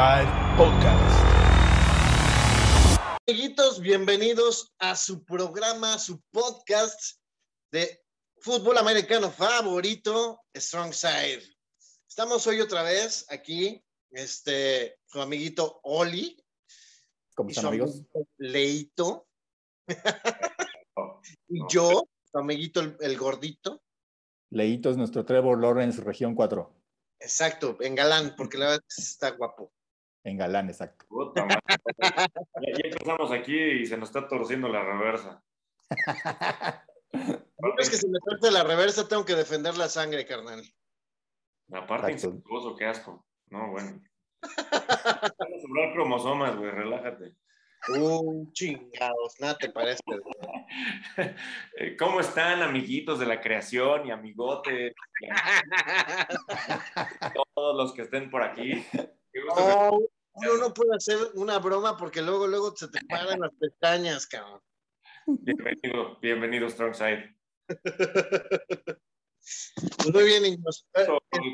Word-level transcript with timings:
Side 0.00 0.32
Podcast. 0.56 1.26
Amiguitos, 3.28 3.82
bienvenidos 3.82 4.72
a 4.78 4.96
su 4.96 5.22
programa, 5.26 5.98
su 5.98 6.22
podcast 6.30 7.18
de 7.70 8.00
fútbol 8.38 8.78
americano 8.78 9.30
favorito, 9.30 10.40
Strong 10.56 10.94
Side. 10.94 11.42
Estamos 12.08 12.46
hoy 12.46 12.62
otra 12.62 12.82
vez 12.82 13.26
aquí, 13.28 13.84
este, 14.10 14.96
su 15.04 15.20
amiguito 15.20 15.80
Oli. 15.82 16.42
¿Cómo 17.34 17.50
están, 17.50 17.66
amigos? 17.66 17.90
amiguito 17.90 18.26
Leito. 18.38 19.28
y 21.48 21.60
yo, 21.68 22.08
su 22.32 22.38
amiguito 22.38 22.80
el, 22.80 22.96
el 23.00 23.18
gordito. 23.18 23.82
Leito 24.48 24.88
es 24.88 24.96
nuestro 24.96 25.26
Trevor 25.26 25.60
Lawrence, 25.60 26.00
región 26.00 26.34
4, 26.34 26.74
Exacto, 27.18 27.76
en 27.80 27.94
galán, 27.94 28.34
porque 28.34 28.56
la 28.56 28.64
verdad 28.64 28.84
es 28.88 28.96
que 28.96 29.02
está 29.02 29.30
guapo. 29.32 29.70
En 30.24 30.36
Galán, 30.36 30.68
exacto. 30.68 31.06
Puta 31.08 31.44
madre. 31.44 31.60
Ya, 32.62 32.82
ya 32.82 32.88
empezamos 32.90 33.32
aquí 33.32 33.56
y 33.56 33.86
se 33.86 33.96
nos 33.96 34.08
está 34.08 34.28
torciendo 34.28 34.68
la 34.68 34.82
reversa. 34.82 35.42
Es 37.78 37.90
que 37.90 37.96
si 37.96 38.08
me 38.08 38.18
parte 38.20 38.50
la 38.50 38.64
reversa, 38.64 39.08
tengo 39.08 39.24
que 39.24 39.34
defender 39.34 39.76
la 39.76 39.88
sangre, 39.88 40.26
carnal. 40.26 40.62
Aparte, 41.72 42.12
Exacto. 42.12 42.36
incestuoso, 42.36 42.76
qué 42.76 42.86
asco. 42.86 43.26
No, 43.48 43.70
bueno. 43.70 44.00
Van 44.42 45.54
a 45.54 45.60
sobrar 45.60 45.92
cromosomas, 45.92 46.56
güey, 46.56 46.70
relájate. 46.70 47.34
Uh, 47.88 48.50
chingados, 48.52 49.40
nada 49.40 49.56
te 49.56 49.70
parece. 49.70 50.02
¿Cómo 51.98 52.20
están, 52.20 52.62
amiguitos 52.62 53.18
de 53.18 53.26
la 53.26 53.40
creación 53.40 54.06
y 54.06 54.10
amigotes? 54.10 54.94
Todos 57.54 57.76
los 57.76 57.94
que 57.94 58.02
estén 58.02 58.30
por 58.30 58.42
aquí. 58.42 58.84
No, 59.34 59.98
uno 60.32 60.56
no 60.56 60.74
puede 60.74 60.96
hacer 60.96 61.18
una 61.34 61.58
broma 61.58 61.96
porque 61.96 62.22
luego, 62.22 62.46
luego 62.46 62.74
se 62.76 62.88
te 62.88 63.00
paran 63.08 63.40
las 63.40 63.52
pestañas, 63.58 64.26
cabrón. 64.26 64.60
Bienvenido, 65.26 66.18
bienvenido, 66.20 66.68
Strongside. 66.68 67.36
Pues 69.96 70.12
muy 70.12 70.24
bien, 70.24 70.42
niños. 70.42 70.86
Eh, 70.94 71.06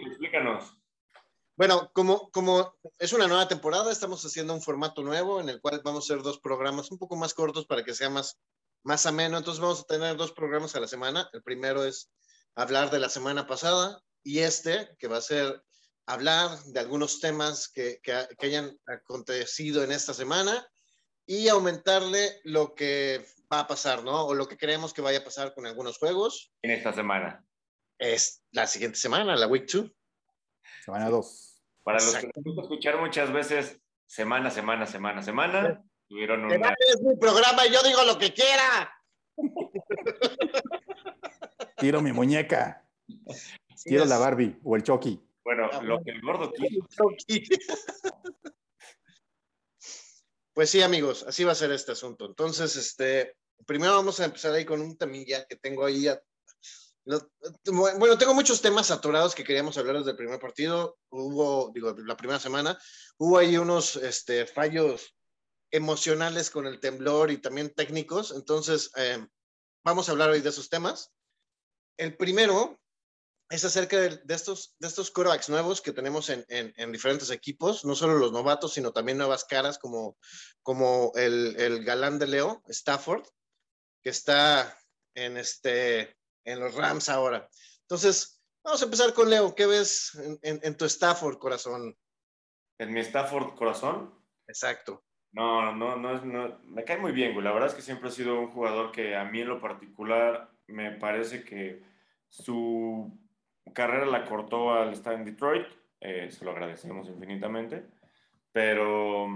Explícanos. 0.09 0.77
Bueno, 1.57 1.91
como, 1.95 2.31
como 2.31 2.75
es 2.99 3.13
una 3.13 3.29
nueva 3.29 3.49
temporada, 3.49 3.91
estamos 3.91 4.25
haciendo 4.25 4.53
un 4.55 4.61
formato 4.61 5.03
nuevo 5.03 5.41
en 5.41 5.49
el 5.49 5.61
cual 5.61 5.81
vamos 5.85 6.05
a 6.05 6.15
hacer 6.15 6.23
dos 6.23 6.39
programas 6.39 6.91
un 6.91 6.99
poco 6.99 7.17
más 7.17 7.33
cortos 7.33 7.67
para 7.67 7.85
que 7.85 7.95
sea 7.95 8.11
más, 8.11 8.39
más 8.83 9.07
ameno. 9.07 9.39
Entonces 9.39 9.61
vamos 9.61 9.81
a 9.81 9.85
tener 9.85 10.17
dos 10.17 10.33
programas 10.33 10.75
a 10.77 10.81
la 10.81 10.89
semana. 10.89 11.31
El 11.33 11.43
primero 11.43 11.85
es 11.85 12.11
hablar 12.55 12.91
de 12.91 12.99
la 12.99 13.09
semana 13.09 13.47
pasada 13.47 14.03
y 14.23 14.41
este, 14.41 14.97
que 14.99 15.09
va 15.09 15.19
a 15.19 15.23
ser 15.23 15.63
hablar 16.07 16.51
de 16.67 16.81
algunos 16.81 17.21
temas 17.21 17.69
que, 17.69 18.01
que, 18.03 18.27
que 18.39 18.47
hayan 18.47 18.79
acontecido 18.87 19.83
en 19.83 19.93
esta 19.93 20.15
semana 20.15 20.67
y 21.27 21.49
aumentarle 21.49 22.41
lo 22.45 22.75
que 22.75 23.25
va 23.53 23.61
a 23.61 23.67
pasar, 23.67 24.03
¿no? 24.05 24.27
O 24.27 24.35
lo 24.35 24.47
que 24.47 24.57
creemos 24.57 24.93
que 24.93 25.03
vaya 25.03 25.19
a 25.19 25.25
pasar 25.25 25.55
con 25.55 25.67
algunos 25.67 25.99
juegos. 25.99 26.53
En 26.63 26.71
esta 26.71 26.93
semana. 26.93 27.45
Es 27.99 28.43
la 28.53 28.67
siguiente 28.67 28.99
semana, 28.99 29.37
la 29.37 29.47
Week 29.47 29.67
2. 29.71 29.91
Semana 30.85 31.11
2. 31.11 31.63
Para 31.83 31.99
los 31.99 32.05
que 32.05 32.17
Exacto. 32.19 32.41
nos 32.41 32.45
gusta 32.45 32.63
escuchar 32.63 33.01
muchas 33.01 33.33
veces, 33.33 33.81
semana, 34.07 34.51
semana, 34.51 34.87
semana, 34.87 35.23
semana, 35.23 35.85
tuvieron 36.09 36.45
una. 36.45 36.75
Es 36.79 37.01
mi 37.01 37.17
programa 37.17 37.67
y 37.67 37.73
yo 37.73 37.83
digo 37.83 38.05
lo 38.05 38.19
que 38.19 38.33
quiera. 38.33 38.93
Tiro 41.77 42.01
mi 42.01 42.13
muñeca, 42.13 42.89
tiro 43.85 44.05
la 44.05 44.19
Barbie 44.19 44.59
o 44.65 44.77
el 44.77 44.83
Chucky. 44.83 45.26
Bueno, 45.47 45.69
Ah, 45.73 45.81
lo 45.81 46.03
que 46.03 46.11
el 46.11 46.21
gordo 46.23 46.53
quiso. 47.29 47.61
Pues 50.53 50.71
sí, 50.71 50.83
amigos, 50.83 51.25
así 51.29 51.45
va 51.45 51.53
a 51.53 51.55
ser 51.55 51.71
este 51.71 51.93
asunto. 51.93 52.27
Entonces, 52.27 52.75
este, 52.75 53.37
primero 53.65 53.93
vamos 53.95 54.19
a 54.19 54.25
empezar 54.25 54.53
ahí 54.55 54.65
con 54.65 54.81
un 54.81 54.99
temilla 54.99 55.47
que 55.47 55.55
tengo 55.55 55.85
ahí. 55.87 56.09
a- 56.09 56.21
bueno, 58.01 58.19
tengo 58.19 58.35
muchos 58.35 58.61
temas 58.61 58.91
atorados 58.91 59.37
que 59.37 59.45
queríamos 59.45 59.79
hablar 59.79 59.99
desde 59.99 60.11
el 60.11 60.17
primer 60.17 60.41
partido. 60.41 60.99
Hubo, 61.11 61.71
digo, 61.73 61.95
la 62.05 62.17
primera 62.17 62.41
semana, 62.41 62.77
hubo 63.19 63.39
ahí 63.39 63.57
unos 63.57 63.95
este, 63.95 64.47
fallos 64.47 65.15
emocionales 65.71 66.51
con 66.51 66.67
el 66.67 66.81
temblor 66.81 67.31
y 67.31 67.39
también 67.39 67.73
técnicos. 67.73 68.33
Entonces, 68.33 68.91
eh, 68.97 69.25
vamos 69.85 70.09
a 70.09 70.13
hablar 70.13 70.31
hoy 70.31 70.41
de 70.41 70.49
esos 70.49 70.69
temas. 70.69 71.13
El 71.97 72.17
primero 72.17 72.81
es 73.49 73.65
acerca 73.65 74.01
de, 74.01 74.21
de 74.25 74.35
estos, 74.35 74.75
de 74.79 74.89
estos 74.89 75.11
quarterbacks 75.11 75.49
nuevos 75.49 75.81
que 75.81 75.93
tenemos 75.93 76.31
en, 76.31 76.45
en, 76.49 76.73
en, 76.77 76.91
diferentes 76.91 77.31
equipos, 77.31 77.85
no 77.85 77.95
solo 77.95 78.15
los 78.19 78.33
novatos, 78.33 78.73
sino 78.73 78.93
también 78.93 79.19
nuevas 79.19 79.45
caras 79.45 79.79
como, 79.79 80.17
como 80.63 81.13
el, 81.15 81.55
el 81.59 81.85
galán 81.85 82.19
de 82.19 82.27
Leo, 82.27 82.63
Stafford, 82.67 83.25
que 84.03 84.11
está 84.11 84.77
en, 85.15 85.37
este, 85.37 86.17
en 86.45 86.61
los 86.61 86.75
Rams 86.75 87.09
ahora. 87.09 87.49
Entonces, 87.83 88.43
vamos 88.65 88.83
a 88.83 88.85
empezar 88.87 89.15
con 89.15 89.31
Leo. 89.31 89.55
¿Qué 89.55 89.67
ves 89.67 90.15
en, 90.43 90.61
en, 90.63 90.77
tu 90.77 90.85
Stafford, 90.85 91.39
corazón? 91.39 91.97
En 92.79 92.93
mi 92.93 93.01
Stafford 93.01 93.55
corazón. 93.55 94.13
Exacto. 94.49 95.05
No, 95.33 95.73
no, 95.73 95.97
no, 95.97 96.25
no, 96.25 96.61
me 96.65 96.85
cae 96.85 96.99
muy 96.99 97.13
bien, 97.13 97.33
güey. 97.33 97.45
La 97.45 97.53
verdad 97.53 97.69
es 97.69 97.75
que 97.75 97.83
siempre 97.83 98.09
ha 98.09 98.13
sido 98.13 98.41
un 98.41 98.51
jugador 98.51 98.91
que 98.91 99.15
a 99.15 99.25
mí 99.25 99.41
en 99.41 99.49
lo 99.49 99.61
particular 99.61 100.51
me 100.67 100.93
parece 100.93 101.45
que 101.45 101.83
su 102.29 103.26
carrera 103.73 104.07
la 104.07 104.25
cortó 104.25 104.73
al 104.75 104.93
estar 104.93 105.15
en 105.15 105.25
Detroit, 105.25 105.67
eh, 106.01 106.31
se 106.31 106.45
lo 106.45 106.53
agradecemos 106.53 107.09
infinitamente, 107.09 107.85
pero, 108.53 109.29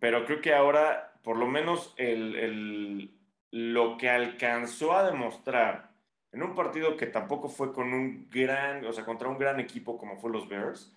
pero 0.00 0.24
creo 0.24 0.40
que 0.40 0.54
ahora, 0.54 1.20
por 1.22 1.36
lo 1.36 1.46
menos, 1.46 1.94
el, 1.96 2.36
el, 2.36 3.18
lo 3.50 3.96
que 3.96 4.10
alcanzó 4.10 4.96
a 4.96 5.10
demostrar 5.10 5.90
en 6.32 6.42
un 6.42 6.54
partido 6.54 6.96
que 6.96 7.06
tampoco 7.06 7.48
fue 7.48 7.72
con 7.72 7.92
un 7.92 8.28
gran, 8.28 8.84
o 8.84 8.92
sea, 8.92 9.04
contra 9.04 9.28
un 9.28 9.38
gran 9.38 9.58
equipo 9.58 9.96
como 9.96 10.18
fue 10.18 10.30
los 10.30 10.48
Bears, 10.48 10.94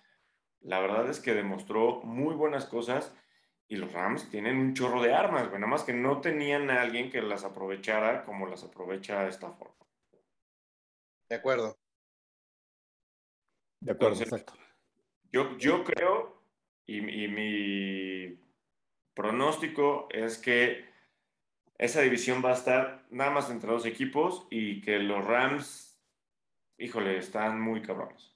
la 0.60 0.80
verdad 0.80 1.08
es 1.08 1.20
que 1.20 1.34
demostró 1.34 2.02
muy 2.02 2.34
buenas 2.34 2.66
cosas 2.66 3.14
y 3.66 3.76
los 3.76 3.92
Rams 3.92 4.28
tienen 4.30 4.58
un 4.58 4.74
chorro 4.74 5.00
de 5.00 5.14
armas, 5.14 5.44
nada 5.44 5.66
más 5.66 5.84
que 5.84 5.92
no 5.92 6.20
tenían 6.20 6.70
a 6.70 6.82
alguien 6.82 7.10
que 7.10 7.22
las 7.22 7.44
aprovechara 7.44 8.24
como 8.24 8.46
las 8.46 8.64
aprovecha 8.64 9.26
Stafford. 9.28 9.72
De 11.28 11.36
acuerdo. 11.36 11.78
De 13.80 13.92
acuerdo, 13.92 14.14
Entonces, 14.14 14.32
exacto. 14.32 14.52
Yo, 15.32 15.56
yo 15.58 15.84
creo, 15.84 16.42
y, 16.86 16.98
y, 16.98 17.28
mi 17.28 18.38
pronóstico 19.14 20.08
es 20.10 20.38
que 20.38 20.84
esa 21.78 22.02
división 22.02 22.42
va 22.44 22.50
a 22.50 22.54
estar 22.54 23.06
nada 23.10 23.30
más 23.30 23.50
entre 23.50 23.70
dos 23.70 23.86
equipos 23.86 24.46
y 24.50 24.80
que 24.82 24.98
los 24.98 25.24
Rams, 25.24 25.98
híjole, 26.78 27.16
están 27.16 27.60
muy 27.60 27.80
cabrones. 27.80 28.30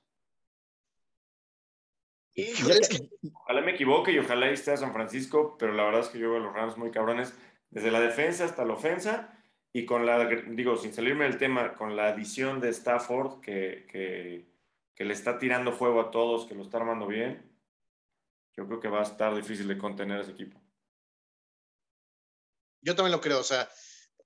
Híjole, 2.34 2.80
Ojalá 3.34 3.60
me 3.60 3.72
equivoque 3.72 4.12
y 4.12 4.18
ojalá 4.18 4.50
esté 4.50 4.72
a 4.72 4.76
San 4.76 4.92
Francisco, 4.92 5.56
pero 5.58 5.72
la 5.72 5.84
verdad 5.84 6.00
es 6.00 6.08
que 6.08 6.18
yo 6.18 6.30
veo 6.30 6.40
a 6.40 6.44
los 6.44 6.54
Rams 6.54 6.76
muy 6.76 6.90
cabrones, 6.90 7.36
desde 7.70 7.90
la 7.90 8.00
defensa 8.00 8.44
hasta 8.44 8.64
la 8.64 8.74
ofensa, 8.74 9.38
y 9.72 9.84
con 9.84 10.06
la, 10.06 10.24
digo, 10.26 10.76
sin 10.76 10.92
salirme 10.92 11.24
del 11.24 11.38
tema, 11.38 11.74
con 11.74 11.96
la 11.96 12.08
adición 12.08 12.60
de 12.60 12.70
Stafford, 12.70 13.40
que, 13.40 13.86
que, 13.90 14.46
que 14.94 15.04
le 15.04 15.12
está 15.12 15.38
tirando 15.38 15.72
fuego 15.72 16.00
a 16.00 16.10
todos, 16.10 16.46
que 16.46 16.54
lo 16.54 16.62
está 16.62 16.78
armando 16.78 17.06
bien, 17.06 17.50
yo 18.56 18.66
creo 18.66 18.80
que 18.80 18.88
va 18.88 19.00
a 19.00 19.04
estar 19.04 19.34
difícil 19.34 19.66
de 19.66 19.78
contener 19.78 20.20
ese 20.20 20.30
equipo. 20.30 20.60
Yo 22.82 22.94
también 22.94 23.12
lo 23.12 23.20
creo, 23.20 23.40
o 23.40 23.44
sea, 23.44 23.68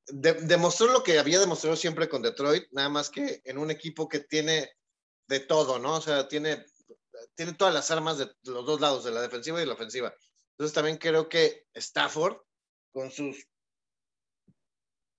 de, 0.07 0.35
demostró 0.35 0.89
lo 0.89 1.03
que 1.03 1.19
había 1.19 1.39
demostrado 1.39 1.77
siempre 1.77 2.09
con 2.09 2.23
Detroit, 2.23 2.65
nada 2.73 2.89
más 2.89 3.09
que 3.09 3.41
en 3.45 3.57
un 3.57 3.71
equipo 3.71 4.09
que 4.09 4.21
tiene 4.21 4.71
de 5.29 5.41
todo, 5.41 5.79
¿no? 5.79 5.97
O 5.97 6.01
sea, 6.01 6.29
tiene, 6.29 6.67
tiene 7.35 7.55
todas 7.55 7.73
las 7.73 7.91
armas 7.91 8.19
de 8.19 8.31
los 8.45 8.67
dos 8.67 8.81
lados, 8.81 9.05
de 9.05 9.13
la 9.13 9.23
defensiva 9.23 9.63
y 9.63 9.67
la 9.67 9.75
ofensiva. 9.75 10.15
Entonces 10.53 10.75
también 10.75 10.99
creo 10.99 11.29
que 11.29 11.67
Stafford, 11.75 12.39
con 12.93 13.11
sus 13.11 13.47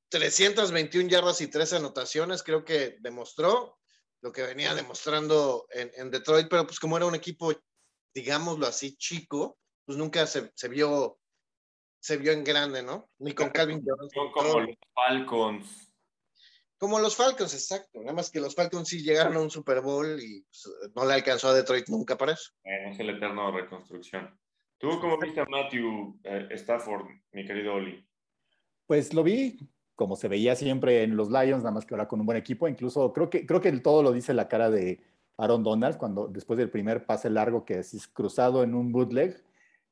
321 0.09 1.09
yardas 1.09 1.39
y 1.41 1.47
3 1.47 1.73
anotaciones, 1.73 2.43
creo 2.43 2.65
que 2.65 2.97
demostró 2.99 3.78
lo 4.21 4.31
que 4.31 4.43
venía 4.43 4.73
demostrando 4.75 5.65
en, 5.71 5.91
en 5.95 6.11
Detroit, 6.11 6.47
pero 6.49 6.65
pues 6.65 6.79
como 6.79 6.97
era 6.97 7.05
un 7.05 7.15
equipo, 7.15 7.53
digámoslo 8.13 8.67
así, 8.67 8.95
chico, 8.95 9.57
pues 9.85 9.97
nunca 9.97 10.25
se, 10.27 10.51
se 10.55 10.67
vio 10.67 11.19
se 11.99 12.17
vio 12.17 12.31
en 12.31 12.43
grande, 12.43 12.81
¿no? 12.81 13.09
Ni 13.19 13.33
con 13.33 13.49
Calvin 13.49 13.83
Johnson. 13.85 14.09
Son 14.09 14.31
como 14.31 14.59
los 14.61 14.77
Falcons. 14.93 15.93
Como 16.77 16.99
los 16.99 17.15
Falcons, 17.15 17.53
exacto. 17.53 17.99
Nada 17.99 18.13
más 18.13 18.31
que 18.31 18.39
los 18.39 18.55
Falcons 18.55 18.87
sí 18.87 19.03
llegaron 19.03 19.35
a 19.35 19.41
un 19.41 19.51
Super 19.51 19.81
Bowl 19.81 20.17
y 20.21 20.41
pues, 20.41 20.93
no 20.95 21.05
le 21.05 21.13
alcanzó 21.13 21.49
a 21.49 21.53
Detroit 21.53 21.89
nunca 21.89 22.17
para 22.17 22.33
eso. 22.33 22.51
Bueno, 22.63 22.91
es 22.91 22.99
el 22.99 23.09
eterno 23.09 23.51
reconstrucción. 23.51 24.39
¿Tú 24.77 24.97
cómo 25.01 25.17
viste 25.17 25.41
a 25.41 25.45
Matthew 25.45 26.21
eh, 26.23 26.47
Stafford, 26.51 27.05
mi 27.33 27.45
querido 27.45 27.73
Oli? 27.73 28.07
Pues 28.85 29.13
lo 29.13 29.23
vi 29.23 29.59
como 29.99 30.15
se 30.15 30.29
veía 30.29 30.55
siempre 30.55 31.03
en 31.03 31.17
los 31.17 31.29
Lions, 31.29 31.61
nada 31.61 31.71
más 31.71 31.85
que 31.85 31.93
ahora 31.93 32.07
con 32.07 32.21
un 32.21 32.25
buen 32.25 32.37
equipo. 32.37 32.69
Incluso 32.69 33.11
creo 33.11 33.29
que, 33.29 33.45
creo 33.45 33.59
que 33.59 33.69
todo 33.79 34.01
lo 34.01 34.13
dice 34.13 34.33
la 34.33 34.47
cara 34.47 34.69
de 34.69 35.01
Aaron 35.35 35.61
Donald 35.61 35.97
cuando 35.97 36.29
después 36.29 36.57
del 36.57 36.69
primer 36.69 37.05
pase 37.05 37.29
largo 37.29 37.65
que 37.65 37.79
es 37.79 38.07
cruzado 38.07 38.63
en 38.63 38.75
un 38.75 38.93
bootleg 38.93 39.43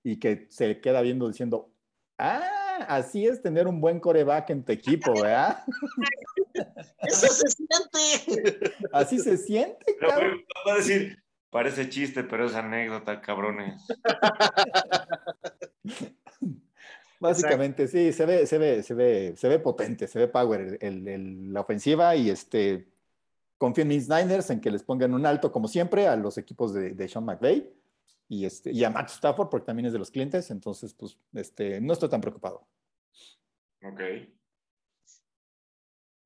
y 0.04 0.18
que 0.18 0.48
se 0.50 0.80
queda 0.80 1.02
viendo 1.02 1.28
diciendo, 1.28 1.70
ah, 2.18 2.86
así 2.88 3.28
es 3.28 3.42
tener 3.42 3.68
un 3.68 3.82
buen 3.82 4.00
coreback 4.00 4.50
en 4.52 4.64
tu 4.64 4.72
equipo, 4.72 5.12
¿verdad? 5.12 5.66
Eso 7.00 7.28
se 7.28 7.50
siente. 7.50 8.72
Así 8.94 9.20
se 9.20 9.36
siente, 9.36 9.98
cabrón. 10.00 10.42
Va 10.66 10.76
a 10.76 10.78
decir, 10.78 11.22
parece 11.50 11.90
chiste, 11.90 12.24
pero 12.24 12.46
es 12.46 12.56
anécdota, 12.56 13.20
cabrones. 13.20 13.86
Básicamente, 17.20 17.88
sí, 17.88 18.14
se 18.14 18.26
ve, 18.26 18.46
se 18.46 18.58
ve, 18.58 18.84
se 18.84 18.94
ve, 18.94 19.34
se 19.36 19.48
ve 19.48 19.60
potente, 19.60 20.08
se 20.08 20.20
ve 20.20 20.28
power 20.28 20.78
el, 20.82 21.08
el, 21.08 21.54
la 21.54 21.62
ofensiva 21.62 22.16
y 22.16 22.30
este 22.30 22.88
confío 23.58 23.82
en 23.82 23.88
mis 23.88 24.08
Niners 24.08 24.50
en 24.50 24.62
que 24.62 24.72
les 24.72 24.84
pongan 24.84 25.14
un 25.14 25.26
alto, 25.26 25.52
como 25.52 25.68
siempre, 25.68 26.08
a 26.08 26.16
los 26.16 26.38
equipos 26.38 26.74
de, 26.74 26.92
de 26.92 27.08
Sean 27.08 27.26
McVay 27.26 27.68
y, 28.30 28.46
este, 28.46 28.72
y 28.72 28.84
a 28.84 28.90
Matt 28.90 29.10
Stafford, 29.10 29.50
porque 29.50 29.66
también 29.66 29.88
es 29.88 29.94
de 29.94 30.00
los 30.00 30.12
clientes, 30.12 30.52
entonces, 30.52 30.94
pues, 30.94 31.18
este, 31.34 31.82
no 31.82 31.94
estoy 31.94 32.10
tan 32.10 32.22
preocupado. 32.22 32.68
Ok. 33.84 34.02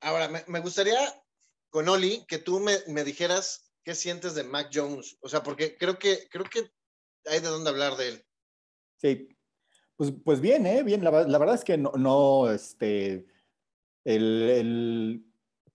Ahora, 0.02 0.28
me, 0.28 0.44
me 0.48 0.60
gustaría, 0.60 1.00
con 1.70 1.88
Oli, 1.88 2.26
que 2.28 2.40
tú 2.40 2.60
me, 2.60 2.78
me, 2.88 3.04
dijeras 3.04 3.72
qué 3.84 3.94
sientes 3.94 4.36
de 4.36 4.44
Mac 4.44 4.70
Jones, 4.74 5.18
o 5.22 5.30
sea, 5.30 5.44
porque 5.44 5.78
creo 5.78 6.00
que, 6.00 6.28
creo 6.30 6.46
que 6.46 6.72
hay 7.26 7.40
de 7.40 7.48
dónde 7.48 7.70
hablar 7.70 7.96
de 7.98 8.10
él. 8.10 8.26
Sí, 8.98 9.30
pues, 10.02 10.14
pues 10.26 10.42
bien, 10.42 10.66
¿eh? 10.66 10.82
Bien, 10.82 11.04
la, 11.04 11.12
verdad 11.12 11.54
es 11.54 11.64
que 11.64 11.78
no, 11.78 11.92
no 11.96 12.50
este, 12.50 13.28
el, 14.04 15.24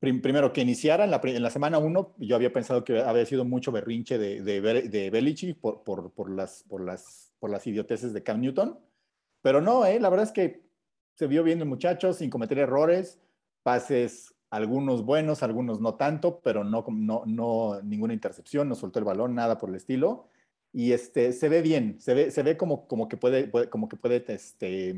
primero, 0.01 0.53
que 0.53 0.63
iniciara 0.63 1.05
en 1.05 1.13
la, 1.13 1.21
en 1.23 1.43
la 1.45 1.51
semana 1.51 1.79
1, 1.79 2.17
yo 2.19 2.35
había 2.35 2.53
pensado 2.53 2.83
que 2.83 2.99
había 2.99 3.25
sido 3.25 3.45
mucho 3.45 3.71
berrinche 3.71 4.19
de, 4.19 4.43
de, 4.43 4.61
de 4.61 5.55
por, 5.61 5.85
por, 5.85 6.11
por, 6.11 6.29
las, 6.29 6.65
por, 6.65 6.81
las, 6.81 7.33
por 7.39 7.51
las 7.51 7.65
idioteces 7.69 8.13
de 8.13 8.25
Cam 8.25 8.41
Newton, 8.41 8.77
pero 9.43 9.61
no, 9.61 9.87
¿eh? 9.87 10.01
la 10.01 10.09
verdad 10.09 10.27
es 10.27 10.33
que 10.33 10.67
se 11.15 11.29
vio 11.29 11.45
bien 11.45 11.61
el 11.61 11.67
muchacho 11.67 12.13
sin 12.13 12.29
cometer 12.29 12.59
errores, 12.59 13.21
pases 13.63 14.35
algunos 14.51 15.05
buenos, 15.05 15.45
algunos 15.45 15.81
no 15.81 15.95
tanto, 15.95 16.41
pero 16.41 16.65
no, 16.65 16.85
no, 16.89 17.23
no 17.27 17.81
ninguna 17.81 18.13
intercepción, 18.13 18.69
no 18.69 18.75
soltó 18.75 18.99
el 18.99 19.05
balón, 19.05 19.37
nada 19.37 19.57
por 19.57 19.69
el 19.69 19.77
estilo. 19.77 20.31
Y 20.79 20.93
este, 20.93 21.33
se 21.33 21.49
ve 21.49 21.63
bien, 21.63 21.97
se 22.01 22.13
ve, 22.13 22.31
se 22.31 22.43
ve 22.43 22.59
como, 22.59 22.87
como 22.87 23.09
que 23.09 23.17
puede, 23.17 23.49
puede 23.49 23.71
como 23.71 23.89
que 23.89 23.97
puede 23.97 24.23
este, 24.29 24.95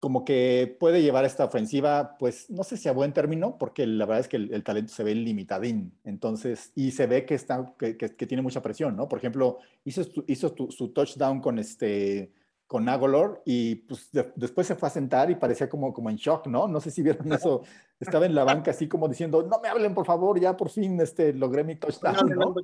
como 0.00 0.24
que 0.24 0.74
puede 0.80 1.02
llevar 1.02 1.26
esta 1.26 1.44
ofensiva, 1.44 2.16
pues 2.18 2.48
no 2.48 2.64
sé 2.64 2.78
si 2.78 2.88
a 2.88 2.92
buen 2.92 3.12
término, 3.12 3.58
porque 3.58 3.86
la 3.86 4.06
verdad 4.06 4.20
es 4.20 4.28
que 4.28 4.38
el, 4.38 4.54
el 4.54 4.64
talento 4.64 4.94
se 4.94 5.04
ve 5.04 5.14
limitadín. 5.14 5.92
Entonces, 6.04 6.72
y 6.74 6.92
se 6.92 7.06
ve 7.06 7.26
que, 7.26 7.34
está, 7.34 7.74
que, 7.78 7.98
que, 7.98 8.16
que 8.16 8.26
tiene 8.26 8.40
mucha 8.40 8.62
presión, 8.62 8.96
¿no? 8.96 9.10
Por 9.10 9.18
ejemplo, 9.18 9.58
hizo, 9.84 10.00
hizo 10.26 10.52
tu, 10.52 10.72
su 10.72 10.88
touchdown 10.88 11.42
con 11.42 11.58
este 11.58 12.32
con 12.66 12.88
Agolor 12.88 13.42
y 13.44 13.76
pues 13.76 14.10
de, 14.10 14.32
después 14.36 14.66
se 14.66 14.74
fue 14.74 14.88
a 14.88 14.92
sentar 14.92 15.30
y 15.30 15.34
parecía 15.34 15.68
como, 15.68 15.92
como 15.92 16.10
en 16.10 16.16
shock, 16.16 16.46
¿no? 16.46 16.66
No 16.66 16.80
sé 16.80 16.90
si 16.90 17.02
vieron 17.02 17.30
eso. 17.32 17.62
Estaba 18.00 18.26
en 18.26 18.34
la 18.34 18.44
banca 18.44 18.70
así 18.70 18.88
como 18.88 19.08
diciendo, 19.08 19.42
no 19.42 19.60
me 19.60 19.68
hablen 19.68 19.94
por 19.94 20.06
favor, 20.06 20.40
ya 20.40 20.56
por 20.56 20.70
fin 20.70 21.00
este, 21.00 21.32
logré 21.32 21.64
mi 21.64 21.76
touchdown, 21.76 22.30
¿no? 22.30 22.54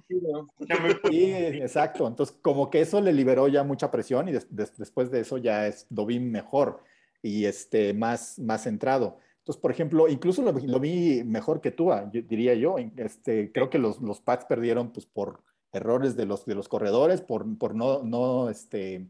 Sí, 1.09 1.33
exacto. 1.33 2.07
Entonces 2.07 2.37
como 2.43 2.71
que 2.71 2.81
eso 2.81 3.01
le 3.01 3.13
liberó 3.13 3.49
ya 3.49 3.63
mucha 3.63 3.91
presión 3.91 4.29
y 4.29 4.33
des, 4.33 4.47
des, 4.55 4.77
después 4.77 5.11
de 5.11 5.21
eso 5.21 5.39
ya 5.39 5.67
es, 5.67 5.87
lo 5.91 6.07
vi 6.07 6.19
mejor 6.19 6.83
y 7.23 7.45
este, 7.45 7.95
más, 7.95 8.39
más 8.39 8.65
centrado. 8.65 9.19
Entonces, 9.39 9.61
por 9.61 9.71
ejemplo, 9.71 10.09
incluso 10.09 10.43
lo, 10.43 10.53
lo 10.53 10.81
vi 10.81 11.25
mejor 11.25 11.61
que 11.61 11.71
tú, 11.71 11.91
diría 12.13 12.55
yo. 12.55 12.77
Este, 12.97 13.53
creo 13.53 13.71
que 13.71 13.79
los, 13.79 14.01
los 14.01 14.21
Pats 14.21 14.45
perdieron 14.45 14.93
pues, 14.93 15.07
por 15.07 15.43
errores 15.73 16.17
de 16.17 16.27
los, 16.27 16.45
de 16.45 16.55
los 16.55 16.69
corredores, 16.69 17.21
por, 17.21 17.59
por 17.59 17.75
no, 17.75 18.03
no, 18.03 18.51
este, 18.51 19.09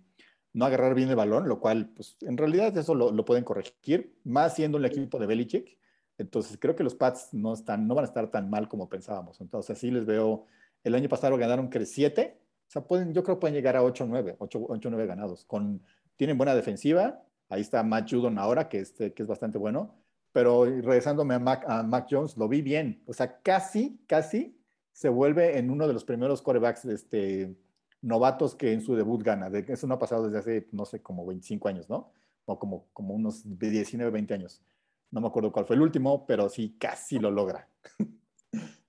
no 0.52 0.64
agarrar 0.64 0.94
bien 0.94 1.08
el 1.08 1.16
balón, 1.16 1.48
lo 1.48 1.60
cual, 1.60 1.90
pues, 1.94 2.16
en 2.22 2.36
realidad 2.36 2.76
eso 2.76 2.94
lo, 2.94 3.12
lo 3.12 3.24
pueden 3.24 3.44
corregir, 3.44 4.16
más 4.24 4.54
siendo 4.54 4.78
el 4.78 4.84
equipo 4.84 5.18
de 5.18 5.26
Belichick. 5.26 5.78
Entonces, 6.18 6.58
creo 6.60 6.76
que 6.76 6.84
los 6.84 6.94
Pats 6.94 7.28
no, 7.32 7.54
están, 7.54 7.86
no 7.88 7.94
van 7.94 8.04
a 8.04 8.08
estar 8.08 8.30
tan 8.30 8.50
mal 8.50 8.68
como 8.68 8.88
pensábamos. 8.88 9.40
Entonces, 9.40 9.76
así 9.76 9.90
les 9.90 10.04
veo. 10.04 10.46
El 10.84 10.94
año 10.94 11.08
pasado 11.08 11.36
ganaron 11.36 11.70
que 11.70 11.84
7, 11.84 12.38
o 12.68 12.70
sea, 12.70 12.82
pueden, 12.82 13.12
yo 13.12 13.22
creo 13.22 13.36
que 13.36 13.40
pueden 13.40 13.54
llegar 13.54 13.76
a 13.76 13.82
8 13.82 14.06
9, 14.08 14.36
8, 14.38 14.66
8 14.68 14.90
9 14.90 15.06
ganados. 15.06 15.44
Con, 15.44 15.82
tienen 16.16 16.36
buena 16.36 16.54
defensiva, 16.54 17.22
Ahí 17.50 17.62
está 17.62 17.82
Matt 17.82 18.08
Judon 18.08 18.38
ahora, 18.38 18.68
que, 18.68 18.78
este, 18.78 19.12
que 19.12 19.22
es 19.22 19.28
bastante 19.28 19.58
bueno. 19.58 19.96
Pero 20.32 20.64
regresándome 20.64 21.34
a 21.34 21.40
Mac, 21.40 21.64
a 21.66 21.82
Mac 21.82 22.06
Jones, 22.08 22.36
lo 22.36 22.48
vi 22.48 22.62
bien. 22.62 23.02
O 23.06 23.12
sea, 23.12 23.40
casi, 23.42 24.00
casi 24.06 24.56
se 24.92 25.08
vuelve 25.08 25.58
en 25.58 25.68
uno 25.68 25.88
de 25.88 25.92
los 25.92 26.04
primeros 26.04 26.40
corebacks 26.40 26.84
este, 26.84 27.56
novatos 28.02 28.54
que 28.54 28.72
en 28.72 28.82
su 28.82 28.94
debut 28.94 29.22
gana. 29.22 29.50
Eso 29.68 29.86
no 29.86 29.94
ha 29.94 29.98
pasado 29.98 30.24
desde 30.24 30.38
hace, 30.38 30.68
no 30.72 30.84
sé, 30.84 31.02
como 31.02 31.26
25 31.26 31.68
años, 31.68 31.88
¿no? 31.88 32.12
O 32.46 32.58
como, 32.58 32.88
como 32.92 33.14
unos 33.14 33.42
19, 33.44 34.10
20 34.10 34.34
años. 34.34 34.62
No 35.10 35.20
me 35.20 35.28
acuerdo 35.28 35.52
cuál 35.52 35.66
fue 35.66 35.76
el 35.76 35.82
último, 35.82 36.26
pero 36.26 36.48
sí, 36.48 36.76
casi 36.78 37.18
lo 37.18 37.30
logra. 37.30 37.68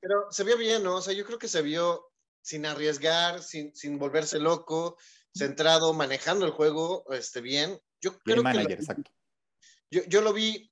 Pero 0.03 0.31
se 0.31 0.43
vio 0.43 0.57
bien, 0.57 0.81
¿no? 0.81 0.95
O 0.95 1.01
sea, 1.01 1.13
yo 1.13 1.23
creo 1.23 1.37
que 1.37 1.47
se 1.47 1.61
vio 1.61 2.11
sin 2.41 2.65
arriesgar, 2.65 3.43
sin, 3.43 3.75
sin 3.75 3.99
volverse 3.99 4.39
loco, 4.39 4.97
centrado, 5.31 5.93
manejando 5.93 6.43
el 6.43 6.51
juego 6.51 7.05
este, 7.11 7.39
bien. 7.39 7.79
Yo 8.01 8.17
creo 8.17 8.41
manager, 8.41 8.67
que 8.67 8.73
lo, 8.73 8.79
exacto. 8.79 9.11
Yo, 9.91 10.01
yo, 10.05 10.21
lo 10.21 10.33
vi 10.33 10.71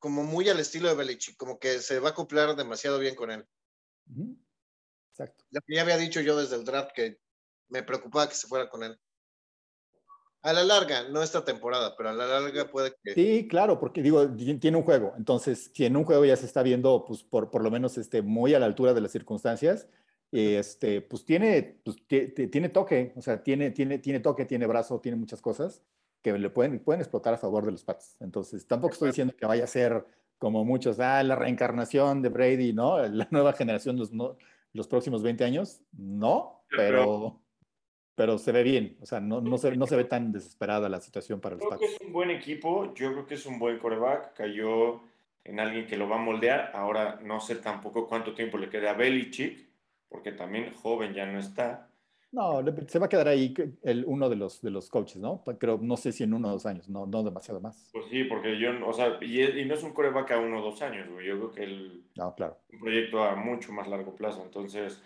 como 0.00 0.24
muy 0.24 0.48
al 0.48 0.58
estilo 0.58 0.88
de 0.88 0.96
Belichick, 0.96 1.36
como 1.36 1.60
que 1.60 1.78
se 1.78 2.00
va 2.00 2.08
a 2.08 2.10
acoplar 2.10 2.56
demasiado 2.56 2.98
bien 2.98 3.14
con 3.14 3.30
él. 3.30 3.46
Uh 4.08 4.14
-huh. 4.14 4.36
Exacto. 5.22 5.44
Lo 5.50 5.60
que 5.60 5.74
ya 5.74 5.82
había 5.82 5.96
dicho 5.96 6.20
yo 6.20 6.36
desde 6.36 6.56
el 6.56 6.64
draft 6.64 6.92
que 6.94 7.18
me 7.68 7.82
preocupaba 7.82 8.28
que 8.28 8.34
se 8.34 8.46
fuera 8.46 8.68
con 8.68 8.82
él. 8.82 8.98
A 10.42 10.52
la 10.52 10.64
larga, 10.64 11.08
no 11.08 11.22
esta 11.22 11.44
temporada, 11.44 11.94
pero 11.96 12.08
a 12.08 12.12
la 12.12 12.26
larga 12.26 12.68
puede 12.68 12.92
que. 13.02 13.14
Sí, 13.14 13.46
claro, 13.48 13.78
porque 13.78 14.02
digo, 14.02 14.28
tiene 14.34 14.76
un 14.76 14.82
juego. 14.82 15.14
Entonces, 15.16 15.70
si 15.72 15.84
en 15.84 15.96
un 15.96 16.04
juego 16.04 16.24
ya 16.24 16.36
se 16.36 16.46
está 16.46 16.64
viendo, 16.64 17.04
pues 17.04 17.22
por, 17.22 17.50
por 17.50 17.62
lo 17.62 17.70
menos 17.70 17.96
este, 17.96 18.22
muy 18.22 18.52
a 18.52 18.58
la 18.58 18.66
altura 18.66 18.92
de 18.92 19.00
las 19.00 19.12
circunstancias, 19.12 19.86
este, 20.32 21.00
pues 21.00 21.24
tiene, 21.24 21.80
pues, 21.84 21.96
tiene 22.08 22.68
toque, 22.70 23.12
o 23.14 23.22
sea, 23.22 23.42
tiene, 23.42 23.70
tiene, 23.70 23.98
tiene 23.98 24.18
toque, 24.18 24.44
tiene 24.44 24.66
brazo, 24.66 25.00
tiene 25.00 25.16
muchas 25.16 25.40
cosas 25.40 25.82
que 26.22 26.36
le 26.36 26.50
pueden, 26.50 26.80
pueden 26.80 27.00
explotar 27.00 27.34
a 27.34 27.38
favor 27.38 27.64
de 27.64 27.72
los 27.72 27.84
Pats. 27.84 28.16
Entonces, 28.20 28.66
tampoco 28.66 28.94
estoy 28.94 29.08
diciendo 29.08 29.34
que 29.36 29.46
vaya 29.46 29.64
a 29.64 29.68
ser 29.68 30.04
como 30.38 30.64
muchos, 30.64 30.98
ah, 30.98 31.22
la 31.22 31.36
reencarnación 31.36 32.20
de 32.20 32.28
Brady, 32.30 32.72
¿no? 32.72 32.98
La 33.06 33.28
nueva 33.30 33.52
generación 33.52 33.96
los, 33.96 34.12
no, 34.12 34.36
los 34.72 34.88
próximos 34.88 35.22
20 35.22 35.44
años, 35.44 35.82
no, 35.92 36.64
pero, 36.68 37.42
pero 38.14 38.38
se 38.38 38.52
ve 38.52 38.62
bien, 38.62 38.96
o 39.00 39.06
sea, 39.06 39.20
no, 39.20 39.40
no, 39.40 39.58
se, 39.58 39.76
no 39.76 39.86
se 39.86 39.96
ve 39.96 40.04
tan 40.04 40.32
desesperada 40.32 40.88
la 40.88 41.00
situación 41.00 41.40
para 41.40 41.56
los 41.56 41.66
creo. 41.66 41.80
Que 41.80 41.86
es 41.86 42.00
un 42.00 42.12
buen 42.12 42.30
equipo, 42.30 42.94
yo 42.94 43.12
creo 43.12 43.26
que 43.26 43.34
es 43.34 43.46
un 43.46 43.58
buen 43.58 43.78
coreback, 43.78 44.34
cayó 44.34 45.02
en 45.44 45.60
alguien 45.60 45.86
que 45.86 45.96
lo 45.96 46.08
va 46.08 46.16
a 46.16 46.22
moldear, 46.22 46.72
ahora 46.74 47.18
no 47.22 47.40
sé 47.40 47.56
tampoco 47.56 48.06
cuánto 48.06 48.34
tiempo 48.34 48.58
le 48.58 48.70
queda 48.70 48.90
a 48.90 48.94
Belichick, 48.94 49.68
porque 50.08 50.32
también 50.32 50.72
joven 50.72 51.14
ya 51.14 51.26
no 51.26 51.38
está. 51.38 51.88
No, 52.32 52.64
se 52.88 52.98
va 52.98 53.06
a 53.06 53.08
quedar 53.10 53.28
ahí 53.28 53.54
el, 53.82 54.04
uno 54.06 54.30
de 54.30 54.36
los, 54.36 54.62
de 54.62 54.70
los 54.70 54.88
coaches, 54.88 55.20
¿no? 55.20 55.44
Pero 55.60 55.78
no 55.80 55.98
sé 55.98 56.12
si 56.12 56.24
en 56.24 56.32
uno 56.32 56.48
o 56.48 56.52
dos 56.52 56.64
años, 56.64 56.88
no, 56.88 57.06
no 57.06 57.22
demasiado 57.22 57.60
más. 57.60 57.90
Pues 57.92 58.06
sí, 58.10 58.24
porque 58.24 58.58
yo, 58.58 58.70
o 58.86 58.92
sea, 58.94 59.18
y, 59.20 59.42
y 59.42 59.64
no 59.66 59.74
es 59.74 59.82
un 59.82 59.92
coreback 59.92 60.30
a 60.30 60.38
uno 60.38 60.60
o 60.60 60.62
dos 60.62 60.80
años, 60.80 61.10
güey. 61.10 61.26
Yo 61.26 61.36
creo 61.36 61.52
que 61.52 61.62
el, 61.64 62.04
no, 62.16 62.34
claro. 62.34 62.58
un 62.72 62.80
proyecto 62.80 63.22
a 63.22 63.36
mucho 63.36 63.70
más 63.72 63.86
largo 63.86 64.16
plazo. 64.16 64.42
Entonces, 64.42 65.02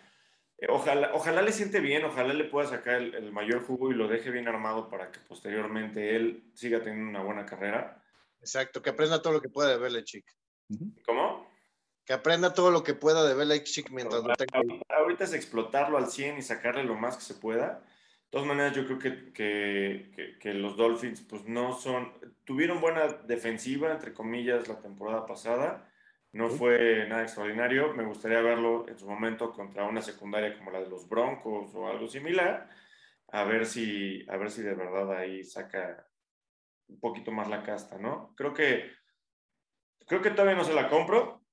eh, 0.59 0.67
ojalá, 0.71 1.11
ojalá 1.15 1.43
le 1.43 1.51
siente 1.51 1.81
bien, 1.81 2.05
ojalá 2.05 2.33
le 2.33 2.45
pueda 2.45 2.69
sacar 2.69 3.03
el, 3.03 3.15
el, 3.17 3.33
mayor 3.33 3.61
jugo 3.67 3.91
y 3.91 3.95
lo 3.95 4.07
deje 4.07 4.31
bien 4.31 4.47
armado 4.47 4.89
para 4.89 5.11
que 5.11 5.19
posteriormente 5.19 6.15
él 6.15 6.45
siga 6.55 6.81
teniendo 6.81 7.11
una 7.11 7.25
buena 7.25 7.45
carrera. 7.45 8.05
Exacto, 8.39 8.81
que 8.81 8.91
aprenda 8.91 9.21
todo 9.21 9.33
lo 9.33 9.41
que 9.41 9.49
pueda 9.49 9.71
de 9.71 9.79
Belichick. 9.79 10.25
¿Cómo? 11.05 11.46
Que 12.07 12.13
aprenda 12.13 12.55
todo 12.55 12.71
lo 12.71 12.85
que 12.85 12.95
pueda 12.95 13.25
de 13.25 13.35
Belichick 13.35 13.91
mientras 13.91 14.23
lo 14.23 14.33
tenga. 14.35 14.63
Ahorita 14.89 15.25
es 15.25 15.33
explotarlo 15.33 15.99
al 15.99 16.07
100 16.07 16.39
y 16.39 16.43
sacarle 16.43 16.85
lo 16.85 16.95
más 16.95 17.17
que 17.17 17.23
se 17.23 17.35
pueda. 17.35 17.81
De 17.81 18.31
todas 18.31 18.47
maneras, 18.47 18.75
yo 18.75 18.87
creo 18.87 18.99
que, 18.99 19.33
que, 19.33 20.13
que, 20.15 20.39
que, 20.39 20.55
los 20.55 20.77
Dolphins 20.77 21.21
pues 21.23 21.45
no 21.47 21.73
son, 21.73 22.13
tuvieron 22.45 22.81
buena 22.81 23.09
defensiva, 23.09 23.91
entre 23.91 24.15
comillas, 24.15 24.69
la 24.69 24.81
temporada 24.81 25.27
pasada. 25.27 25.91
No 26.33 26.49
fue 26.49 27.07
nada 27.09 27.23
extraordinario. 27.23 27.93
Me 27.95 28.05
gustaría 28.05 28.41
verlo 28.41 28.89
en 28.89 28.99
su 28.99 29.07
momento 29.09 29.53
contra 29.53 29.85
una 29.85 30.01
secundaria 30.03 30.57
como 30.57 30.71
la 30.71 30.81
de 30.81 30.89
los 30.89 31.09
Broncos 31.09 31.75
o 31.75 31.89
algo 31.89 32.07
similar. 32.07 32.69
A 33.29 33.43
ver 33.43 33.67
si, 33.67 34.25
a 34.29 34.37
ver 34.37 34.53
si 34.53 34.63
de 34.63 34.75
verdad 34.75 35.13
ahí 35.13 35.43
saca 35.43 36.07
un 36.89 37.01
poquito 37.01 37.33
más 37.33 37.49
la 37.49 37.65
casta, 37.65 37.99
¿no? 37.99 38.33
Creo 38.37 38.55
que, 38.55 38.93
creo 40.07 40.23
que 40.23 40.31
todavía 40.31 40.55
no 40.55 40.63
se 40.63 40.75
la 40.75 40.89
compro, 40.89 41.46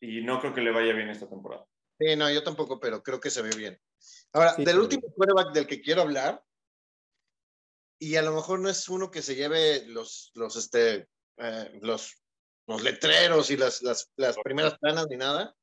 y 0.00 0.22
no 0.22 0.40
creo 0.40 0.54
que 0.54 0.62
le 0.62 0.72
vaya 0.72 0.92
bien 0.92 1.10
esta 1.10 1.28
temporada. 1.28 1.66
Sí, 1.98 2.16
no, 2.16 2.30
yo 2.30 2.42
tampoco, 2.42 2.80
pero 2.80 3.02
creo 3.02 3.20
que 3.20 3.30
se 3.30 3.42
ve 3.42 3.50
bien. 3.54 3.80
Ahora, 4.32 4.54
sí, 4.54 4.64
del 4.64 4.76
sí. 4.76 4.80
último 4.80 5.12
quarterback 5.14 5.52
del 5.52 5.66
que 5.66 5.82
quiero 5.82 6.02
hablar, 6.02 6.42
y 7.98 8.16
a 8.16 8.22
lo 8.22 8.34
mejor 8.34 8.60
no 8.60 8.70
es 8.70 8.88
uno 8.88 9.10
que 9.10 9.20
se 9.20 9.34
lleve 9.34 9.84
los, 9.86 10.30
los, 10.34 10.56
este, 10.56 11.08
eh, 11.36 11.78
los, 11.82 12.16
los 12.66 12.82
letreros 12.82 13.50
y 13.50 13.58
las, 13.58 13.82
las, 13.82 14.10
las 14.16 14.38
primeras 14.38 14.78
planas 14.78 15.06
ni 15.10 15.18
nada, 15.18 15.54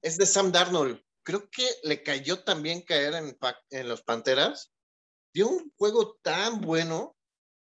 es 0.00 0.16
de 0.16 0.24
Sam 0.24 0.50
Darnold. 0.50 1.00
Creo 1.22 1.50
que 1.50 1.68
le 1.84 2.02
cayó 2.02 2.42
también 2.42 2.82
caer 2.82 3.14
en, 3.14 3.38
en 3.70 3.88
los 3.88 4.02
Panteras. 4.02 4.72
dio 5.34 5.48
un 5.48 5.72
juego 5.76 6.18
tan 6.22 6.60
bueno. 6.62 7.16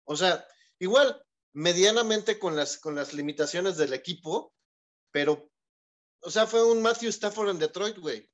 O 0.04 0.16
sea, 0.16 0.46
igual, 0.78 1.22
medianamente 1.52 2.38
con 2.38 2.56
las, 2.56 2.78
con 2.78 2.94
las 2.94 3.12
limitaciones 3.12 3.76
del 3.76 3.92
equipo, 3.92 4.52
pero, 5.12 5.50
o 6.24 6.30
sea, 6.30 6.46
fue 6.46 6.70
un 6.70 6.82
Matthew 6.82 7.10
Stafford 7.10 7.50
en 7.50 7.58
Detroit, 7.58 7.98
güey. 7.98 8.28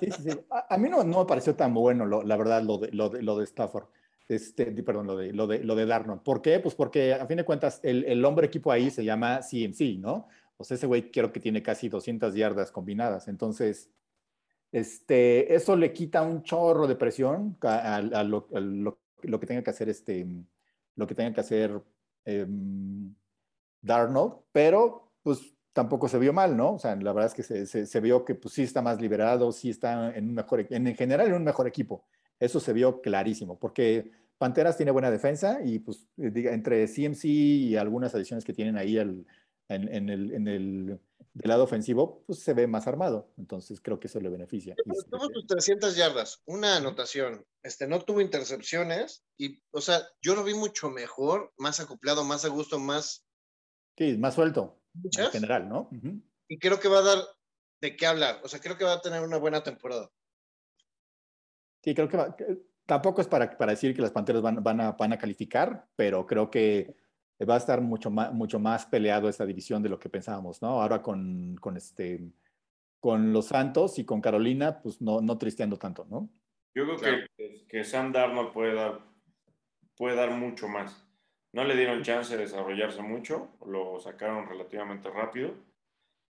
Sí, 0.00 0.10
sí, 0.10 0.30
sí. 0.30 0.30
A, 0.50 0.78
mí 0.78 0.88
no, 0.88 1.04
no, 1.04 1.20
me 1.20 1.26
pareció 1.26 1.54
tan 1.54 1.74
bueno, 1.74 2.06
la 2.06 2.36
verdad, 2.36 2.62
lo 2.62 2.78
de, 2.78 2.90
lo 2.92 3.10
de, 3.10 3.22
lo 3.22 3.38
de 3.38 3.44
Stafford. 3.44 3.88
Este, 4.28 4.66
perdón, 4.82 5.06
lo 5.06 5.16
de, 5.16 5.32
lo, 5.32 5.46
de, 5.46 5.62
lo 5.62 5.74
de 5.76 5.86
Darnold. 5.86 6.22
¿Por 6.22 6.42
qué? 6.42 6.58
Pues 6.58 6.74
porque 6.74 7.14
a 7.14 7.26
fin 7.26 7.36
de 7.36 7.44
cuentas 7.44 7.80
el, 7.82 8.04
el 8.04 8.24
hombre 8.24 8.46
equipo 8.46 8.72
ahí 8.72 8.90
se 8.90 9.04
llama 9.04 9.40
CMC, 9.40 9.98
¿no? 9.98 10.26
O 10.56 10.64
sea, 10.64 10.76
ese 10.76 10.86
güey 10.86 11.10
creo 11.10 11.32
que 11.32 11.40
tiene 11.40 11.62
casi 11.62 11.88
200 11.88 12.34
yardas 12.34 12.72
combinadas. 12.72 13.28
Entonces, 13.28 13.90
este, 14.72 15.54
eso 15.54 15.76
le 15.76 15.92
quita 15.92 16.22
un 16.22 16.42
chorro 16.42 16.86
de 16.86 16.96
presión 16.96 17.56
a, 17.62 18.00
lo, 18.24 18.48
lo, 18.50 19.40
que 19.40 19.46
tenga 19.46 19.62
que 19.62 19.70
hacer 19.70 19.88
este, 19.88 20.26
lo 20.96 21.06
que 21.06 21.14
tenga 21.14 21.32
que 21.32 21.40
hacer 21.40 21.82
em, 22.24 23.14
Darnold, 23.80 24.34
pero 24.52 25.12
pues 25.22 25.55
tampoco 25.76 26.08
se 26.08 26.18
vio 26.18 26.32
mal, 26.32 26.56
¿no? 26.56 26.72
O 26.72 26.78
sea, 26.78 26.96
la 26.96 27.12
verdad 27.12 27.30
es 27.30 27.34
que 27.34 27.66
se, 27.66 27.86
se, 27.86 28.00
vio 28.00 28.24
que 28.24 28.34
pues 28.34 28.54
sí 28.54 28.62
está 28.62 28.80
más 28.80 28.98
liberado, 28.98 29.52
sí 29.52 29.68
está 29.68 30.16
en 30.16 30.30
un 30.30 30.34
mejor, 30.34 30.66
en, 30.70 30.96
general 30.96 31.26
en 31.26 31.34
un 31.34 31.44
mejor 31.44 31.68
equipo. 31.68 32.06
Eso 32.40 32.60
se 32.60 32.72
vio 32.72 33.02
clarísimo, 33.02 33.58
porque 33.58 34.10
Panteras 34.38 34.78
tiene 34.78 34.90
buena 34.90 35.10
defensa 35.10 35.60
y 35.62 35.80
pues 35.80 36.08
diga, 36.16 36.54
entre 36.54 36.86
CMC 36.86 37.24
y 37.26 37.76
algunas 37.76 38.14
adiciones 38.14 38.42
que 38.42 38.54
tienen 38.54 38.78
ahí 38.78 38.96
en, 38.96 39.26
en, 39.68 40.08
el, 40.08 40.32
en 40.32 40.48
el 40.48 40.98
del 41.34 41.50
lado 41.50 41.64
ofensivo, 41.64 42.22
pues 42.24 42.38
se 42.38 42.54
ve 42.54 42.66
más 42.66 42.86
armado. 42.86 43.30
Entonces 43.36 43.78
creo 43.82 44.00
que 44.00 44.06
eso 44.06 44.18
le 44.18 44.30
beneficia. 44.30 44.74
Tuvo 45.10 45.28
sus 45.30 45.46
300 45.46 45.94
yardas, 45.94 46.40
una 46.46 46.76
anotación. 46.76 47.44
Este, 47.62 47.86
no 47.86 48.00
tuvo 48.00 48.22
intercepciones 48.22 49.26
y, 49.36 49.62
o 49.72 49.82
sea, 49.82 50.00
yo 50.22 50.34
lo 50.34 50.42
vi 50.42 50.54
mucho 50.54 50.88
mejor, 50.88 51.52
más 51.58 51.80
acoplado, 51.80 52.24
más 52.24 52.46
a 52.46 52.48
gusto, 52.48 52.78
más... 52.78 53.26
Sí, 53.98 54.16
más 54.16 54.34
suelto. 54.34 54.80
En 55.04 55.30
general, 55.30 55.68
¿no? 55.68 55.88
Y 56.48 56.58
creo 56.58 56.80
que 56.80 56.88
va 56.88 56.98
a 56.98 57.02
dar 57.02 57.18
de 57.80 57.96
qué 57.96 58.06
hablar. 58.06 58.40
O 58.44 58.48
sea, 58.48 58.60
creo 58.60 58.76
que 58.76 58.84
va 58.84 58.94
a 58.94 59.00
tener 59.00 59.22
una 59.22 59.36
buena 59.36 59.62
temporada. 59.62 60.10
Sí, 61.82 61.94
creo 61.94 62.08
que, 62.08 62.18
tampoco 62.86 63.20
es 63.20 63.28
para, 63.28 63.56
para 63.56 63.72
decir 63.72 63.94
que 63.94 64.02
las 64.02 64.10
Panteras 64.10 64.42
van, 64.42 64.62
van, 64.62 64.80
a, 64.80 64.92
van 64.92 65.12
a 65.12 65.18
calificar, 65.18 65.86
pero 65.96 66.26
creo 66.26 66.50
que 66.50 66.96
va 67.48 67.54
a 67.54 67.58
estar 67.58 67.80
mucho 67.80 68.10
más, 68.10 68.32
mucho 68.32 68.58
más 68.58 68.86
peleado 68.86 69.28
esta 69.28 69.44
división 69.44 69.82
de 69.82 69.88
lo 69.88 69.98
que 69.98 70.08
pensábamos, 70.08 70.62
¿no? 70.62 70.80
Ahora 70.80 71.02
con, 71.02 71.56
con, 71.60 71.76
este, 71.76 72.32
con 72.98 73.32
los 73.32 73.46
Santos 73.46 73.98
y 73.98 74.04
con 74.04 74.20
Carolina, 74.20 74.80
pues 74.80 75.00
no, 75.02 75.20
no 75.20 75.36
tristeando 75.36 75.76
tanto, 75.76 76.06
¿no? 76.06 76.30
Yo 76.74 76.84
creo 76.96 77.26
que, 77.36 77.66
que 77.68 77.84
Sam 77.84 78.12
Darnold 78.12 78.52
puede 78.52 78.74
dar, 78.74 79.00
puede 79.96 80.16
dar 80.16 80.30
mucho 80.30 80.68
más. 80.68 81.05
No 81.56 81.64
le 81.64 81.74
dieron 81.74 82.02
chance 82.02 82.36
de 82.36 82.42
desarrollarse 82.42 83.00
mucho, 83.00 83.48
lo 83.64 83.98
sacaron 83.98 84.46
relativamente 84.46 85.08
rápido 85.08 85.54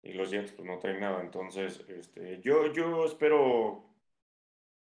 y 0.02 0.12
los 0.12 0.30
Jets 0.30 0.52
pues 0.52 0.68
no 0.68 0.78
traen 0.78 1.00
nada. 1.00 1.22
Entonces, 1.22 1.82
este, 1.88 2.42
yo, 2.42 2.70
yo 2.74 3.06
espero, 3.06 3.86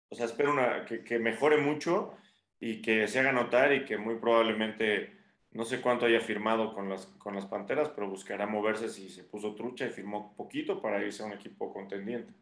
o 0.09 0.15
sea, 0.15 0.25
espero 0.25 0.53
una, 0.53 0.87
que, 0.87 1.05
que 1.05 1.19
mejore 1.19 1.59
mucho 1.59 2.15
y 2.59 2.81
que 2.81 3.07
se 3.09 3.21
haga 3.21 3.33
notar 3.33 3.75
y 3.75 3.85
que 3.85 3.99
muy 3.99 4.15
probablemente 4.15 5.13
no 5.51 5.67
sé 5.67 5.83
cuánto 5.83 6.07
haya 6.07 6.23
firmado 6.23 6.73
con 6.73 6.89
las, 6.89 7.05
con 7.19 7.35
las 7.35 7.45
Panteras, 7.45 7.91
pero 7.91 8.09
buscará 8.09 8.47
moverse 8.47 8.89
si 8.89 9.11
se 9.11 9.25
puso 9.25 9.55
trucha 9.55 9.85
y 9.85 9.91
firmó 9.91 10.35
poquito 10.35 10.81
para 10.81 11.05
irse 11.05 11.23
a 11.23 11.27
un 11.27 11.35
equipo 11.35 11.71
contendiente. 11.71 12.33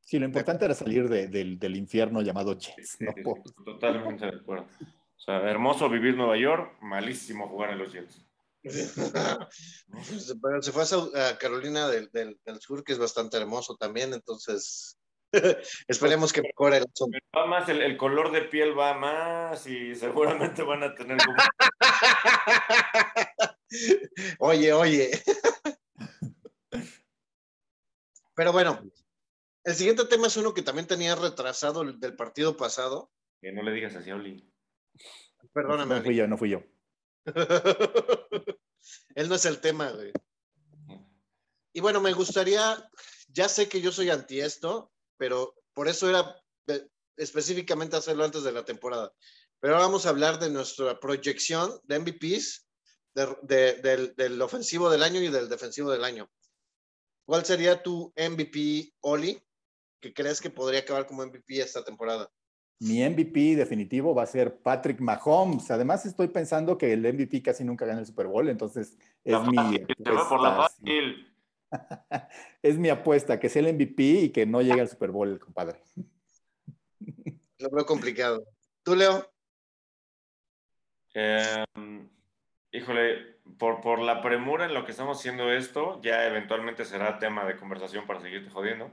Sí, 0.00 0.20
lo 0.20 0.26
importante 0.26 0.64
era 0.64 0.74
salir 0.74 1.08
del, 1.08 1.58
del, 1.58 1.76
infierno 1.76 2.22
llamado 2.22 2.56
Jets. 2.56 2.98
totalmente 3.64 4.26
de 4.26 4.36
acuerdo. 4.36 4.68
O 5.24 5.24
sea, 5.24 5.50
hermoso 5.50 5.88
vivir 5.88 6.16
Nueva 6.16 6.36
York, 6.36 6.76
malísimo 6.82 7.48
jugar 7.48 7.70
en 7.70 7.78
los 7.78 7.90
Jets. 7.90 8.22
Pero 8.62 10.60
se 10.60 10.70
fue 10.70 10.84
a 11.18 11.38
Carolina 11.38 11.88
del, 11.88 12.10
del, 12.12 12.36
Sur, 12.60 12.84
que 12.84 12.92
es 12.92 12.98
bastante 12.98 13.38
hermoso 13.38 13.74
también, 13.76 14.12
entonces 14.12 14.98
Esperemos 15.88 16.30
que 16.30 16.42
mejore 16.42 16.76
el 16.76 16.84
Va 17.34 17.46
más, 17.46 17.66
el, 17.70 17.96
color 17.96 18.32
de 18.32 18.42
piel 18.42 18.78
va 18.78 18.92
más 18.92 19.66
y 19.66 19.94
seguramente 19.94 20.62
van 20.62 20.82
a 20.82 20.94
tener 20.94 21.16
como... 21.16 21.38
oye, 24.40 24.74
oye. 24.74 25.10
Pero 28.34 28.52
bueno, 28.52 28.82
el 29.64 29.74
siguiente 29.74 30.04
tema 30.04 30.26
es 30.26 30.36
uno 30.36 30.52
que 30.52 30.60
también 30.60 30.86
tenía 30.86 31.14
retrasado 31.14 31.82
del 31.82 32.14
partido 32.14 32.58
pasado. 32.58 33.10
Que 33.40 33.52
no 33.52 33.62
le 33.62 33.72
digas 33.72 33.96
así 33.96 34.10
a 34.10 34.16
Oli. 34.16 34.53
Perdóname. 35.52 35.96
No 35.96 36.02
fui 36.02 36.16
yo, 36.16 36.26
no 36.26 36.38
fui 36.38 36.50
yo. 36.50 36.62
Él 39.14 39.28
no 39.28 39.34
es 39.34 39.44
el 39.46 39.60
tema, 39.60 39.90
güey. 39.90 40.12
Y 41.72 41.80
bueno, 41.80 42.00
me 42.00 42.12
gustaría, 42.12 42.88
ya 43.28 43.48
sé 43.48 43.68
que 43.68 43.80
yo 43.80 43.90
soy 43.90 44.10
anti 44.10 44.40
esto, 44.40 44.92
pero 45.16 45.54
por 45.72 45.88
eso 45.88 46.08
era 46.08 46.36
específicamente 47.16 47.96
hacerlo 47.96 48.24
antes 48.24 48.42
de 48.44 48.52
la 48.52 48.64
temporada. 48.64 49.12
Pero 49.60 49.74
ahora 49.74 49.86
vamos 49.86 50.06
a 50.06 50.10
hablar 50.10 50.38
de 50.38 50.50
nuestra 50.50 51.00
proyección 51.00 51.80
de 51.84 51.98
MVPs 51.98 52.68
del, 53.14 54.42
ofensivo 54.42 54.90
del 54.90 55.02
año 55.02 55.20
y 55.20 55.28
del 55.28 55.48
defensivo 55.48 55.90
del 55.90 56.04
año. 56.04 56.30
¿Cuál 57.24 57.44
sería 57.44 57.82
tu 57.82 58.12
MVP, 58.16 58.94
Oli, 59.00 59.42
que 60.00 60.12
crees 60.12 60.40
que 60.40 60.50
podría 60.50 60.80
acabar 60.80 61.06
como 61.06 61.24
MVP 61.24 61.60
esta 61.60 61.82
temporada? 61.82 62.30
Mi 62.80 63.08
MVP 63.08 63.56
definitivo 63.56 64.14
va 64.14 64.24
a 64.24 64.26
ser 64.26 64.58
Patrick 64.58 65.00
Mahomes. 65.00 65.70
Además, 65.70 66.04
estoy 66.06 66.28
pensando 66.28 66.76
que 66.76 66.92
el 66.92 67.00
MVP 67.00 67.42
casi 67.42 67.64
nunca 67.64 67.86
gana 67.86 68.00
el 68.00 68.06
Super 68.06 68.26
Bowl, 68.26 68.48
entonces 68.48 68.98
es 69.22 69.40
mi. 69.46 69.56
por 70.28 70.40
la 70.42 70.56
fácil. 70.56 71.34
es 72.62 72.78
mi 72.78 72.88
apuesta, 72.88 73.38
que 73.38 73.48
sea 73.48 73.62
el 73.62 73.74
MVP 73.74 74.02
y 74.02 74.30
que 74.30 74.46
no 74.46 74.62
llegue 74.62 74.80
al 74.80 74.88
Super 74.88 75.10
Bowl 75.10 75.28
el 75.28 75.38
compadre. 75.38 75.80
Lo 77.58 77.70
veo 77.70 77.86
complicado. 77.86 78.44
¿Tú, 78.82 78.94
Leo? 78.94 79.30
Em, 81.14 82.08
híjole, 82.72 83.38
por, 83.58 83.80
por 83.80 84.00
la 84.00 84.20
premura 84.20 84.66
en 84.66 84.74
lo 84.74 84.84
que 84.84 84.90
estamos 84.90 85.18
haciendo 85.18 85.50
esto, 85.50 86.00
ya 86.02 86.26
eventualmente 86.26 86.84
será 86.84 87.18
tema 87.18 87.44
de 87.44 87.56
conversación 87.56 88.06
para 88.06 88.20
seguirte 88.20 88.50
jodiendo. 88.50 88.90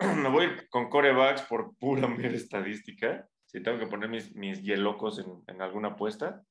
Me 0.22 0.28
voy 0.30 0.48
con 0.70 0.88
corebacks 0.88 1.42
por 1.42 1.76
pura 1.76 2.08
mera 2.08 2.34
estadística. 2.34 3.28
Si 3.44 3.62
tengo 3.62 3.78
que 3.78 3.86
poner 3.86 4.08
mis, 4.08 4.34
mis 4.34 4.62
hielocos 4.62 5.18
en, 5.18 5.42
en 5.46 5.60
alguna 5.62 5.88
apuesta. 5.88 6.42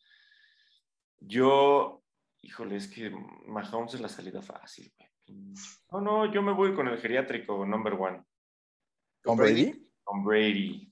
Yo, 1.20 2.04
híjole, 2.42 2.76
es 2.76 2.88
que 2.88 3.12
Mahomes 3.48 3.96
es 3.96 4.02
la 4.02 4.10
salida 4.10 4.42
fácil, 4.42 4.92
güey. 4.98 5.10
No, 5.92 6.02
no, 6.02 6.32
yo 6.32 6.42
me 6.42 6.54
voy 6.54 6.74
con 6.74 6.88
el 6.88 6.98
geriátrico 6.98 7.66
number 7.66 7.94
one. 7.94 8.24
¿Con 9.24 9.38
Brady? 9.38 9.90
Con 10.04 10.24
Brady. 10.24 10.92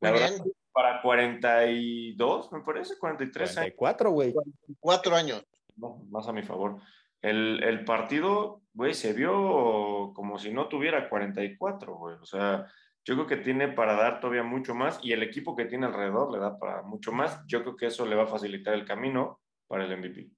La 0.00 0.10
verdad, 0.10 0.44
para 0.72 1.00
42, 1.02 2.52
me 2.52 2.60
parece, 2.60 2.98
43 2.98 3.54
44, 3.54 4.10
güey. 4.10 4.32
44 4.32 5.16
años. 5.16 5.44
más 5.76 6.28
a 6.28 6.32
mi 6.32 6.42
favor. 6.42 6.80
El, 7.24 7.62
el 7.64 7.84
partido, 7.86 8.60
güey, 8.74 8.92
se 8.92 9.14
vio 9.14 10.12
como 10.14 10.38
si 10.38 10.52
no 10.52 10.68
tuviera 10.68 11.08
44, 11.08 11.96
güey. 11.96 12.16
O 12.16 12.26
sea, 12.26 12.70
yo 13.02 13.14
creo 13.14 13.26
que 13.26 13.36
tiene 13.38 13.68
para 13.68 13.94
dar 13.94 14.20
todavía 14.20 14.42
mucho 14.42 14.74
más 14.74 14.98
y 15.02 15.12
el 15.12 15.22
equipo 15.22 15.56
que 15.56 15.64
tiene 15.64 15.86
alrededor 15.86 16.30
le 16.30 16.38
da 16.38 16.58
para 16.58 16.82
mucho 16.82 17.12
más. 17.12 17.40
Yo 17.46 17.62
creo 17.62 17.76
que 17.76 17.86
eso 17.86 18.04
le 18.04 18.14
va 18.14 18.24
a 18.24 18.26
facilitar 18.26 18.74
el 18.74 18.84
camino 18.84 19.40
para 19.66 19.86
el 19.86 19.96
MVP. 19.96 20.30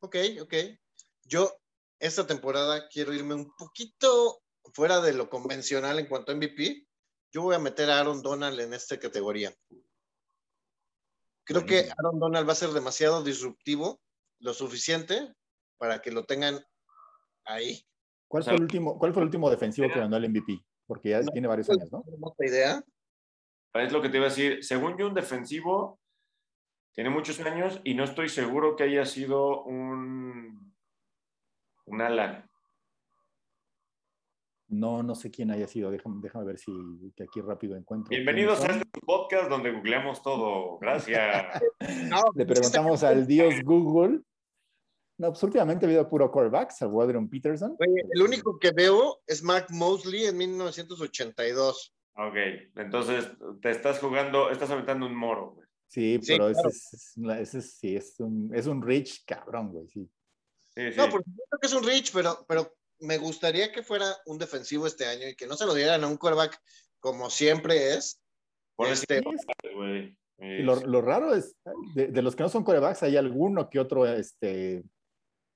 Ok, 0.00 0.16
ok. 0.40 0.54
Yo 1.22 1.52
esta 2.00 2.26
temporada 2.26 2.88
quiero 2.88 3.14
irme 3.14 3.34
un 3.34 3.54
poquito 3.56 4.42
fuera 4.74 5.00
de 5.00 5.12
lo 5.12 5.30
convencional 5.30 6.00
en 6.00 6.06
cuanto 6.06 6.32
a 6.32 6.34
MVP. 6.34 6.88
Yo 7.30 7.42
voy 7.42 7.54
a 7.54 7.60
meter 7.60 7.88
a 7.88 8.00
Aaron 8.00 8.20
Donald 8.20 8.58
en 8.58 8.74
esta 8.74 8.98
categoría. 8.98 9.54
Creo 11.44 11.64
que 11.64 11.88
Aaron 11.96 12.18
Donald 12.18 12.48
va 12.48 12.52
a 12.52 12.56
ser 12.56 12.70
demasiado 12.70 13.22
disruptivo, 13.22 14.00
lo 14.40 14.54
suficiente 14.54 15.34
para 15.78 16.00
que 16.00 16.10
lo 16.10 16.24
tengan 16.24 16.58
ahí. 17.44 17.80
¿Cuál, 18.28 18.44
fue, 18.44 18.54
el 18.54 18.62
último, 18.62 18.98
¿cuál 18.98 19.12
fue 19.12 19.22
el 19.22 19.26
último 19.26 19.50
defensivo 19.50 19.88
que 19.88 20.00
ganó 20.00 20.16
el 20.16 20.28
MVP? 20.28 20.58
Porque 20.86 21.10
ya 21.10 21.20
tiene 21.22 21.48
varios 21.48 21.70
años, 21.70 21.90
¿no? 21.92 22.04
idea? 22.40 22.82
Es 23.74 23.92
lo 23.92 24.00
que 24.00 24.08
te 24.08 24.16
iba 24.16 24.26
a 24.26 24.30
decir. 24.30 24.64
Según 24.64 24.96
yo, 24.96 25.08
un 25.08 25.14
defensivo 25.14 26.00
tiene 26.92 27.10
muchos 27.10 27.38
años 27.40 27.80
y 27.84 27.94
no 27.94 28.04
estoy 28.04 28.28
seguro 28.28 28.74
que 28.74 28.84
haya 28.84 29.04
sido 29.04 29.62
un 29.64 30.74
un 31.86 32.02
ala. 32.02 32.48
No, 34.68 35.02
no 35.02 35.14
sé 35.14 35.30
quién 35.30 35.50
haya 35.52 35.68
sido. 35.68 35.90
Déjame, 35.90 36.16
déjame 36.20 36.44
ver 36.44 36.58
si 36.58 36.72
aquí 37.22 37.40
rápido 37.40 37.76
encuentro. 37.76 38.10
Bienvenidos 38.10 38.64
a 38.64 38.72
este 38.72 39.00
podcast 39.00 39.48
donde 39.48 39.70
googleamos 39.72 40.22
todo. 40.22 40.78
Gracias. 40.80 41.60
Le 42.34 42.46
preguntamos 42.46 43.04
al 43.04 43.26
dios 43.26 43.54
Google. 43.62 44.22
No, 45.18 45.28
pues 45.28 45.42
últimamente 45.44 45.86
ha 45.86 45.88
habido 45.88 46.08
puro 46.08 46.30
quarterbacks, 46.30 46.82
a 46.82 46.88
Wadron 46.88 47.28
Peterson. 47.30 47.76
Oye, 47.78 48.02
el 48.12 48.22
único 48.22 48.58
que 48.58 48.72
veo 48.72 49.20
es 49.26 49.42
Mark 49.42 49.66
Mosley 49.70 50.24
en 50.26 50.36
1982. 50.36 51.94
Ok, 52.18 52.34
entonces 52.76 53.30
te 53.62 53.70
estás 53.70 53.98
jugando, 54.00 54.50
estás 54.50 54.70
aventando 54.70 55.06
un 55.06 55.14
moro, 55.14 55.52
güey. 55.52 55.66
Sí, 55.88 56.18
Sí, 56.20 56.32
pero 56.32 56.50
claro. 56.52 56.68
ese, 56.68 56.96
es, 56.96 57.16
ese 57.40 57.58
es- 57.58 57.78
sí, 57.78 57.96
es 57.96 58.18
un, 58.20 58.50
es 58.54 58.66
un 58.66 58.82
rich 58.82 59.24
cabrón, 59.24 59.70
güey, 59.72 59.86
sí. 59.88 60.10
Sí, 60.74 60.92
sí. 60.92 60.98
No, 60.98 61.08
por 61.08 61.22
supuesto 61.24 61.58
que 61.58 61.66
es 61.68 61.72
un 61.72 61.84
Rich, 61.84 62.12
pero, 62.12 62.44
pero 62.46 62.70
me 63.00 63.18
gustaría 63.18 63.72
que 63.72 63.82
fuera 63.82 64.06
un 64.26 64.38
defensivo 64.38 64.86
este 64.86 65.06
año 65.06 65.28
y 65.28 65.36
que 65.36 65.46
no 65.46 65.56
se 65.56 65.66
lo 65.66 65.74
dieran 65.74 66.02
a 66.04 66.06
un 66.06 66.16
quarterback 66.16 66.60
como 67.00 67.30
siempre 67.30 67.94
es. 67.94 68.20
Por 68.74 68.88
Este, 68.88 69.22
lo, 70.38 70.76
lo 70.76 71.00
raro 71.00 71.34
es, 71.34 71.56
de, 71.94 72.08
de 72.08 72.22
los 72.22 72.36
que 72.36 72.42
no 72.42 72.48
son 72.48 72.64
quarterbacks, 72.64 73.02
hay 73.02 73.16
alguno 73.16 73.70
que 73.70 73.78
otro 73.80 74.06
este, 74.06 74.84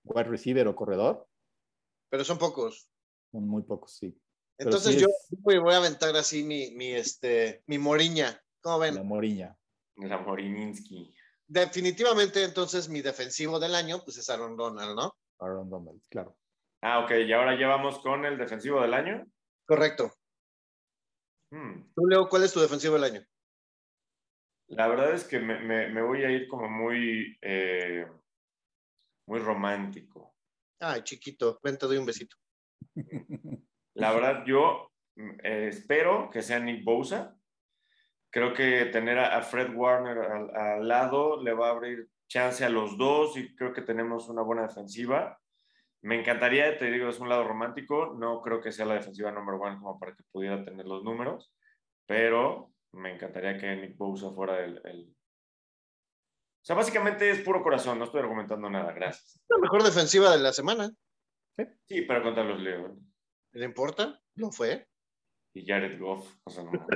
wide 0.04 0.25
receiver 0.28 0.66
o 0.68 0.75
corredor. 0.76 1.26
pero 2.09 2.25
son 2.25 2.38
pocos. 2.38 2.88
Son 3.30 3.47
muy 3.47 3.62
pocos, 3.62 3.92
sí. 3.94 4.16
Entonces 4.59 4.94
sí 4.94 5.00
yo 5.00 5.06
es- 5.06 5.28
voy 5.40 5.59
voy 5.59 5.75
a 5.75 5.78
aventar 5.78 6.14
así 6.16 6.42
mi, 6.44 6.70
mi, 6.73 6.92
este, 6.92 7.62
mi 7.66 7.78
moriña. 7.78 8.42
¿Cómo 8.62 8.78
ven? 8.78 8.94
La 8.94 9.02
Moriña. 9.02 9.56
La 9.97 10.18
Morininsky. 10.18 11.14
Definitivamente, 11.47 12.44
entonces, 12.44 12.88
mi 12.88 13.00
defensivo 13.02 13.59
del 13.59 13.75
año, 13.75 14.02
pues 14.04 14.18
es 14.18 14.28
Aaron 14.30 14.56
Donald, 14.56 14.94
¿no? 14.97 15.14
Aaron 15.40 15.68
Donald, 15.68 16.00
claro. 16.09 16.37
Ah, 16.82 17.00
ok, 17.00 17.10
y 17.26 17.32
ahora 17.32 17.58
ya 17.58 17.68
vamos 17.68 17.99
con 17.99 18.25
el 18.25 18.38
defensivo 18.38 18.80
del 18.80 18.94
año. 18.94 19.26
Correcto. 19.66 20.12
Hmm. 21.52 21.92
Tú, 21.94 22.06
Leo, 22.06 22.28
¿cuál 22.28 22.44
es 22.44 22.52
tu 22.52 22.60
defensivo 22.60 22.94
del 22.94 23.04
año? 23.04 23.26
La 24.68 24.87
verdad 24.88 25.12
es 25.12 25.25
que 25.25 25.40
me, 25.40 25.58
me- 25.60 25.88
me 25.88 26.02
voy 26.02 26.25
a 26.25 26.30
ir 26.30 26.46
como 26.49 26.68
muy, 26.68 27.37
eh, 27.42 28.06
muy 29.26 29.40
romántico. 29.40 30.37
Ay, 30.80 31.02
chiquito, 31.02 31.58
ven, 31.62 31.76
te 31.76 31.87
doy 31.87 31.99
un 31.99 32.06
besito. 32.06 32.37
La 33.94 34.12
verdad, 34.12 34.44
yo 34.46 34.92
mm, 35.16 35.30
eh, 35.42 35.68
espero 35.68 36.30
que 36.30 36.40
sea 36.42 36.60
Nick 36.60 36.84
Bosa. 36.84 37.37
Creo 38.32 38.54
que 38.54 38.87
tener 38.87 39.18
a, 39.18 39.37
a 39.37 39.42
Fred 39.42 39.75
Warner 39.75 40.18
al, 40.18 40.56
al 40.56 40.88
lado 40.88 41.42
le 41.42 41.52
va 41.52 41.68
a 41.68 41.70
abrir 41.72 42.08
chance 42.28 42.64
a 42.64 42.68
los 42.70 42.96
dos 42.96 43.37
y 43.37 43.54
creo 43.56 43.72
que 43.72 43.82
tenemos 43.82 44.28
una 44.28 44.42
buena 44.42 44.62
defensiva. 44.62 45.38
Me 46.02 46.19
encantaría, 46.19 46.78
te 46.78 46.90
digo, 46.90 47.09
es 47.11 47.21
un 47.21 47.28
lado 47.28 47.45
romántico. 47.45 48.14
No 48.19 48.40
creo 48.40 48.61
que 48.61 48.73
sea 48.73 48.87
la 48.87 48.95
defensiva 48.95 49.30
number 49.33 49.54
one 49.61 49.78
como 49.78 49.99
para 49.99 50.14
que 50.14 50.23
pudiera 50.33 50.64
tener 50.64 50.87
los 50.87 51.02
números, 51.04 51.52
pero 52.07 52.73
me 52.92 53.12
encantaría 53.14 53.59
que 53.59 53.76
Nick 53.76 53.97
Bosa 53.97 54.30
fuera 54.33 54.64
el, 54.64 54.80
el- 54.85 55.11
O 55.11 56.64
sea, 56.64 56.75
básicamente 56.76 57.30
es 57.30 57.40
puro 57.40 57.62
corazón, 57.62 57.99
no 57.99 58.04
estoy 58.07 58.21
argumentando 58.21 58.69
nada, 58.71 58.92
gracias. 58.92 59.40
La 59.49 59.59
mejor 59.59 59.83
defensiva 59.83 60.30
de 60.30 60.38
la 60.42 60.52
semana. 60.52 60.90
Sí, 61.87 62.02
pero 62.02 62.23
contra 62.23 62.42
los 62.45 62.59
Leones 62.61 62.97
¿Le 63.52 63.64
importa? 63.66 64.19
Lo 64.37 64.50
fue. 64.50 64.88
y 65.54 65.66
Jared 65.66 66.00
Goff. 66.00 66.35
O 66.45 66.50
sea, 66.50 66.64
no. 66.64 66.71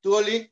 ¿Tú, 0.00 0.16
Oli? 0.16 0.50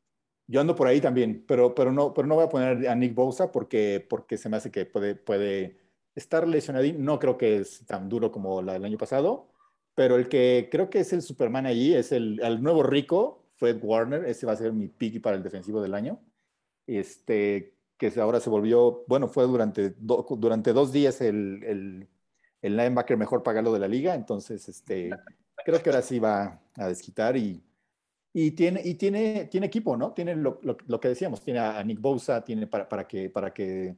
Yo 0.51 0.61
ando 0.63 0.75
por 0.75 0.87
ahí 0.87 1.01
también, 1.01 1.45
pero, 1.47 1.75
pero, 1.75 1.93
no, 1.93 2.15
pero 2.15 2.27
no 2.27 2.35
voy 2.35 2.45
a 2.45 2.49
poner 2.49 2.89
a 2.89 2.95
Nick 2.95 3.15
Bosa 3.15 3.53
porque, 3.53 4.05
porque 4.09 4.39
se 4.39 4.49
me 4.49 4.57
hace 4.57 4.71
que 4.71 4.87
puede, 4.87 5.15
puede 5.15 5.79
estar 6.15 6.49
lesionado. 6.49 6.87
No 6.97 7.19
creo 7.19 7.37
que 7.37 7.59
es 7.59 7.85
tan 7.87 8.09
duro 8.09 8.33
como 8.33 8.63
la 8.63 8.73
del 8.73 8.85
año 8.87 8.97
pasado, 8.97 9.49
pero 9.95 10.17
el 10.17 10.29
que 10.29 10.69
creo 10.73 10.89
que 10.89 11.01
es 11.01 11.13
el 11.13 11.21
Superman 11.23 11.67
allí 11.67 11.95
es 11.95 12.13
el, 12.13 12.41
el 12.43 12.63
nuevo 12.63 12.83
rico, 12.83 13.45
Fred 13.57 13.79
Warner. 13.83 14.25
Ese 14.25 14.47
va 14.47 14.53
a 14.53 14.57
ser 14.57 14.73
mi 14.73 14.89
pick 14.89 15.21
para 15.21 15.37
el 15.37 15.43
defensivo 15.43 15.83
del 15.83 15.93
año. 15.95 16.19
Este, 16.87 17.75
que 17.99 18.13
ahora 18.19 18.41
se 18.41 18.49
volvió, 18.51 19.05
bueno, 19.07 19.29
fue 19.29 19.45
durante, 19.47 19.91
do- 19.91 20.27
durante 20.39 20.73
dos 20.73 20.93
días 20.93 21.21
el, 21.21 21.63
el, 21.65 22.09
el 22.63 22.77
linebacker 22.77 23.19
mejor 23.19 23.43
pagado 23.43 23.73
de 23.75 23.81
la 23.81 23.89
liga. 23.89 24.15
Entonces, 24.15 24.67
este, 24.69 25.11
creo 25.65 25.83
que 25.83 25.91
ahora 25.91 26.03
sí 26.03 26.19
va 26.19 26.63
a 26.75 26.89
desquitar 26.89 27.37
y 27.37 27.63
y 28.33 28.53
tiene, 28.53 28.81
y 28.85 28.95
tiene, 28.95 29.47
tiene 29.47 29.67
equipo, 29.67 29.97
¿no? 29.97 30.13
Tiene 30.13 30.37
lo, 30.37 30.59
lo- 30.63 30.77
lo 30.87 31.01
que 31.01 31.09
decíamos, 31.09 31.41
tiene 31.43 31.61
a, 31.61 31.79
a 31.79 31.85
Nick 31.85 32.01
Bosa, 32.01 32.45
tiene 32.45 32.67
para, 32.67 32.89
para, 32.89 33.07
que, 33.09 33.31
para, 33.31 33.53
que, 33.53 33.97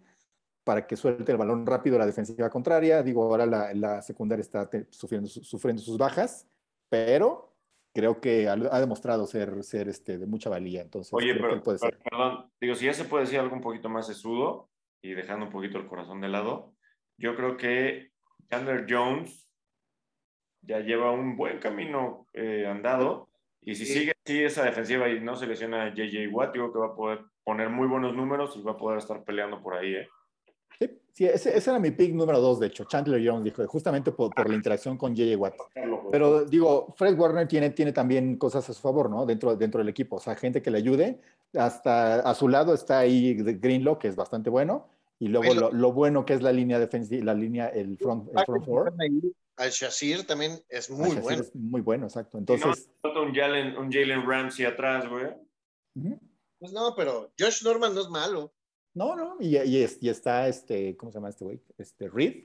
para 0.65 0.87
que 0.87 0.97
suelte 0.97 1.33
el 1.33 1.39
balón 1.39 1.67
rápido 1.67 1.99
la 1.99 2.07
defensiva 2.07 2.49
contraria. 2.51 3.03
Digo, 3.03 3.25
ahora 3.25 3.47
la, 3.47 3.75
la 3.75 4.03
secundaria 4.03 4.43
está 4.43 4.69
sufriendo, 4.91 5.29
su- 5.29 5.43
sufriendo 5.43 5.83
sus 5.83 5.99
bajas, 5.99 6.47
pero 6.89 7.57
creo 7.93 8.21
que 8.21 8.49
ha, 8.49 8.57
demostrado 8.81 9.27
ser, 9.27 9.65
ser 9.65 9.89
este, 9.89 10.17
de 10.17 10.27
mucha 10.27 10.49
valía. 10.49 10.83
Entonces, 10.83 11.13
Oye, 11.13 11.33
creo 11.37 11.51
pero, 11.51 11.63
puede 11.63 11.79
pero, 11.81 11.91
ser. 11.97 12.03
perdón, 12.05 12.53
digo, 12.61 12.75
si 12.77 12.87
ya 12.87 12.95
se 12.95 13.05
puede 13.05 13.25
decir 13.25 13.41
algo 13.41 13.57
un 13.57 13.63
poquito 13.63 13.89
más 13.89 14.07
sesudo 14.07 14.71
y 15.03 15.13
dejando 15.15 15.47
un 15.47 15.53
poquito 15.53 15.77
el 15.79 15.89
corazón 15.89 16.21
de 16.21 16.29
lado, 16.29 16.75
yo 17.19 17.35
creo 17.35 17.57
que 17.57 18.13
Chandler 18.49 18.87
Jones 18.89 19.49
ya 20.63 20.81
lleva 20.81 21.11
un 21.11 21.37
buen 21.37 21.59
camino 21.59 22.27
eh, 22.33 22.67
andado 22.67 23.30
y 23.63 23.75
si 23.75 23.85
Sí. 23.87 23.93
sigue 23.93 24.13
así 24.25 24.43
esa 24.43 24.65
defensiva 24.65 25.09
y 25.09 25.21
no 25.21 25.37
se 25.37 25.47
lesiona 25.47 25.85
a 25.85 25.95
JJ 25.95 26.29
Watt, 26.33 26.53
digo 26.55 26.73
que 26.73 26.79
va 26.79 26.87
a 26.87 26.95
poder 26.95 27.21
poner 27.45 27.69
muy 27.69 27.87
buenos 27.89 28.15
números 28.15 28.57
y 28.57 28.63
va 28.63 28.73
a 28.73 28.77
poder 28.77 28.99
estar 28.99 29.23
peleando 29.25 29.61
por 29.63 29.75
ahí, 29.75 29.95
¿eh? 29.95 30.09
Sí, 30.79 30.89
sí, 31.13 31.25
ese, 31.27 31.57
ese 31.57 31.71
era 31.71 31.79
mi 31.79 31.91
pick 31.91 32.15
número 32.15 32.41
dos, 32.41 32.59
de 32.59 32.69
hecho. 32.69 32.85
Chandler 32.85 33.21
Jones 33.23 33.45
dijo, 33.45 33.67
justamente 33.67 34.13
por, 34.13 34.31
por 34.35 34.49
la 34.49 34.55
interacción 34.55 34.97
con 34.97 35.15
J.J. 35.15 35.37
Watt. 35.37 35.55
Pero 36.11 36.45
digo, 36.45 36.95
Fred 36.97 37.19
Warner 37.19 37.47
tiene, 37.47 37.71
tiene 37.71 37.93
también 37.93 38.37
cosas 38.37 38.69
a 38.71 38.73
su 38.73 38.81
favor, 38.81 39.11
¿no? 39.11 39.27
Dentro, 39.27 39.55
dentro 39.57 39.79
del 39.79 39.89
equipo, 39.91 40.17
o 40.17 40.21
sea, 40.21 40.35
gente 40.37 40.63
que 40.63 40.71
le 40.71 40.79
ayude. 40.79 41.21
Hasta 41.55 42.21
a 42.21 42.35
su 42.35 42.49
lado 42.49 42.73
está 42.73 43.01
ahí 43.01 43.35
Greenlow, 43.35 43.99
que 43.99 44.09
es 44.09 44.17
bastante 44.17 44.49
bueno. 44.49 44.89
Y 45.19 45.29
luego 45.29 45.53
lo, 45.53 45.71
lo 45.71 45.93
bueno 45.93 46.25
que 46.25 46.33
es 46.33 46.41
la 46.43 46.53
línea 46.53 46.79
defensiva, 46.79 47.25
la 47.25 47.35
línea, 47.35 47.67
el 47.69 47.99
front, 47.99 48.31
el 48.35 48.45
front 48.47 48.65
four. 48.65 48.93
Al 49.61 49.71
Shazir 49.71 50.27
también 50.27 50.59
es 50.69 50.89
muy 50.91 51.17
bueno. 51.17 51.43
Es 51.43 51.55
muy 51.55 51.81
bueno, 51.81 52.07
exacto. 52.07 52.39
Si 52.39 52.45
no, 52.45 52.55
Entonces, 52.55 52.91
falta 53.03 53.21
un 53.21 53.35
Jalen, 53.35 53.77
un 53.77 53.93
Jalen 53.93 54.27
Ramsey 54.27 54.65
atrás, 54.65 55.09
güey. 55.09 55.27
Pues 56.59 56.73
no, 56.73 56.95
pero 56.97 57.33
Josh 57.39 57.63
Norman 57.65 57.95
no 57.95 58.01
es 58.01 58.09
malo. 58.09 58.53
no, 58.95 59.15
no, 59.17 59.37
y, 59.41 59.57
y, 59.57 59.83
es- 59.83 59.99
y 60.01 60.09
está 60.09 60.49
este, 60.49 60.97
¿cómo 60.97 61.13
se 61.13 61.19
llama 61.19 61.29
este 61.31 61.45
güey? 61.45 61.61
Este, 61.79 62.09
Reed. 62.09 62.45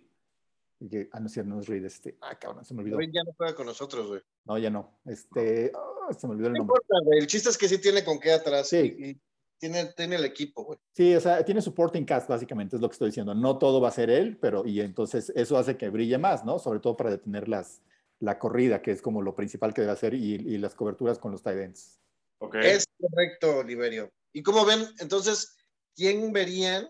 Y 0.79 0.89
que- 0.89 1.09
ah, 1.13 1.19
no, 1.19 1.29
sí, 1.29 1.41
no 1.43 1.59
es 1.59 1.67
Reed, 1.67 1.85
este, 1.85 2.17
ah, 2.21 2.37
cabrón, 2.37 2.63
se 2.65 2.73
me 2.73 2.81
olvidó. 2.81 2.97
Hoy 2.97 3.09
ya 3.11 3.23
no 3.23 3.33
juega 3.37 3.55
con 3.55 3.65
nosotros, 3.65 4.07
güey. 4.07 4.21
No, 4.45 4.57
ya 4.57 4.69
no. 4.69 4.99
Este, 5.05 5.71
ah, 5.73 6.13
se 6.13 6.27
me 6.27 6.33
olvidó 6.33 6.47
el 6.47 6.53
No 6.53 6.59
nombre. 6.59 6.75
importa, 6.83 6.95
güey. 7.05 7.19
El 7.19 7.27
chiste 7.27 7.49
es 7.49 7.57
que 7.57 7.67
sí 7.67 7.77
tiene 7.79 8.03
con 8.03 8.19
qué 8.19 8.31
atrás. 8.33 8.67
Sí. 8.69 8.95
Y, 8.99 9.05
y 9.11 9.21
tiene, 9.59 9.85
tiene 9.95 10.15
el 10.15 10.25
equipo, 10.25 10.63
güey. 10.63 10.79
Sí, 10.93 11.15
o 11.15 11.21
sea, 11.21 11.43
tiene 11.43 11.61
supporting 11.61 12.05
cast, 12.05 12.27
básicamente, 12.27 12.75
es 12.75 12.81
lo 12.81 12.89
que 12.89 12.93
estoy 12.93 13.09
diciendo. 13.09 13.33
No 13.33 13.57
todo 13.57 13.81
va 13.81 13.89
a 13.89 13.91
ser 13.91 14.09
él, 14.09 14.37
pero 14.37 14.65
y 14.65 14.81
entonces 14.81 15.31
eso 15.35 15.57
hace 15.57 15.77
que 15.77 15.89
brille 15.89 16.17
más, 16.17 16.45
¿no? 16.45 16.59
Sobre 16.59 16.79
todo 16.79 16.95
para 16.97 17.11
detener 17.11 17.47
las, 17.47 17.81
la 18.19 18.39
corrida, 18.39 18.81
que 18.81 18.91
es 18.91 19.01
como 19.01 19.21
lo 19.21 19.35
principal 19.35 19.73
que 19.73 19.81
debe 19.81 19.93
hacer, 19.93 20.13
y, 20.13 20.35
y 20.35 20.57
las 20.57 20.75
coberturas 20.75 21.19
con 21.19 21.31
los 21.31 21.43
tight 21.43 21.59
ends. 21.59 21.99
Ok. 22.39 22.55
Es 22.55 22.85
correcto, 22.99 23.57
Oliverio. 23.57 24.11
Y 24.33 24.43
como 24.43 24.65
ven, 24.65 24.85
entonces, 24.99 25.55
¿quién 25.95 26.33
verían 26.33 26.89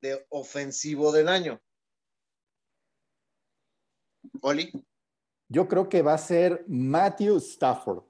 de 0.00 0.24
ofensivo 0.28 1.10
del 1.12 1.28
año? 1.28 1.60
Oli. 4.40 4.70
Yo 5.48 5.68
creo 5.68 5.88
que 5.88 6.02
va 6.02 6.14
a 6.14 6.18
ser 6.18 6.64
Matthew 6.68 7.38
Stafford. 7.38 8.04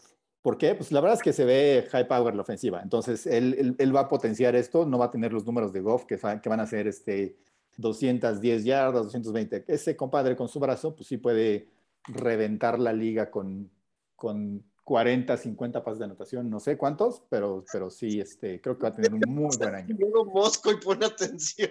¿Por 0.45 0.59
qué? 0.59 0.75
Pues 0.75 0.93
la 0.93 1.01
verdad 1.01 1.17
es 1.17 1.23
que 1.23 1.33
se 1.33 1.47
ve 1.47 1.89
high 1.91 2.07
power 2.07 2.35
la 2.35 2.43
ofensiva. 2.43 2.83
Entonces, 2.83 3.27
él, 3.27 3.57
él- 3.59 3.77
él 3.79 3.97
va 3.97 4.01
a 4.01 4.09
potenciar 4.11 4.55
esto, 4.55 4.85
no 4.85 4.99
va 4.99 5.07
a 5.07 5.11
tener 5.11 5.33
los 5.33 5.47
números 5.47 5.73
de 5.73 5.81
Goff 5.81 6.05
que, 6.05 6.19
que 6.19 6.49
van 6.51 6.61
a 6.61 6.67
ser 6.67 6.87
este, 6.87 7.39
210 7.79 8.63
yardas, 8.63 9.05
220. 9.05 9.65
Ese 9.67 9.97
compadre 9.97 10.37
con 10.37 10.49
su 10.49 10.61
brazo, 10.61 10.95
pues 10.95 11.09
sí 11.09 11.17
puede 11.17 11.71
reventar 12.09 12.79
la 12.79 12.93
liga 12.93 13.31
con, 13.31 13.71
con 14.17 14.63
40, 14.85 15.35
50 15.39 15.83
pases 15.83 16.01
de 16.01 16.05
anotación, 16.05 16.51
no 16.51 16.61
sé 16.61 16.77
cuántos, 16.77 17.23
pero, 17.31 17.65
pero 17.73 17.89
sí, 17.89 18.21
este, 18.21 18.61
creo 18.61 18.77
que 18.77 18.83
va 18.83 18.89
a 18.91 18.95
tener 18.95 19.15
un 19.15 19.21
muy 19.27 19.57
buen 19.57 19.75
año. 19.75 19.97
Mosco 20.35 20.71
y 20.71 20.77
pon 20.77 21.03
atención. 21.03 21.71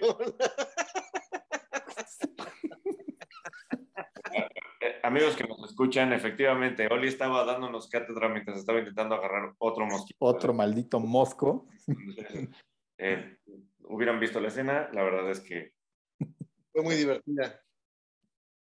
Amigos 5.04 5.36
que 5.36 5.44
nos 5.44 5.62
escuchan, 5.70 6.12
efectivamente, 6.12 6.88
Oli 6.90 7.08
estaba 7.08 7.44
dándonos 7.44 7.88
cátedra 7.88 8.28
mientras 8.28 8.58
estaba 8.58 8.78
intentando 8.80 9.14
agarrar 9.14 9.54
otro 9.58 9.86
mosquito. 9.86 10.16
Otro 10.20 10.52
maldito 10.54 11.00
mosco. 11.00 11.66
Eh, 12.96 13.38
hubieran 13.80 14.20
visto 14.20 14.40
la 14.40 14.46
escena, 14.48 14.88
la 14.92 15.02
verdad 15.02 15.28
es 15.28 15.40
que 15.40 15.72
Fue 16.72 16.80
muy 16.82 16.94
divertida. 16.94 17.60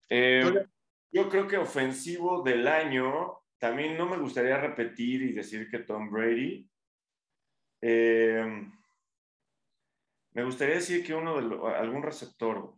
Eh, 0.09 0.65
yo 1.11 1.29
creo 1.29 1.47
que 1.47 1.57
ofensivo 1.57 2.41
del 2.41 2.67
año, 2.67 3.37
también 3.59 3.95
no 3.95 4.07
me 4.09 4.17
gustaría 4.17 4.57
repetir 4.57 5.21
y 5.21 5.33
decir 5.33 5.69
que 5.69 5.79
Tom 5.79 6.09
Brady. 6.09 6.67
Eh, 7.81 8.43
me 10.31 10.43
gustaría 10.43 10.75
decir 10.75 11.05
que 11.05 11.13
uno 11.13 11.35
de 11.35 11.41
lo- 11.43 11.67
algún 11.67 12.01
receptor. 12.01 12.73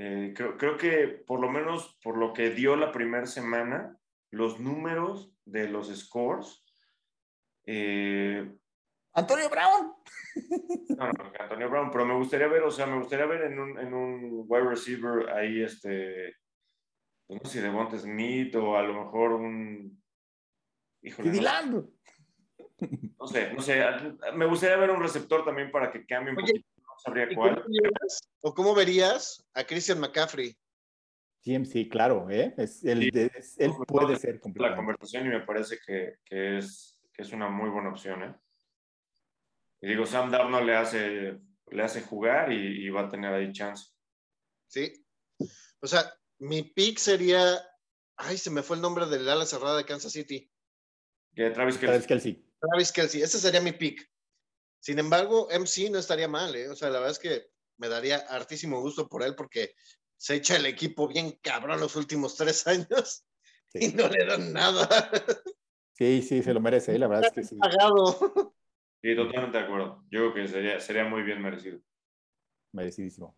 Eh, 0.00 0.32
creo, 0.32 0.56
creo 0.56 0.76
que 0.76 1.08
por 1.08 1.40
lo 1.40 1.50
menos 1.50 1.98
por 2.04 2.16
lo 2.16 2.32
que 2.32 2.50
dio 2.50 2.76
la 2.76 2.92
primera 2.92 3.26
semana, 3.26 3.98
los 4.30 4.60
números 4.60 5.34
de 5.44 5.68
los 5.68 5.88
scores. 5.88 6.64
eh, 7.66 8.48
Antonio 9.14 9.50
Brown. 9.50 9.92
No, 10.96 11.12
no, 11.12 11.32
Antonio 11.40 11.68
Brown, 11.68 11.90
pero 11.90 12.06
me 12.06 12.14
gustaría 12.14 12.46
ver, 12.46 12.62
o 12.62 12.70
sea, 12.70 12.86
me 12.86 12.98
gustaría 12.98 13.26
ver 13.26 13.50
en 13.50 13.58
un, 13.58 13.76
en 13.76 13.92
un 13.92 14.44
wide 14.46 14.68
receiver 14.68 15.30
ahí, 15.30 15.62
este, 15.62 16.36
pues 17.26 17.42
no 17.42 17.50
sé 17.50 17.58
si 17.58 17.64
Devonta 17.64 17.98
Smith 17.98 18.54
o 18.54 18.76
a 18.76 18.82
lo 18.82 19.04
mejor 19.04 19.32
un. 19.32 20.00
Híjole, 21.02 21.30
no, 21.70 21.88
no, 23.18 23.26
sé, 23.26 23.52
no 23.52 23.60
sé. 23.60 23.84
Me 24.36 24.46
gustaría 24.46 24.76
ver 24.76 24.90
un 24.90 25.02
receptor 25.02 25.44
también 25.44 25.72
para 25.72 25.90
que 25.90 26.06
cambie 26.06 26.34
un 26.34 26.36
poquito. 26.36 26.68
Sabría 27.02 27.28
cuál. 27.34 27.64
¿O 28.40 28.54
cómo 28.54 28.74
verías 28.74 29.46
a 29.54 29.64
Christian 29.64 30.00
McCaffrey? 30.00 30.56
Sí, 31.42 31.88
claro, 31.88 32.28
¿eh? 32.30 32.54
Es, 32.58 32.84
él, 32.84 33.10
él 33.12 33.72
puede 33.86 34.16
ser 34.16 34.40
La 34.56 34.76
conversación 34.76 35.26
y 35.26 35.28
me 35.30 35.40
parece 35.40 35.78
que, 35.84 36.16
que, 36.24 36.58
es, 36.58 37.00
que 37.12 37.22
es 37.22 37.32
una 37.32 37.48
muy 37.48 37.70
buena 37.70 37.88
opción, 37.88 38.22
¿eh? 38.22 38.34
Y 39.80 39.88
digo, 39.88 40.04
Sam 40.04 40.30
Darnold 40.30 40.66
le 40.66 40.76
hace, 40.76 41.38
le 41.70 41.82
hace 41.82 42.02
jugar 42.02 42.52
y, 42.52 42.88
va 42.90 43.02
a 43.02 43.08
tener 43.08 43.32
ahí 43.32 43.50
chance. 43.52 43.86
Sí. 44.66 44.92
O 45.80 45.86
sea, 45.86 46.12
mi 46.38 46.64
pick 46.64 46.98
sería. 46.98 47.40
Ay, 48.16 48.36
se 48.36 48.50
me 48.50 48.62
fue 48.62 48.76
el 48.76 48.82
nombre 48.82 49.06
del 49.06 49.28
ala 49.28 49.46
cerrada 49.46 49.76
de 49.76 49.84
Kansas 49.84 50.12
City. 50.12 50.50
Travis 51.34 51.78
Kelsey. 51.78 51.86
Travis 51.88 52.06
Kelsey. 52.06 52.44
Travis 52.60 52.92
Kelsey. 52.92 53.22
Ese 53.22 53.38
sería 53.38 53.60
mi 53.60 53.72
pick. 53.72 54.10
Sin 54.80 54.98
embargo, 54.98 55.48
MC 55.50 55.90
no 55.90 55.98
estaría 55.98 56.28
mal, 56.28 56.54
¿eh? 56.54 56.68
O 56.68 56.76
sea, 56.76 56.88
la 56.90 57.00
verdad 57.00 57.12
es 57.12 57.18
que 57.18 57.46
me 57.78 57.88
daría 57.88 58.18
hartísimo 58.28 58.80
gusto 58.80 59.08
por 59.08 59.22
él 59.22 59.34
porque 59.34 59.74
se 60.16 60.36
echa 60.36 60.56
el 60.56 60.66
equipo 60.66 61.08
bien 61.08 61.38
cabrón 61.42 61.80
los 61.80 61.96
últimos 61.96 62.36
tres 62.36 62.66
años 62.66 63.24
y 63.74 63.88
no 63.88 64.08
le 64.08 64.24
dan 64.24 64.52
nada. 64.52 65.10
Sí, 65.92 66.22
sí, 66.22 66.42
se 66.42 66.54
lo 66.54 66.60
merece, 66.60 66.94
¿eh? 66.94 66.98
la 66.98 67.08
verdad 67.08 67.26
es 67.26 67.32
que 67.32 67.44
sí. 67.44 67.56
Pagado. 67.56 68.54
Sí, 69.02 69.14
totalmente 69.14 69.58
de 69.58 69.64
acuerdo. 69.64 70.04
Yo 70.10 70.32
creo 70.32 70.34
que 70.34 70.48
sería, 70.48 70.80
sería 70.80 71.04
muy 71.04 71.22
bien 71.22 71.40
merecido. 71.40 71.80
Merecidísimo. 72.72 73.36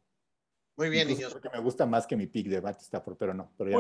Muy 0.77 0.89
bien, 0.89 1.09
niños. 1.09 1.33
Porque 1.33 1.51
me 1.51 1.61
gusta 1.61 1.85
más 1.85 2.07
que 2.07 2.17
mi 2.17 2.27
pick 2.27 2.49
de 2.49 2.57
Stafford, 2.81 3.17
pero 3.19 3.35
no. 3.35 3.53
Pero 3.59 3.71
ya, 3.71 3.77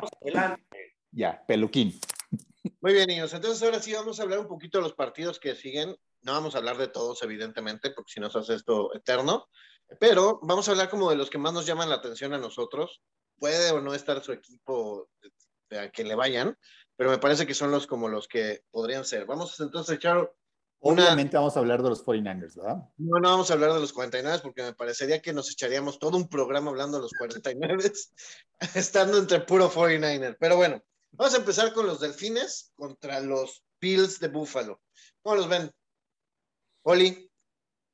no 0.00 0.56
ya, 1.12 1.46
peluquín. 1.46 1.98
Muy 2.80 2.92
bien, 2.92 3.08
niños. 3.08 3.32
Entonces, 3.32 3.62
ahora 3.62 3.80
sí 3.80 3.92
vamos 3.92 4.18
a 4.18 4.22
hablar 4.22 4.40
un 4.40 4.48
poquito 4.48 4.78
de 4.78 4.82
los 4.82 4.94
partidos 4.94 5.38
que 5.38 5.54
siguen. 5.54 5.96
No 6.22 6.32
vamos 6.32 6.54
a 6.54 6.58
hablar 6.58 6.76
de 6.76 6.88
todos, 6.88 7.22
evidentemente, 7.22 7.90
porque 7.90 8.12
si 8.12 8.20
no 8.20 8.30
se 8.30 8.38
hace 8.38 8.54
esto 8.54 8.94
eterno. 8.94 9.48
Pero 10.00 10.40
vamos 10.42 10.68
a 10.68 10.72
hablar 10.72 10.90
como 10.90 11.10
de 11.10 11.16
los 11.16 11.30
que 11.30 11.38
más 11.38 11.52
nos 11.52 11.66
llaman 11.66 11.88
la 11.88 11.96
atención 11.96 12.34
a 12.34 12.38
nosotros. 12.38 13.00
Puede 13.38 13.70
o 13.70 13.80
no 13.80 13.94
estar 13.94 14.22
su 14.22 14.32
equipo 14.32 15.08
a 15.70 15.88
que 15.88 16.04
le 16.04 16.14
vayan, 16.14 16.56
pero 16.96 17.10
me 17.10 17.18
parece 17.18 17.46
que 17.46 17.54
son 17.54 17.70
los 17.70 17.86
como 17.86 18.08
los 18.08 18.26
que 18.26 18.64
podrían 18.70 19.04
ser. 19.04 19.26
Vamos 19.26 19.58
entonces 19.60 19.92
a 19.92 19.96
echar 19.96 20.32
Obviamente 20.80 21.36
vamos 21.36 21.56
a 21.56 21.60
hablar 21.60 21.82
de 21.82 21.88
los 21.88 22.04
49ers, 22.04 22.54
¿verdad? 22.54 22.76
No, 22.98 23.18
no 23.18 23.30
vamos 23.30 23.50
a 23.50 23.54
hablar 23.54 23.72
de 23.72 23.80
los 23.80 23.92
49ers 23.92 24.42
porque 24.42 24.62
me 24.62 24.74
parecería 24.74 25.20
que 25.20 25.32
nos 25.32 25.50
echaríamos 25.50 25.98
todo 25.98 26.16
un 26.16 26.28
programa 26.28 26.70
hablando 26.70 26.98
de 26.98 27.02
los 27.02 27.12
49ers, 27.12 28.12
estando 28.76 29.18
entre 29.18 29.40
puro 29.40 29.70
49er. 29.70 30.36
Pero 30.38 30.56
bueno, 30.56 30.80
vamos 31.12 31.34
a 31.34 31.38
empezar 31.38 31.72
con 31.72 31.86
los 31.86 32.00
Delfines 32.00 32.72
contra 32.74 33.20
los 33.20 33.64
Bills 33.80 34.20
de 34.20 34.28
Buffalo. 34.28 34.80
¿Cómo 35.22 35.36
los 35.36 35.48
ven? 35.48 35.70
Oli, 36.82 37.30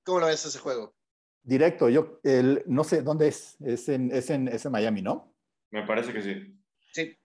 ¿cómo 0.04 0.20
lo 0.20 0.26
ves 0.26 0.44
ese 0.44 0.58
juego? 0.58 0.94
Directo, 1.42 1.88
yo 1.88 2.20
el, 2.22 2.62
no 2.66 2.84
sé 2.84 3.02
dónde 3.02 3.28
es. 3.28 3.56
Es 3.60 3.88
en, 3.88 4.10
es, 4.10 4.30
en, 4.30 4.48
es 4.48 4.64
en 4.64 4.72
Miami, 4.72 5.02
¿no? 5.02 5.34
Me 5.70 5.86
parece 5.86 6.12
que 6.12 6.22
sí. 6.22 6.58
Sí. 6.92 7.18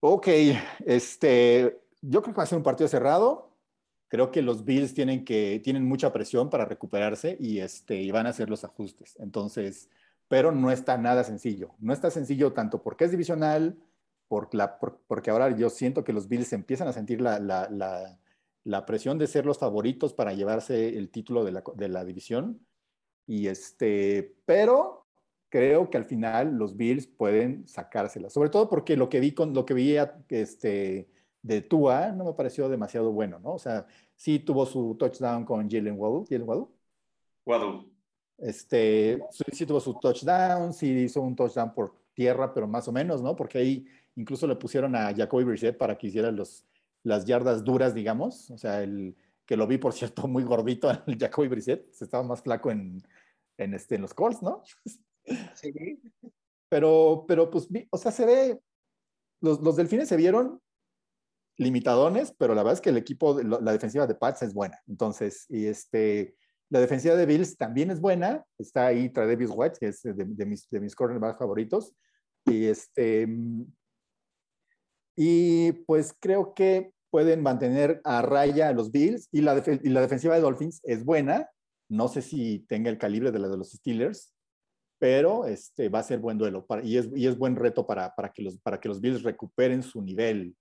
Ok, 0.00 0.28
este, 0.84 1.80
yo 2.00 2.22
creo 2.22 2.34
que 2.34 2.38
va 2.38 2.42
a 2.44 2.46
ser 2.46 2.58
un 2.58 2.64
partido 2.64 2.88
cerrado 2.88 3.50
creo 4.10 4.32
que 4.32 4.42
los 4.42 4.64
Bills 4.64 4.92
tienen, 4.92 5.24
que, 5.24 5.60
tienen 5.62 5.86
mucha 5.86 6.12
presión 6.12 6.50
para 6.50 6.64
recuperarse 6.66 7.36
y, 7.38 7.60
este, 7.60 7.94
y 7.94 8.10
van 8.10 8.26
a 8.26 8.30
hacer 8.30 8.50
los 8.50 8.64
ajustes. 8.64 9.16
Entonces, 9.20 9.88
pero 10.26 10.52
no 10.52 10.72
está 10.72 10.98
nada 10.98 11.22
sencillo. 11.22 11.70
No 11.78 11.92
está 11.92 12.10
sencillo 12.10 12.52
tanto 12.52 12.82
porque 12.82 13.04
es 13.04 13.12
divisional, 13.12 13.78
por 14.30 14.54
la, 14.54 14.78
porque 14.78 15.32
ahora 15.32 15.56
yo 15.56 15.68
siento 15.70 16.04
que 16.04 16.12
los 16.12 16.28
Bills 16.28 16.52
empiezan 16.52 16.86
a 16.86 16.92
sentir 16.92 17.20
la, 17.20 17.40
la, 17.40 17.68
la, 17.68 18.16
la, 18.62 18.86
presión 18.86 19.18
de 19.18 19.26
ser 19.26 19.44
los 19.44 19.58
favoritos 19.58 20.14
para 20.14 20.34
llevarse 20.34 20.96
el 20.96 21.10
título 21.10 21.44
de 21.44 21.50
la, 21.50 21.64
de 21.74 21.88
la 21.88 22.04
división. 22.04 22.64
Y 23.26 23.48
este, 23.48 24.36
pero 24.46 25.08
creo 25.48 25.90
que 25.90 25.96
al 25.96 26.04
final 26.04 26.54
los 26.56 26.76
Bills 26.76 27.08
pueden 27.08 27.66
sacársela, 27.66 28.30
sobre 28.30 28.50
todo 28.50 28.68
porque 28.68 28.96
lo 28.96 29.08
que 29.08 29.18
vi 29.18 29.32
con 29.34 29.52
lo 29.52 29.66
que 29.66 29.74
vi 29.74 29.96
este, 30.28 31.08
de 31.42 31.62
Tua 31.62 32.12
no 32.12 32.24
me 32.24 32.34
pareció 32.34 32.68
demasiado 32.68 33.10
bueno, 33.10 33.40
¿no? 33.40 33.54
O 33.54 33.58
sea, 33.58 33.84
sí 34.14 34.38
tuvo 34.38 34.64
su 34.64 34.94
touchdown 34.96 35.44
con 35.44 35.68
Jalen 35.68 35.98
Waddle. 35.98 36.26
¿Jalen 36.30 36.48
Waddle? 36.48 36.66
Waddle. 37.44 37.90
Este, 38.38 39.20
sí 39.52 39.66
tuvo 39.66 39.80
su 39.80 39.94
touchdown, 39.94 40.72
sí 40.72 40.88
hizo 40.88 41.20
un 41.20 41.34
touchdown 41.34 41.74
por 41.74 41.96
tierra, 42.14 42.54
pero 42.54 42.68
más 42.68 42.86
o 42.86 42.92
menos, 42.92 43.22
¿no? 43.22 43.34
Porque 43.34 43.58
ahí 43.58 43.86
incluso 44.16 44.46
le 44.46 44.56
pusieron 44.56 44.94
a 44.96 45.14
Jacoby 45.14 45.44
Brissett 45.44 45.76
para 45.76 45.96
que 45.96 46.08
hiciera 46.08 46.30
los, 46.30 46.66
las 47.02 47.24
yardas 47.24 47.64
duras, 47.64 47.94
digamos. 47.94 48.50
O 48.50 48.58
sea, 48.58 48.82
el 48.82 49.16
que 49.46 49.56
lo 49.56 49.66
vi, 49.66 49.78
por 49.78 49.92
cierto, 49.94 50.26
muy 50.28 50.44
gordito, 50.44 50.90
el 51.06 51.18
Jacoby 51.18 51.48
Brissett. 51.48 51.88
Estaba 52.00 52.22
más 52.22 52.42
flaco 52.42 52.70
en, 52.70 53.02
en, 53.58 53.74
este, 53.74 53.96
en 53.96 54.02
los 54.02 54.14
Colts, 54.14 54.42
¿no? 54.42 54.62
Sí. 55.54 56.00
Pero, 56.68 57.24
pero 57.26 57.50
pues, 57.50 57.68
o 57.90 57.98
sea, 57.98 58.12
se 58.12 58.24
ve, 58.24 58.60
los, 59.40 59.60
los 59.60 59.76
delfines 59.76 60.08
se 60.08 60.16
vieron 60.16 60.60
limitadones, 61.56 62.32
pero 62.38 62.54
la 62.54 62.62
verdad 62.62 62.74
es 62.74 62.80
que 62.80 62.90
el 62.90 62.96
equipo, 62.96 63.40
la 63.42 63.72
defensiva 63.72 64.06
de 64.06 64.14
Pats 64.14 64.42
es 64.42 64.54
buena. 64.54 64.80
Entonces, 64.86 65.46
y 65.50 65.66
este, 65.66 66.34
la 66.70 66.80
defensiva 66.80 67.16
de 67.16 67.26
Bills 67.26 67.56
también 67.56 67.90
es 67.90 68.00
buena. 68.00 68.44
Está 68.56 68.86
ahí 68.86 69.10
Travis 69.10 69.50
White, 69.52 69.78
que 69.78 69.88
es 69.88 70.02
de, 70.02 70.46
mis, 70.46 70.70
de 70.70 70.80
mis 70.80 70.94
cornerbacks 70.94 71.38
favoritos. 71.38 71.92
Y 72.46 72.64
este, 72.64 73.28
y 75.16 75.72
pues 75.72 76.14
creo 76.18 76.54
que 76.54 76.92
pueden 77.10 77.42
mantener 77.42 78.00
a 78.04 78.22
raya 78.22 78.68
a 78.68 78.72
los 78.72 78.90
Bills 78.92 79.28
y 79.32 79.40
la, 79.40 79.62
y 79.82 79.88
la 79.88 80.00
defensiva 80.00 80.34
de 80.34 80.40
Dolphins 80.40 80.80
es 80.84 81.04
buena. 81.04 81.48
No 81.88 82.08
sé 82.08 82.22
si 82.22 82.60
tenga 82.68 82.88
el 82.88 82.98
calibre 82.98 83.32
de 83.32 83.38
la 83.40 83.48
de 83.48 83.56
los 83.56 83.72
Steelers, 83.72 84.32
pero 84.98 85.46
este, 85.46 85.88
va 85.88 86.00
a 86.00 86.04
ser 86.04 86.20
buen 86.20 86.38
duelo 86.38 86.66
y, 86.82 86.98
es, 86.98 87.08
y 87.14 87.26
es 87.26 87.36
buen 87.36 87.56
reto 87.56 87.86
para, 87.86 88.14
para, 88.14 88.30
que 88.30 88.42
los, 88.42 88.58
para 88.58 88.78
que 88.78 88.88
los 88.88 89.00
Bills 89.00 89.22
recuperen 89.22 89.82
su 89.82 90.00
nivel 90.02 90.54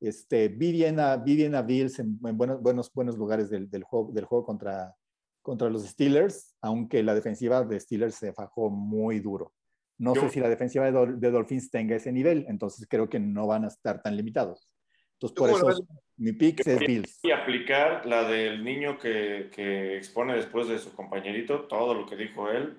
este, 0.00 0.48
vi, 0.48 0.72
bien 0.72 0.98
a, 1.00 1.16
Bills 1.16 1.98
en, 1.98 2.18
buenos, 2.20 2.60
buenos, 2.60 2.92
buenos 2.92 3.16
lugares 3.16 3.48
del, 3.50 3.70
del, 3.70 3.84
juego, 3.84 4.10
del 4.12 4.24
juego 4.24 4.44
contra, 4.44 4.94
contra 5.42 5.70
los 5.70 5.86
Steelers, 5.86 6.54
aunque 6.60 7.02
la 7.02 7.14
defensiva 7.14 7.64
de 7.64 7.80
Steelers 7.80 8.16
se 8.16 8.32
fajó 8.32 8.70
muy 8.70 9.20
duro. 9.20 9.52
No 9.98 10.14
sé 10.14 10.28
si 10.28 10.40
la 10.40 10.48
defensiva 10.48 10.90
de, 10.90 11.30
Dolphins 11.30 11.70
tenga 11.70 11.96
ese 11.96 12.12
nivel, 12.12 12.46
entonces 12.48 12.86
creo 12.88 13.08
que 13.08 13.20
no 13.20 13.46
van 13.46 13.64
a 13.64 13.68
estar 13.68 14.02
tan 14.02 14.16
limitados. 14.16 14.68
Entonces, 15.14 15.38
por 15.38 15.50
eso 15.50 15.86
mi 16.16 16.32
pick 16.32 16.66
es 16.66 16.78
Bills. 16.80 17.20
Y 17.22 17.30
aplicar 17.30 18.04
la 18.04 18.28
del 18.28 18.64
niño 18.64 18.98
que, 18.98 19.50
que, 19.52 19.96
expone 19.96 20.34
después 20.34 20.68
de 20.68 20.78
su 20.78 20.92
compañerito, 20.94 21.62
todo 21.62 21.94
lo 21.94 22.06
que 22.06 22.16
dijo 22.16 22.50
él. 22.50 22.76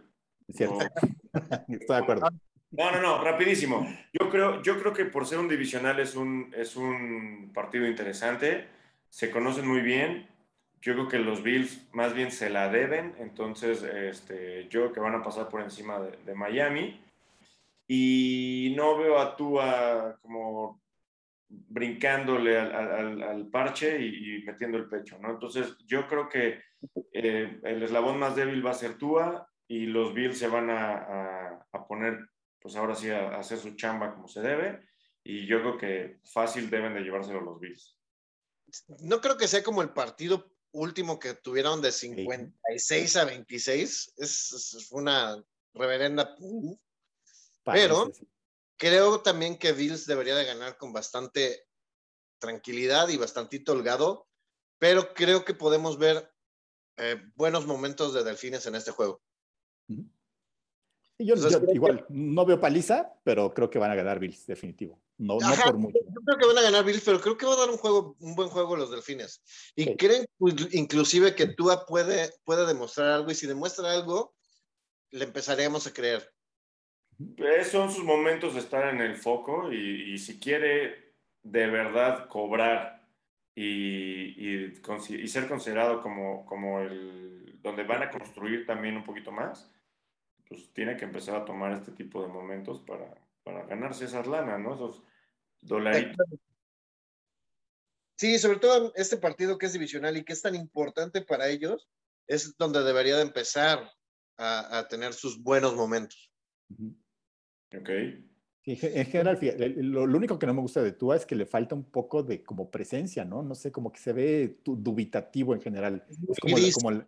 Es 0.47 0.57
cierto. 0.57 0.79
Estoy 1.67 1.95
de 1.95 1.95
acuerdo. 1.95 2.29
No, 2.77 2.91
no, 2.91 3.01
no, 3.01 3.23
rapidísimo. 3.23 3.87
Yo 4.11 4.29
creo, 4.29 4.61
yo 4.61 4.79
creo 4.79 4.93
que 4.93 5.05
por 5.05 5.25
ser 5.25 5.39
un 5.39 5.47
divisional 5.47 5.99
es 5.99 6.15
un, 6.15 6.53
es 6.55 6.75
un 6.75 7.51
partido 7.53 7.87
interesante. 7.87 8.67
Se 9.09 9.31
conocen 9.31 9.67
muy 9.67 9.81
bien. 9.81 10.27
Yo 10.81 10.93
creo 10.93 11.07
que 11.07 11.19
los 11.19 11.41
Bills 11.41 11.87
más 11.93 12.13
bien 12.13 12.31
se 12.31 12.49
la 12.49 12.69
deben. 12.69 13.15
Entonces, 13.19 13.81
este, 13.81 14.67
yo 14.69 14.81
creo 14.81 14.93
que 14.93 14.99
van 14.99 15.15
a 15.15 15.23
pasar 15.23 15.47
por 15.47 15.61
encima 15.61 15.99
de, 15.99 16.35
Miami. 16.35 17.01
Y 17.87 18.73
no 18.75 18.97
veo 18.97 19.19
a 19.19 19.35
Tua 19.35 20.17
como 20.21 20.81
brincándole 21.47 22.59
al, 22.59 23.47
parche 23.49 23.99
y, 23.99 24.43
metiendo 24.43 24.77
el 24.77 24.89
pecho, 24.89 25.17
¿no? 25.19 25.31
Entonces, 25.31 25.77
yo 25.85 26.07
creo 26.07 26.27
que 26.27 26.61
eh, 27.13 27.59
el 27.63 27.83
eslabón 27.83 28.17
más 28.19 28.35
débil 28.35 28.65
va 28.65 28.71
a 28.71 28.75
ser 28.75 28.97
Tua 28.97 29.47
y 29.67 29.85
los 29.85 30.13
Bills 30.13 30.37
se 30.37 30.47
van 30.47 30.69
a, 30.69 31.67
a 31.71 31.87
poner 31.87 32.27
pues 32.65 32.75
ahora 32.77 32.95
sí 32.95 33.11
a, 33.11 33.37
hacer 33.37 33.59
su 33.59 33.75
chamba 33.75 34.15
como 34.15 34.27
se 34.27 34.41
debe. 34.41 34.81
Y 35.23 35.45
yo 35.45 35.59
creo 35.59 35.77
que 35.77 36.19
fácil 36.23 36.67
deben 36.67 36.95
de 36.95 37.01
llevárselo 37.01 37.39
los 37.41 37.59
Bills. 37.59 37.95
No 39.01 39.21
creo 39.21 39.37
que 39.37 39.47
sea 39.47 39.61
como 39.61 39.83
el 39.83 39.91
partido 39.91 40.51
último 40.71 41.19
que 41.19 41.35
tuvieron 41.35 41.83
de 41.83 41.91
56 41.91 43.17
a 43.17 43.25
26. 43.25 44.13
Es, 44.17 44.87
una 44.89 45.35
reverenda. 45.75 46.35
Pero 47.65 48.11
creo 48.77 49.21
también 49.21 49.57
que 49.57 49.73
Bills 49.73 50.05
debería 50.05 50.35
de 50.35 50.45
ganar 50.45 50.77
con 50.77 50.93
bastante 50.93 51.67
tranquilidad 52.39 53.09
y 53.09 53.17
bastante 53.17 53.63
holgado. 53.67 54.27
Pero 54.77 55.13
creo 55.13 55.45
que 55.45 55.53
podemos 55.53 55.97
ver 55.97 56.31
eh, 56.97 57.21
buenos 57.35 57.65
momentos 57.65 58.13
de 58.13 58.23
Delfines 58.23 58.65
en 58.65 58.75
este 58.75 58.91
juego. 58.91 59.21
yo, 61.17 61.35
igual, 61.73 62.05
no 62.09 62.45
veo 62.45 62.59
paliza, 62.59 63.13
pero 63.23 63.53
creo 63.53 63.69
que 63.69 63.79
van 63.79 63.91
a 63.91 63.95
ganar 63.95 64.19
Bills, 64.19 64.45
definitivo. 64.45 65.01
No, 65.17 65.37
no 65.39 65.55
por 65.63 65.77
mucho. 65.77 65.97
Yo 65.97 66.21
creo 66.25 66.37
que 66.37 66.47
van 66.47 66.57
a 66.57 66.61
ganar 66.61 66.83
Bills, 66.83 67.03
pero 67.03 67.21
creo 67.21 67.37
que 67.37 67.45
va 67.45 67.53
a 67.53 67.57
dar 67.57 67.69
un 67.69 67.77
juego, 67.77 68.17
un 68.19 68.35
buen 68.35 68.49
juego 68.49 68.75
los 68.75 68.91
delfines. 68.91 69.41
Y 69.75 69.95
creen 69.95 70.25
inclusive 70.71 71.35
que 71.35 71.47
Tua 71.47 71.85
puede, 71.85 72.31
puede 72.43 72.65
demostrar 72.65 73.11
algo, 73.11 73.31
y 73.31 73.35
si 73.35 73.47
demuestra 73.47 73.93
algo, 73.93 74.35
le 75.11 75.23
empezaremos 75.23 75.87
a 75.87 75.93
creer. 75.93 76.34
Son 77.63 77.91
sus 77.91 78.03
momentos 78.03 78.53
de 78.53 78.59
estar 78.59 78.93
en 78.93 79.01
el 79.01 79.15
foco 79.15 79.71
y, 79.71 80.13
y 80.13 80.17
si 80.17 80.39
quiere 80.39 81.13
de 81.43 81.67
verdad 81.67 82.27
cobrar 82.27 82.95
y, 83.55 84.67
y, 84.67 85.27
ser 85.27 85.47
considerado 85.47 86.01
como, 86.01 86.45
como 86.45 86.81
el 86.81 87.59
donde 87.61 87.83
van 87.83 88.03
a 88.03 88.11
construir 88.11 88.65
también 88.65 88.97
un 88.97 89.03
poquito 89.03 89.31
más, 89.31 89.71
pues 90.47 90.71
tiene 90.73 90.97
que 90.97 91.05
empezar 91.05 91.35
a 91.35 91.45
tomar 91.45 91.71
este 91.71 91.91
tipo 91.93 92.21
de 92.21 92.27
momentos 92.27 92.81
para, 92.81 93.15
para 93.43 93.65
ganarse 93.65 94.05
esas 94.05 94.27
lanas, 94.27 94.59
¿no? 94.59 94.75
Esos 94.75 95.03
dolaritos. 95.61 96.27
Sí, 98.17 98.37
sobre 98.39 98.59
todo 98.59 98.93
este 98.95 99.17
partido 99.17 99.57
que 99.57 99.65
es 99.65 99.73
divisional 99.73 100.17
y 100.17 100.23
que 100.23 100.33
es 100.33 100.41
tan 100.41 100.55
importante 100.55 101.21
para 101.21 101.47
ellos, 101.47 101.89
es 102.27 102.55
donde 102.57 102.83
debería 102.83 103.15
de 103.15 103.23
empezar 103.23 103.89
a, 104.37 104.79
a 104.79 104.87
tener 104.87 105.13
sus 105.13 105.41
buenos 105.41 105.75
momentos. 105.75 106.31
Ok. 107.73 107.89
En 108.67 109.05
general, 109.05 109.39
lo, 109.77 110.03
único 110.05 110.39
que 110.39 110.47
no 110.47 110.53
me 110.55 110.61
gusta 110.61 110.81
de 110.81 110.91
Tua 110.91 111.15
es 111.15 111.25
que 111.27 111.35
le 111.35 111.45
falta 111.45 111.75
un 111.75 111.83
poco 111.83 112.23
de 112.23 112.43
como 112.43 112.71
presencia, 112.71 113.23
¿no? 113.23 113.43
No 113.43 113.53
sé, 113.53 113.71
como 113.71 113.91
que 113.91 113.99
se 113.99 114.11
ve 114.11 114.57
dubitativo 114.65 115.53
en 115.53 115.61
general. 115.61 116.03
Es 116.27 116.39
como, 116.39 116.55
como, 116.73 117.05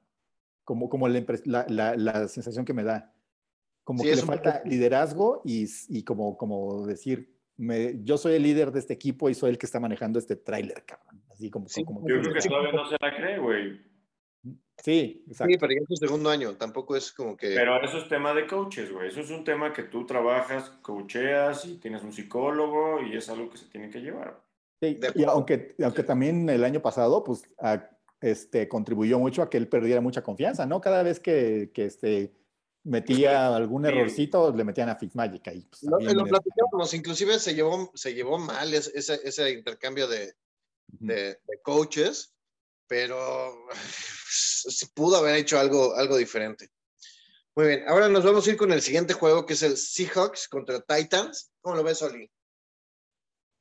como, 0.63 0.89
como 0.89 1.07
la, 1.07 1.65
la, 1.67 1.95
la, 1.95 2.27
sensación 2.27 2.63
que 2.63 2.75
me 2.75 2.83
da. 2.83 3.11
Como 3.83 4.03
que 4.03 4.15
le 4.15 4.21
falta 4.21 4.61
liderazgo 4.65 5.41
y, 5.45 5.65
y, 5.89 6.03
como, 6.03 6.37
como 6.37 6.85
decir, 6.85 7.33
me, 7.55 8.03
yo 8.03 8.19
soy 8.19 8.35
el 8.35 8.43
líder 8.43 8.71
de 8.71 8.79
este 8.79 8.93
equipo 8.93 9.27
y 9.27 9.33
soy 9.33 9.49
el 9.49 9.57
que 9.57 9.65
está 9.65 9.79
manejando 9.79 10.19
este 10.19 10.35
tráiler, 10.35 10.83
cabrón. 10.85 11.23
Así 11.31 11.49
como, 11.49 11.65
como, 11.85 12.07
yo 12.07 12.21
creo 12.21 12.33
que 12.33 12.47
todavía 12.47 12.71
no 12.71 12.87
se 12.87 12.97
la 13.01 13.15
cree, 13.15 13.39
güey. 13.39 13.81
Sí, 14.83 15.23
exacto. 15.27 15.51
Sí, 15.51 15.57
pero 15.59 15.73
ya 15.73 15.79
es 15.81 15.87
su 15.87 15.95
segundo 15.95 16.29
año, 16.29 16.55
tampoco 16.55 16.95
es 16.95 17.11
como 17.11 17.35
que... 17.35 17.55
Pero 17.55 17.83
eso 17.83 17.97
es 17.97 18.07
tema 18.07 18.33
de 18.33 18.45
coaches, 18.45 18.91
güey. 18.91 19.07
Eso 19.07 19.21
es 19.21 19.31
un 19.31 19.43
tema 19.43 19.73
que 19.73 19.83
tú 19.83 20.05
trabajas, 20.05 20.69
coacheas 20.81 21.65
y 21.65 21.77
tienes 21.77 22.03
un 22.03 22.13
psicólogo 22.13 23.01
y 23.01 23.17
es 23.17 23.27
algo 23.29 23.49
que 23.49 23.57
se 23.57 23.65
tiene 23.65 23.89
que 23.89 23.99
llevar. 23.99 24.39
Sí, 24.79 24.99
y 25.15 25.23
aunque, 25.23 25.75
aunque 25.83 26.03
también 26.03 26.47
el 26.49 26.63
año 26.63 26.81
pasado, 26.81 27.23
pues, 27.23 27.49
este, 28.21 28.67
contribuyó 28.67 29.17
mucho 29.17 29.41
a 29.41 29.49
que 29.49 29.57
él 29.57 29.67
perdiera 29.67 30.01
mucha 30.01 30.23
confianza, 30.23 30.67
¿no? 30.67 30.79
Cada 30.79 31.01
vez 31.01 31.19
que, 31.19 31.71
que 31.73 31.85
este, 31.85 32.35
metía 32.83 33.55
algún 33.55 33.87
errorcito, 33.87 34.53
le 34.55 34.63
metían 34.63 34.89
a 34.89 34.95
Fitzmagic 34.95 35.47
ahí. 35.47 35.67
Pues, 35.67 35.83
lo, 35.83 35.99
lo 35.99 36.25
platicamos, 36.25 36.93
inclusive 36.93 37.39
se 37.39 37.55
llevó, 37.55 37.91
se 37.95 38.13
llevó 38.13 38.37
mal 38.37 38.71
ese, 38.73 38.95
ese 38.95 39.51
intercambio 39.51 40.07
de, 40.07 40.35
de, 40.87 41.15
de 41.15 41.61
coaches, 41.63 42.36
pero 42.87 43.67
se 43.71 44.87
pudo 44.95 45.17
haber 45.17 45.35
hecho 45.35 45.59
algo, 45.59 45.95
algo 45.95 46.17
diferente. 46.17 46.69
Muy 47.55 47.67
bien, 47.67 47.83
ahora 47.87 48.07
nos 48.07 48.23
vamos 48.23 48.45
a 48.45 48.51
ir 48.51 48.57
con 48.57 48.71
el 48.71 48.81
siguiente 48.81 49.13
juego 49.13 49.45
que 49.45 49.53
es 49.53 49.63
el 49.63 49.77
Seahawks 49.77 50.47
contra 50.47 50.79
Titans. 50.81 51.51
¿Cómo 51.61 51.75
lo 51.75 51.83
ves, 51.83 52.01
Oli? 52.01 52.29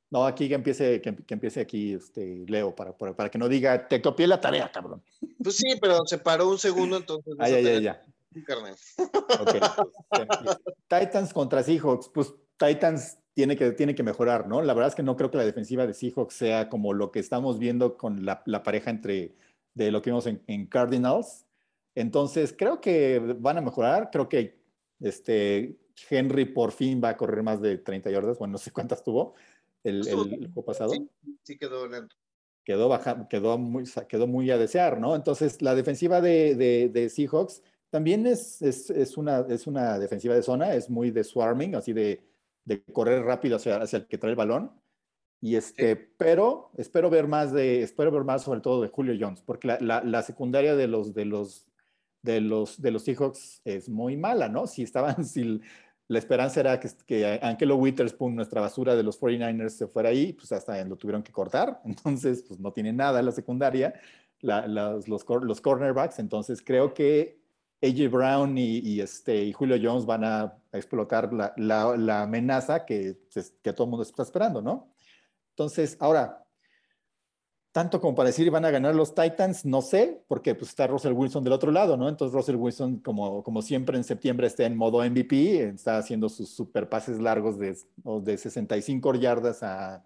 No, 0.09 0.25
aquí 0.25 0.47
que 0.47 0.55
empiece, 0.55 1.01
que, 1.01 1.15
empiece 1.27 1.59
aquí 1.59 1.93
este, 1.93 2.45
Leo, 2.47 2.73
para, 2.73 2.95
para, 2.95 3.29
que 3.29 3.37
no 3.37 3.49
diga, 3.49 3.87
te 3.87 4.01
copié 4.01 4.27
la 4.27 4.39
tarea, 4.39 4.71
cabrón. 4.71 5.03
Pues 5.43 5.57
sí, 5.57 5.77
pero 5.81 6.05
se 6.05 6.17
paró 6.19 6.47
un 6.47 6.59
segundo, 6.59 6.95
entonces. 6.97 7.33
Ay, 7.39 7.55
ay, 7.55 7.67
ay, 7.67 7.83
ya. 7.83 8.05
Okay, 9.41 9.59
pues, 10.09 10.57
Titans 10.87 11.33
contra 11.33 11.63
Seahawks, 11.63 12.09
pues 12.13 12.33
Titans 12.57 13.19
tiene 13.33 13.55
que, 13.55 13.71
tiene 13.71 13.93
que 13.93 14.03
mejorar, 14.03 14.47
¿no? 14.47 14.61
La 14.61 14.73
verdad 14.73 14.89
es 14.89 14.95
que 14.95 15.03
no 15.03 15.15
creo 15.15 15.29
que 15.29 15.37
la 15.37 15.45
defensiva 15.45 15.85
de 15.85 15.93
Seahawks 15.93 16.33
sea 16.33 16.69
como 16.69 16.93
lo 16.93 17.11
que 17.11 17.19
estamos 17.19 17.59
viendo 17.59 17.95
con 17.95 18.25
la, 18.25 18.41
la 18.45 18.63
pareja 18.63 18.89
entre 18.89 19.35
de 19.75 19.91
lo 19.91 20.01
que 20.01 20.09
vimos 20.09 20.25
en, 20.25 20.65
Cardinals. 20.65 21.45
Entonces, 21.93 22.53
creo 22.57 22.81
que 22.81 23.19
van 23.39 23.59
a 23.59 23.61
mejorar. 23.61 24.09
Creo 24.11 24.27
que 24.27 24.59
este, 24.99 25.77
Henry 26.09 26.45
por 26.45 26.71
fin 26.71 26.99
va 27.03 27.09
a 27.09 27.17
correr 27.17 27.43
más 27.43 27.61
de 27.61 27.77
30 27.77 28.09
yardas. 28.09 28.39
Bueno, 28.39 28.53
no 28.53 28.57
sé 28.57 28.71
cuántas 28.71 29.03
tuvo 29.03 29.35
el, 29.83 30.07
el, 30.07 30.51
juego 30.51 30.65
pasado. 30.65 30.93
Sí, 31.43 31.57
quedó 31.57 31.87
lento. 31.87 32.15
Quedó, 32.63 32.89
baja, 32.89 33.27
quedó, 33.29 33.57
muy, 33.57 33.83
quedó 34.09 34.27
muy 34.27 34.49
a 34.49 34.57
desear, 34.57 34.99
¿no? 34.99 35.15
Entonces, 35.15 35.61
la 35.61 35.75
defensiva 35.75 36.21
de, 36.21 36.55
de, 36.55 36.89
de 36.89 37.09
Seahawks 37.09 37.61
también 37.91 38.27
es, 38.27 38.61
es, 38.61 38.89
es, 38.89 39.15
una, 39.15 39.45
es 39.47 39.67
una 39.67 39.97
defensiva 39.99 40.35
de 40.35 40.43
zona, 40.43 40.73
es 40.73 40.89
muy 40.89 41.11
de 41.11 41.23
swarming, 41.23 41.75
así 41.75 41.93
de, 41.93 42.26
de 42.67 42.83
correr 42.83 43.23
rápido 43.23 43.55
hacia, 43.55 43.77
hacia 43.77 43.97
el 43.97 44.07
que 44.07 44.17
trae 44.17 44.31
el 44.31 44.35
balón. 44.35 44.71
Y 45.39 45.55
este, 45.55 45.95
pero 45.95 46.71
espero 46.77 47.09
ver 47.09 47.27
más 47.27 47.53
de, 47.53 47.81
espero 47.81 48.11
ver 48.11 48.23
más 48.23 48.43
sobre 48.43 48.59
todo 48.59 48.81
de 48.81 48.89
Julio 48.89 49.15
Jones, 49.19 49.41
porque 49.41 49.67
la, 49.67 49.77
la, 49.79 50.03
la, 50.03 50.21
secundaria 50.23 50.75
de 50.75 50.87
los, 50.87 51.13
de 51.13 51.25
los, 51.25 51.67
de 52.23 52.41
los, 52.41 52.81
de 52.81 52.91
los 52.91 53.03
Seahawks 53.03 53.61
es 53.63 53.87
muy 53.87 54.17
mala, 54.17 54.49
¿no? 54.49 54.67
Si 54.67 54.83
estaban, 54.83 55.23
si 55.25 55.61
la 56.07 56.19
esperanza 56.19 56.59
era 56.59 56.79
que, 56.79 56.89
que 57.05 57.39
Angelo 57.41 57.77
Witherspoon, 57.77 58.35
nuestra 58.35 58.61
basura 58.61 58.95
de 58.95 59.03
los 59.03 59.19
49ers, 59.21 59.69
se 59.69 59.87
fuera 59.87 60.09
ahí, 60.09 60.33
pues 60.33 60.51
hasta 60.51 60.83
lo 60.83 60.97
tuvieron 60.97 61.23
que 61.23 61.31
cortar, 61.31 61.81
entonces 61.85 62.43
pues 62.45 62.59
no 62.59 62.73
tiene 62.73 62.91
nada 62.91 63.21
la 63.21 63.31
secundaria, 63.31 63.93
la, 64.41 64.67
los, 64.67 65.07
los, 65.07 65.23
los 65.43 65.61
cornerbacks, 65.61 66.19
entonces 66.19 66.61
creo 66.61 66.93
que 66.93 67.39
AJ 67.81 68.09
Brown 68.09 68.57
y, 68.57 68.99
este, 68.99 69.43
y 69.43 69.53
Julio 69.53 69.77
Jones 69.81 70.05
van 70.05 70.23
a 70.23 70.57
explotar 70.71 71.31
la, 71.31 71.53
la, 71.57 71.95
la 71.95 72.23
amenaza 72.23 72.85
que, 72.85 73.17
que 73.61 73.73
todo 73.73 73.85
el 73.85 73.89
mundo 73.91 74.03
está 74.03 74.23
esperando, 74.23 74.61
¿no? 74.61 74.91
Entonces, 75.51 75.97
ahora, 75.99 76.47
tanto 77.77 78.01
como 78.01 78.15
para 78.15 78.29
decir 78.29 78.49
van 78.49 78.65
a 78.65 78.71
ganar 78.71 78.95
los 78.95 79.13
Titans, 79.13 79.63
no 79.63 79.83
sé, 79.83 80.23
porque 80.27 80.55
pues 80.55 80.71
está 80.71 80.87
Russell 80.87 81.13
Wilson 81.13 81.43
del 81.43 81.53
otro 81.53 81.71
lado, 81.71 81.95
¿no? 81.95 82.09
Entonces 82.09 82.33
Russell 82.33 82.55
Wilson, 82.55 83.01
como, 83.01 83.43
como 83.43 83.61
siempre 83.61 83.97
en 83.97 84.03
septiembre, 84.03 84.47
está 84.47 84.65
en 84.65 84.75
modo 84.75 85.07
MVP, 85.07 85.69
está 85.69 85.99
haciendo 85.99 86.27
sus 86.29 86.49
super 86.49 86.89
pases 86.89 87.19
largos 87.19 87.59
de, 87.59 87.77
de 88.23 88.37
65 88.37 89.13
yardas 89.15 89.61
a, 89.61 90.03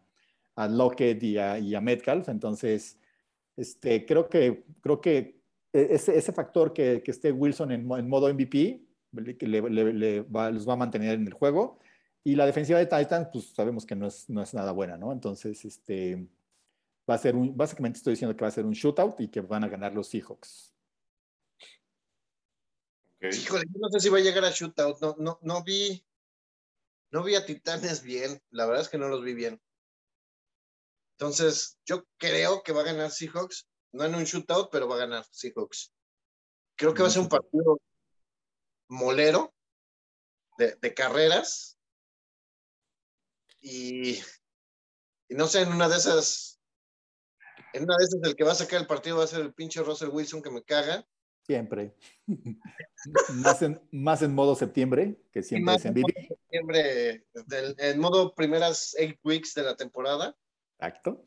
a 0.55 0.67
Lockett 0.67 1.23
y 1.23 1.37
a, 1.37 1.59
y 1.59 1.73
a, 1.73 1.79
Metcalf. 1.79 2.27
Entonces, 2.27 2.99
este, 3.55 4.05
creo 4.05 4.27
que, 4.27 4.65
creo 4.81 4.99
que 4.99 5.40
ese, 5.73 6.17
ese 6.17 6.33
factor 6.33 6.73
que, 6.73 7.01
que, 7.03 7.11
esté 7.11 7.31
Wilson 7.31 7.71
en, 7.71 7.91
en 7.91 8.09
modo 8.09 8.33
MVP 8.33 8.81
le, 9.13 9.61
le, 9.69 9.93
le 9.93 10.21
va, 10.21 10.49
los 10.51 10.67
va 10.67 10.73
a 10.73 10.77
mantener 10.77 11.15
en 11.15 11.27
el 11.27 11.33
juego. 11.33 11.79
Y 12.23 12.35
la 12.35 12.45
defensiva 12.45 12.79
de 12.79 12.85
Titans, 12.85 13.29
pues 13.31 13.45
sabemos 13.47 13.85
que 13.85 13.95
no 13.95 14.07
es, 14.07 14.29
no 14.29 14.41
es 14.41 14.53
nada 14.53 14.71
buena, 14.71 14.97
¿no? 14.97 15.11
Entonces, 15.11 15.65
este, 15.65 16.27
va 17.09 17.15
a 17.15 17.17
ser 17.17 17.35
un, 17.35 17.55
básicamente 17.55 17.97
estoy 17.97 18.13
diciendo 18.13 18.35
que 18.35 18.43
va 18.43 18.49
a 18.49 18.51
ser 18.51 18.65
un 18.65 18.73
shootout 18.73 19.19
y 19.19 19.27
que 19.27 19.41
van 19.41 19.63
a 19.63 19.67
ganar 19.67 19.93
los 19.93 20.07
Seahawks. 20.07 20.73
Híjole, 23.21 23.65
no 23.75 23.89
sé 23.89 23.99
si 23.99 24.09
va 24.09 24.17
a 24.17 24.21
llegar 24.21 24.45
a 24.45 24.51
shootout, 24.51 24.99
no, 24.99 25.15
no, 25.19 25.39
no 25.41 25.63
vi, 25.63 26.03
no 27.11 27.23
vi 27.23 27.35
a 27.35 27.45
Titanes 27.45 28.01
bien, 28.01 28.41
la 28.49 28.65
verdad 28.65 28.81
es 28.81 28.89
que 28.89 28.97
no 28.97 29.09
los 29.09 29.23
vi 29.23 29.33
bien. 29.33 29.61
Entonces, 31.17 31.77
yo 31.85 32.03
creo 32.17 32.63
que 32.63 32.71
va 32.71 32.81
a 32.81 32.85
ganar 32.85 33.11
Seahawks, 33.11 33.67
no 33.91 34.05
en 34.05 34.15
un 34.15 34.23
shootout, 34.23 34.69
pero 34.71 34.87
va 34.87 34.95
a 34.95 34.99
ganar 34.99 35.25
Seahawks. 35.31 35.93
Creo 36.75 36.93
que 36.93 37.01
va 37.01 37.07
a 37.07 37.11
ser 37.11 37.21
un 37.21 37.29
partido 37.29 37.79
molero 38.87 39.53
de, 40.57 40.75
de 40.81 40.93
carreras, 40.93 41.77
y, 43.61 44.19
no 45.29 45.47
sé, 45.47 45.61
en 45.61 45.71
una 45.71 45.87
de 45.87 45.95
esas, 45.95 46.59
en 47.73 47.83
una 47.83 47.95
de 47.97 48.05
esas 48.05 48.19
el 48.23 48.35
que 48.35 48.43
va 48.43 48.51
a 48.51 48.55
sacar 48.55 48.81
el 48.81 48.87
partido 48.87 49.17
va 49.17 49.23
a 49.23 49.27
ser 49.27 49.41
el 49.41 49.53
pinche 49.53 49.83
Russell 49.83 50.09
Wilson 50.09 50.41
que 50.41 50.49
me 50.49 50.63
caga. 50.63 51.07
Siempre. 51.45 51.95
más, 53.35 53.61
en, 53.61 53.81
más 53.91 54.21
en 54.21 54.33
modo 54.33 54.55
septiembre, 54.55 55.21
que 55.31 55.43
siempre 55.43 55.75
es 55.75 55.85
en 55.85 55.93
vivo. 55.93 56.07
Septiembre, 56.27 57.25
en 57.77 57.99
modo 57.99 58.33
primeras 58.33 58.95
eight 58.97 59.19
weeks 59.23 59.53
de 59.53 59.63
la 59.63 59.75
temporada. 59.75 60.35
Exacto. 60.79 61.23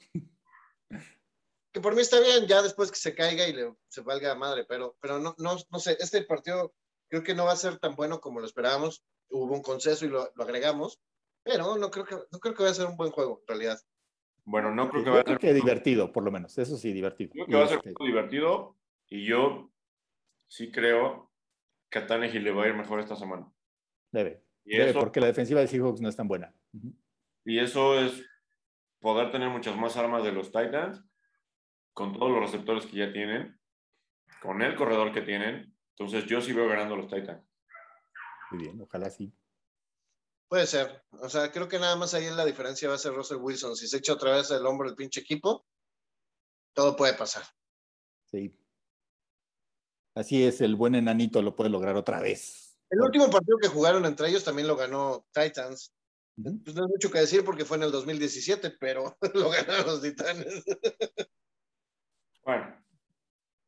Que 1.74 1.80
por 1.80 1.96
mí 1.96 2.02
está 2.02 2.20
bien, 2.20 2.46
ya 2.46 2.62
después 2.62 2.92
que 2.92 2.96
se 2.96 3.16
caiga 3.16 3.48
y 3.48 3.52
le, 3.52 3.74
se 3.88 4.00
valga 4.02 4.30
a 4.30 4.36
madre, 4.36 4.64
pero, 4.64 4.96
pero 5.00 5.18
no, 5.18 5.34
no, 5.38 5.56
no 5.68 5.78
sé, 5.80 5.96
este 5.98 6.22
partido 6.22 6.72
creo 7.08 7.24
que 7.24 7.34
no 7.34 7.46
va 7.46 7.52
a 7.52 7.56
ser 7.56 7.80
tan 7.80 7.96
bueno 7.96 8.20
como 8.20 8.38
lo 8.38 8.46
esperábamos. 8.46 9.04
Hubo 9.28 9.52
un 9.52 9.60
consenso 9.60 10.06
y 10.06 10.08
lo, 10.08 10.30
lo 10.36 10.44
agregamos, 10.44 11.00
pero 11.42 11.76
no 11.76 11.90
creo 11.90 12.04
que, 12.04 12.14
no 12.14 12.38
creo 12.38 12.54
que 12.54 12.62
vaya 12.62 12.70
a 12.70 12.76
ser 12.76 12.86
un 12.86 12.96
buen 12.96 13.10
juego, 13.10 13.40
en 13.40 13.48
realidad. 13.48 13.80
Bueno, 14.44 14.72
no 14.72 14.88
creo 14.88 15.02
que 15.02 15.10
vaya 15.10 15.22
a 15.22 15.26
ser. 15.26 15.38
que 15.38 15.52
divertido, 15.52 16.12
por 16.12 16.22
lo 16.22 16.30
menos. 16.30 16.56
Eso 16.56 16.76
sí, 16.76 16.92
divertido. 16.92 17.32
Creo 17.32 17.46
que 17.46 17.56
va 17.56 17.64
a 17.64 17.68
ser 17.68 17.80
este 17.84 18.04
divertido 18.04 18.76
y 19.08 19.26
yo 19.26 19.72
sí 20.46 20.70
creo 20.70 21.32
que 21.90 21.98
a 21.98 22.06
Tannehill 22.06 22.44
le 22.44 22.52
va 22.52 22.64
a 22.64 22.68
ir 22.68 22.74
mejor 22.74 23.00
esta 23.00 23.16
semana. 23.16 23.52
Debe. 24.12 24.44
Debe, 24.64 24.94
porque 24.94 25.18
la 25.18 25.26
defensiva 25.26 25.60
de 25.60 25.66
Seahawks 25.66 26.00
no 26.00 26.08
es 26.08 26.14
tan 26.14 26.28
buena. 26.28 26.54
Y 27.44 27.58
eso 27.58 27.98
es 27.98 28.24
poder 29.00 29.32
tener 29.32 29.48
muchas 29.48 29.76
más 29.76 29.96
armas 29.96 30.22
de 30.22 30.30
los 30.30 30.52
Titans 30.52 31.04
con 31.94 32.12
todos 32.12 32.30
los 32.30 32.40
receptores 32.40 32.86
que 32.86 32.98
ya 32.98 33.12
tienen, 33.12 33.58
con 34.42 34.60
el 34.60 34.74
corredor 34.76 35.12
que 35.12 35.22
tienen. 35.22 35.74
Entonces 35.96 36.26
yo 36.26 36.40
sí 36.40 36.52
veo 36.52 36.68
ganando 36.68 36.96
los 36.96 37.08
Titans. 37.08 37.42
Muy 38.50 38.64
bien, 38.64 38.80
ojalá 38.80 39.08
sí. 39.08 39.32
Puede 40.48 40.66
ser. 40.66 41.02
O 41.12 41.28
sea, 41.28 41.50
creo 41.50 41.68
que 41.68 41.78
nada 41.78 41.96
más 41.96 42.12
ahí 42.14 42.28
la 42.30 42.44
diferencia 42.44 42.88
va 42.88 42.96
a 42.96 42.98
ser 42.98 43.14
Russell 43.14 43.38
Wilson. 43.38 43.76
Si 43.76 43.88
se 43.88 43.98
echa 43.98 44.12
otra 44.12 44.32
vez 44.32 44.50
el 44.50 44.66
hombro 44.66 44.88
el 44.88 44.96
pinche 44.96 45.20
equipo, 45.20 45.66
todo 46.74 46.96
puede 46.96 47.14
pasar. 47.14 47.44
Sí. 48.30 48.54
Así 50.14 50.44
es, 50.44 50.60
el 50.60 50.76
buen 50.76 50.94
enanito 50.94 51.42
lo 51.42 51.56
puede 51.56 51.70
lograr 51.70 51.96
otra 51.96 52.20
vez. 52.20 52.78
El 52.90 53.00
último 53.00 53.30
partido 53.30 53.56
que 53.60 53.68
jugaron 53.68 54.04
entre 54.04 54.28
ellos 54.28 54.44
también 54.44 54.68
lo 54.68 54.76
ganó 54.76 55.26
Titans. 55.32 55.92
Pues 56.36 56.74
no 56.74 56.84
hay 56.84 56.88
mucho 56.88 57.10
que 57.10 57.20
decir 57.20 57.44
porque 57.44 57.64
fue 57.64 57.76
en 57.76 57.84
el 57.84 57.92
2017, 57.92 58.70
pero 58.78 59.16
lo 59.34 59.50
ganaron 59.50 59.86
los 59.86 60.02
Titanes. 60.02 60.64
Bueno, 62.44 62.76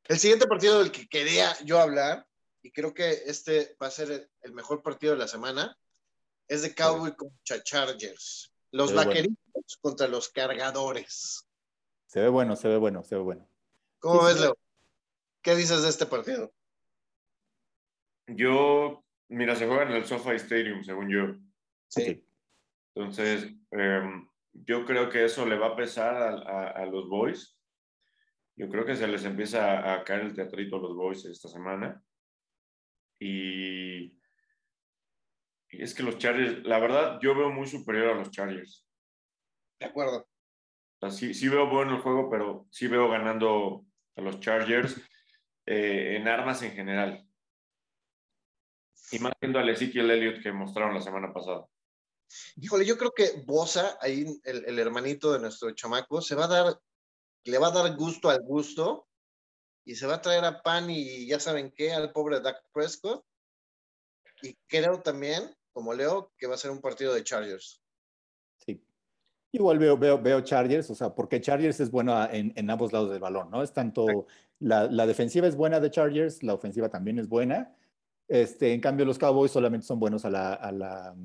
El 0.04 0.18
siguiente 0.18 0.46
partido 0.46 0.78
del 0.80 0.92
que 0.92 1.06
quería 1.08 1.56
yo 1.64 1.78
hablar, 1.80 2.26
y 2.62 2.70
creo 2.72 2.92
que 2.94 3.10
este 3.26 3.76
va 3.82 3.86
a 3.88 3.90
ser 3.90 4.30
el 4.42 4.52
mejor 4.52 4.82
partido 4.82 5.12
de 5.14 5.18
la 5.18 5.28
semana, 5.28 5.76
es 6.48 6.62
de 6.62 6.74
Cowboy 6.74 7.14
contra 7.16 7.62
Chargers. 7.62 8.52
Los 8.70 8.92
bueno. 8.92 9.08
vaqueritos 9.08 9.78
contra 9.80 10.06
los 10.08 10.28
cargadores. 10.28 11.48
Se 12.06 12.20
ve 12.20 12.28
bueno, 12.28 12.54
se 12.56 12.68
ve 12.68 12.76
bueno, 12.76 13.02
se 13.02 13.16
ve 13.16 13.22
bueno. 13.22 13.48
¿Cómo 13.98 14.20
Sí, 14.20 14.26
ves. 14.26 14.40
Leo? 14.40 14.58
¿Qué 15.42 15.54
dices 15.56 15.82
de 15.82 15.88
este 15.88 16.06
partido? 16.06 16.52
yo, 18.28 19.04
mira, 19.28 19.54
se 19.56 19.66
juega 19.66 19.84
en 19.84 19.92
el 19.92 20.04
SoFi 20.04 20.34
Stadium, 20.36 20.82
según 20.84 21.08
yo. 21.08 21.40
Sí. 21.88 22.24
Entonces, 22.94 23.52
em, 23.70 24.28
yo 24.52 24.84
creo 24.84 25.08
que 25.08 25.24
eso 25.24 25.46
le 25.46 25.56
va 25.58 25.68
a 25.68 25.76
pesar 25.76 26.14
a, 26.16 26.28
a- 26.30 26.70
a 26.70 26.86
los 26.86 27.08
Boys. 27.08 27.55
Yo 28.56 28.70
creo 28.70 28.86
que 28.86 28.96
se 28.96 29.06
les 29.06 29.24
empieza 29.24 29.92
a, 29.92 30.02
caer 30.02 30.22
el 30.22 30.34
teatrito 30.34 30.76
a 30.76 30.80
los 30.80 30.96
Boys 30.96 31.24
esta 31.26 31.48
semana. 31.48 32.02
Y, 33.20 34.06
y 35.70 35.82
es 35.82 35.94
que 35.94 36.02
los 36.02 36.16
Chargers, 36.16 36.64
la 36.64 36.78
verdad, 36.78 37.18
yo 37.20 37.34
veo 37.34 37.50
muy 37.50 37.66
superior 37.66 38.08
a 38.08 38.14
los 38.14 38.30
Chargers. 38.30 38.86
De 39.78 39.86
acuerdo. 39.86 40.20
O 40.20 40.98
sea, 40.98 41.10
sí, 41.10 41.34
sí 41.34 41.48
veo 41.48 41.68
bueno 41.68 41.96
el 41.96 42.02
juego, 42.02 42.30
pero 42.30 42.66
sí 42.70 42.86
veo 42.86 43.10
ganando 43.10 43.84
a 44.16 44.22
los 44.22 44.40
Chargers 44.40 44.96
eh, 45.66 46.16
en 46.16 46.26
armas 46.26 46.62
en 46.62 46.72
general. 46.72 47.28
Y 49.12 49.18
más 49.18 49.34
viendo 49.38 49.58
al 49.58 49.68
Ezekiel 49.68 50.10
Elliott 50.10 50.42
que 50.42 50.50
mostraron 50.50 50.94
la 50.94 51.02
semana 51.02 51.30
pasada. 51.32 51.66
Híjole, 52.56 52.86
yo 52.86 52.96
creo 52.96 53.12
que 53.12 53.42
Bosa, 53.44 53.98
ahí 54.00 54.24
el, 54.44 54.64
el 54.64 54.78
hermanito 54.78 55.32
de 55.32 55.40
nuestro 55.40 55.70
chamaco, 55.72 56.22
se 56.22 56.34
va 56.34 56.46
a 56.46 56.48
dar, 56.48 56.80
le 57.46 57.58
va 57.58 57.68
a 57.68 57.72
dar 57.72 57.96
gusto 57.96 58.28
al 58.28 58.42
gusto 58.42 59.08
y 59.84 59.94
se 59.94 60.06
va 60.06 60.14
a 60.14 60.22
traer 60.22 60.44
a 60.44 60.62
pan 60.62 60.90
y 60.90 61.26
ya 61.26 61.38
saben 61.38 61.72
qué, 61.74 61.92
al 61.92 62.12
pobre 62.12 62.40
Dak 62.40 62.62
Prescott. 62.72 63.24
Y 64.42 64.54
creo 64.66 65.00
también, 65.00 65.54
como 65.72 65.94
Leo, 65.94 66.32
que 66.36 66.46
va 66.46 66.54
a 66.54 66.58
ser 66.58 66.70
un 66.70 66.80
partido 66.80 67.14
de 67.14 67.24
Chargers. 67.24 67.80
Sí. 68.58 68.82
Igual 69.52 69.78
veo, 69.78 69.96
veo, 69.96 70.20
veo 70.20 70.40
Chargers, 70.42 70.90
o 70.90 70.94
sea, 70.94 71.14
porque 71.14 71.40
Chargers 71.40 71.80
es 71.80 71.90
bueno 71.90 72.22
en, 72.30 72.52
en 72.56 72.68
ambos 72.68 72.92
lados 72.92 73.10
del 73.10 73.20
balón, 73.20 73.50
¿no? 73.50 73.62
Es 73.62 73.72
tanto, 73.72 74.26
la, 74.58 74.84
la 74.88 75.06
defensiva 75.06 75.46
es 75.46 75.56
buena 75.56 75.80
de 75.80 75.90
Chargers, 75.90 76.42
la 76.42 76.52
ofensiva 76.52 76.88
también 76.88 77.18
es 77.18 77.28
buena. 77.28 77.74
Este, 78.28 78.74
en 78.74 78.80
cambio, 78.80 79.06
los 79.06 79.18
Cowboys 79.18 79.52
solamente 79.52 79.86
son 79.86 80.00
buenos 80.00 80.24
a 80.24 80.30
la, 80.30 80.52
a 80.54 80.72
la, 80.72 81.16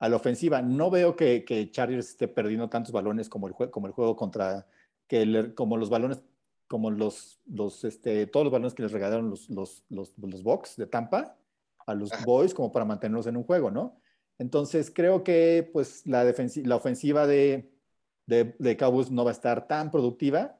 a 0.00 0.08
la 0.08 0.16
ofensiva. 0.16 0.60
No 0.60 0.90
veo 0.90 1.14
que, 1.14 1.44
que 1.44 1.70
Chargers 1.70 2.08
esté 2.10 2.26
perdiendo 2.28 2.68
tantos 2.68 2.92
balones 2.92 3.28
como 3.28 3.46
el, 3.46 3.54
como 3.70 3.86
el 3.86 3.92
juego 3.92 4.16
contra, 4.16 4.66
que 5.12 5.20
el- 5.20 5.54
como 5.54 5.76
los 5.76 5.90
balones, 5.90 6.22
como 6.68 6.90
los, 6.90 7.38
los, 7.44 7.84
este, 7.84 8.26
todos 8.26 8.44
los 8.44 8.50
balones 8.50 8.72
que 8.72 8.82
les 8.82 8.92
regalaron 8.92 9.28
los, 9.28 9.50
los, 9.50 9.84
los, 9.90 10.16
los 10.16 10.42
Bucks 10.42 10.74
de 10.76 10.86
Tampa 10.86 11.36
a 11.86 11.94
los 11.94 12.10
Ajá. 12.14 12.24
Boys 12.24 12.54
como 12.54 12.72
para 12.72 12.86
mantenerlos 12.86 13.26
en 13.26 13.36
un 13.36 13.44
juego, 13.44 13.70
¿no? 13.70 14.00
Entonces 14.38 14.90
creo 14.90 15.22
que 15.22 15.68
pues 15.70 16.06
la, 16.06 16.24
la 16.24 16.76
ofensiva 16.76 17.26
de, 17.26 17.70
de, 18.24 18.56
de 18.58 18.76
Cowboys 18.78 19.10
no 19.10 19.22
va 19.22 19.32
a 19.32 19.34
estar 19.34 19.68
tan 19.68 19.90
productiva 19.90 20.58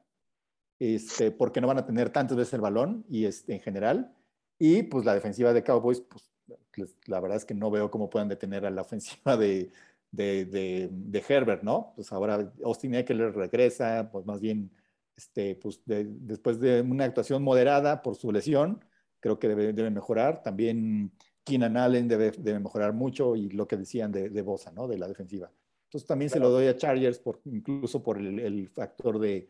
este, 0.77 1.31
porque 1.31 1.59
no 1.59 1.65
van 1.65 1.79
a 1.79 1.87
tener 1.87 2.11
tantas 2.11 2.37
veces 2.37 2.53
el 2.53 2.61
balón 2.61 3.05
y 3.09 3.25
este, 3.25 3.55
en 3.55 3.59
general. 3.59 4.13
Y 4.59 4.83
pues 4.83 5.03
la 5.03 5.15
defensiva 5.15 5.51
de 5.51 5.63
Cowboys, 5.63 5.99
pues 6.01 6.95
la 7.07 7.19
verdad 7.19 7.37
es 7.37 7.45
que 7.45 7.55
no 7.55 7.71
veo 7.71 7.89
cómo 7.89 8.11
puedan 8.11 8.29
detener 8.29 8.67
a 8.67 8.69
la 8.69 8.83
ofensiva 8.83 9.35
de, 9.35 9.71
de, 10.13 10.45
de, 10.45 10.89
de 10.91 11.23
Herbert, 11.27 11.63
¿no? 11.63 11.91
Pues 11.95 12.11
ahora 12.13 12.53
Austin 12.63 12.93
Eckler 12.93 13.33
regresa, 13.35 14.09
pues 14.11 14.25
más 14.27 14.39
bien, 14.39 14.69
este, 15.17 15.55
pues 15.55 15.81
de- 15.85 16.05
después 16.07 16.59
de 16.59 16.81
una 16.81 17.05
actuación 17.05 17.41
moderada 17.43 18.01
por 18.03 18.15
su 18.15 18.31
lesión, 18.31 18.85
creo 19.19 19.39
que 19.39 19.47
debe, 19.47 19.73
debe 19.73 19.89
mejorar. 19.89 20.43
También 20.43 21.11
Keenan 21.43 21.77
Allen 21.77 22.07
debe, 22.07 22.29
debe 22.31 22.59
mejorar 22.59 22.93
mucho 22.93 23.35
y 23.35 23.49
lo 23.49 23.67
que 23.67 23.75
decían 23.75 24.11
de, 24.11 24.29
de 24.29 24.41
Bosa, 24.43 24.71
¿no? 24.71 24.87
De 24.87 24.99
la 24.99 25.07
defensiva. 25.07 25.51
Entonces 25.87 26.07
también 26.07 26.29
se 26.29 26.39
lo 26.39 26.49
doy 26.49 26.67
a 26.67 26.77
Chargers, 26.77 27.17
por, 27.19 27.41
incluso 27.45 28.03
por 28.03 28.19
el, 28.19 28.39
el 28.39 28.67
factor 28.69 29.17
de, 29.19 29.49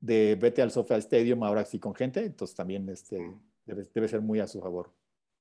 de 0.00 0.36
vete 0.40 0.62
al 0.62 0.70
SoFi 0.70 0.94
Stadium 0.94 1.42
ahora 1.42 1.64
sí 1.64 1.78
con 1.80 1.94
gente, 1.94 2.24
entonces 2.24 2.54
también 2.56 2.88
este, 2.88 3.18
debe, 3.66 3.82
debe 3.92 4.08
ser 4.08 4.20
muy 4.20 4.38
a 4.40 4.46
su 4.46 4.60
favor. 4.60 4.92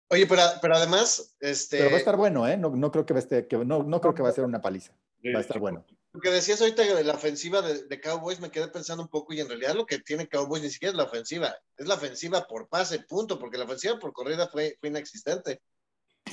Oye, 0.10 0.28
pero, 0.28 0.42
pero 0.62 0.76
además, 0.76 1.36
este, 1.40 1.78
Pero 1.78 1.90
va 1.90 1.96
a 1.96 2.00
estar 2.00 2.18
bueno, 2.18 2.48
¿eh? 2.48 2.58
No, 2.58 2.70
no 2.76 2.92
creo 2.92 3.06
que 3.06 3.14
va 3.14 3.20
a 3.20 3.24
estar- 3.24 3.48
que 3.48 3.58
no, 3.58 3.84
no 3.84 4.02
creo 4.02 4.14
que 4.14 4.22
va 4.22 4.30
a 4.30 4.34
ser 4.34 4.44
una 4.46 4.62
paliza. 4.62 4.94
Va 5.34 5.40
a 5.40 5.42
estar 5.42 5.58
bueno. 5.60 5.86
lo 6.12 6.20
que 6.20 6.30
decías 6.30 6.62
ahorita 6.62 6.84
de 6.84 7.04
la 7.04 7.14
ofensiva 7.14 7.62
de, 7.62 7.86
de 7.86 8.02
Cowboys, 8.02 8.40
me 8.40 8.52
quedé 8.52 8.68
pensando 8.68 9.02
un 9.02 9.10
poco 9.10 9.34
y 9.34 9.40
en 9.40 9.48
realidad 9.48 9.74
lo 9.74 9.86
que 9.86 9.98
tiene 10.00 10.28
Cowboys 10.28 10.62
ni 10.62 10.70
siquiera 10.70 10.92
es 10.92 10.98
la 10.98 11.06
ofensiva, 11.06 11.56
es 11.78 11.88
la 11.88 11.96
ofensiva 11.96 12.46
por 12.46 12.68
pase, 12.68 13.00
punto, 13.00 13.40
porque 13.40 13.58
la 13.58 13.64
ofensiva 13.64 13.98
por 13.98 14.14
corrida 14.14 14.48
fue, 14.50 14.78
fue 14.80 14.90
inexistente. 14.90 15.62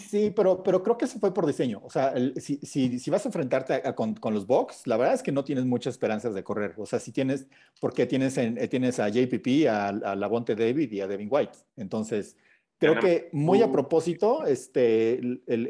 Sí, 0.08 0.30
pero, 0.34 0.62
pero 0.62 0.82
creo 0.82 0.96
que 0.98 1.04
eso 1.06 1.18
fue 1.18 1.32
por 1.32 1.46
diseño. 1.46 1.80
O 1.82 1.90
sea, 1.90 2.08
el- 2.10 2.34
si, 2.40 2.58
si, 2.62 2.98
si 2.98 3.10
vas 3.10 3.24
a 3.24 3.28
enfrentarte 3.28 3.74
a- 3.74 3.88
a- 3.90 3.94
con, 3.94 4.14
con 4.14 4.34
los 4.34 4.46
Bucks, 4.46 4.86
la 4.86 4.96
verdad 4.96 5.14
es 5.14 5.22
que 5.22 5.32
no 5.32 5.44
tienes 5.44 5.64
muchas 5.64 5.94
esperanzas 5.94 6.34
de 6.34 6.44
correr. 6.44 6.74
O 6.76 6.84
sea, 6.86 6.98
si 7.00 7.10
tienes, 7.12 7.46
porque 7.80 8.06
tienes, 8.06 8.36
en- 8.38 8.58
eh, 8.58 8.68
tienes 8.68 8.98
a 9.00 9.08
JPP, 9.08 9.68
a, 9.68 9.88
a 9.88 10.14
Lavonte 10.16 10.54
David 10.56 10.92
y 10.92 11.00
a 11.00 11.06
Devin 11.06 11.28
White. 11.30 11.58
Entonces, 11.76 12.36
creo 12.80 12.94
que 13.00 13.28
muy 13.32 13.62
a 13.62 13.70
propósito, 13.72 14.44
este, 14.46 15.14
el, 15.14 15.42
el, 15.46 15.66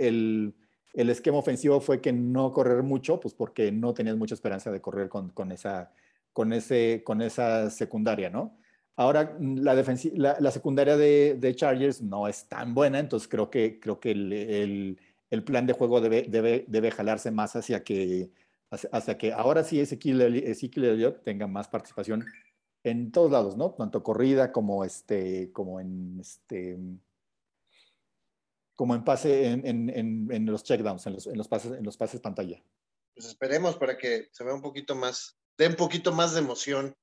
el, 0.00 0.54
el- 0.94 1.10
esquema 1.10 1.38
ofensivo 1.38 1.80
fue 1.80 2.00
que 2.00 2.12
no 2.12 2.52
correr 2.52 2.82
mucho, 2.82 3.18
pues 3.20 3.34
porque 3.34 3.70
no 3.72 3.92
tenías 3.92 4.16
mucha 4.16 4.34
esperanza 4.34 4.70
de 4.70 4.80
correr 4.80 5.08
con, 5.08 5.30
con 5.30 5.50
esa, 5.52 5.92
con, 6.32 6.52
ese, 6.52 7.02
con 7.04 7.20
esa 7.20 7.68
secundaria, 7.70 8.30
¿no? 8.30 8.56
Ahora, 8.96 9.36
mm, 9.38 9.58
la, 9.58 9.74
la, 10.14 10.36
la 10.38 10.50
secundaria 10.52 10.96
de, 10.96 11.36
de 11.38 11.54
Chargers 11.56 12.00
no 12.00 12.28
es 12.28 12.48
tan 12.48 12.74
buena, 12.74 13.00
entonces 13.00 13.28
creo 13.28 13.50
que, 13.50 13.80
creo 13.80 13.98
que 13.98 14.12
el, 14.12 14.32
el- 14.32 14.98
el 15.30 15.42
plan 15.42 15.66
de 15.66 15.72
juego 15.72 16.00
debe, 16.00 16.22
debe, 16.28 16.64
debe 16.68 16.92
jalarse 16.92 17.32
más 17.32 17.56
hacia 17.56 17.82
que, 17.82 18.30
hacia, 18.70 18.88
hacia 18.92 19.18
que 19.18 19.32
ahora 19.32 19.64
sí 19.64 19.80
Ezequiel 19.80 20.20
Elliott 20.20 21.24
tenga 21.24 21.48
más 21.48 21.66
participación 21.66 22.24
en 22.84 23.10
todos 23.10 23.32
lados, 23.32 23.56
¿no? 23.56 23.72
Tanto 23.72 24.02
corrida 24.02 24.52
como, 24.52 24.84
este, 24.84 25.50
como 25.52 25.80
en 25.80 26.20
este 26.20 26.78
como 28.76 28.94
en 28.94 29.04
pase 29.04 29.46
en, 29.46 29.66
en, 29.66 29.90
en, 29.90 30.28
en 30.30 30.46
los 30.46 30.64
checkdowns, 30.64 31.06
en 31.06 31.14
los, 31.14 31.26
en 31.26 31.38
los 31.38 31.48
pases, 31.48 31.72
en 31.72 31.84
los 31.84 31.96
pases 31.96 32.20
pantalla. 32.20 32.62
Pues 33.14 33.26
esperemos 33.26 33.76
para 33.76 33.96
que 33.96 34.28
se 34.32 34.44
vea 34.44 34.54
un 34.54 34.62
poquito 34.62 34.94
más, 34.94 35.38
dé 35.56 35.68
un 35.68 35.76
poquito 35.76 36.12
más 36.12 36.34
de 36.34 36.40
emoción. 36.40 36.94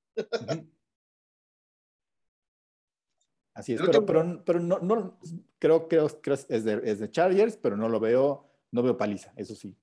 Así 3.53 3.73
es, 3.73 3.81
pero, 3.81 4.05
pero, 4.05 4.43
pero 4.45 4.59
no, 4.59 4.79
no 4.79 5.19
creo, 5.59 5.87
creo, 5.87 6.07
creo 6.21 6.35
es 6.35 6.63
de, 6.63 6.81
es 6.83 6.99
de 6.99 7.09
Chargers, 7.09 7.57
pero 7.57 7.75
no 7.75 7.89
lo 7.89 7.99
veo, 7.99 8.49
no 8.71 8.83
veo 8.83 8.97
paliza, 8.97 9.33
eso 9.35 9.55
sí. 9.55 9.75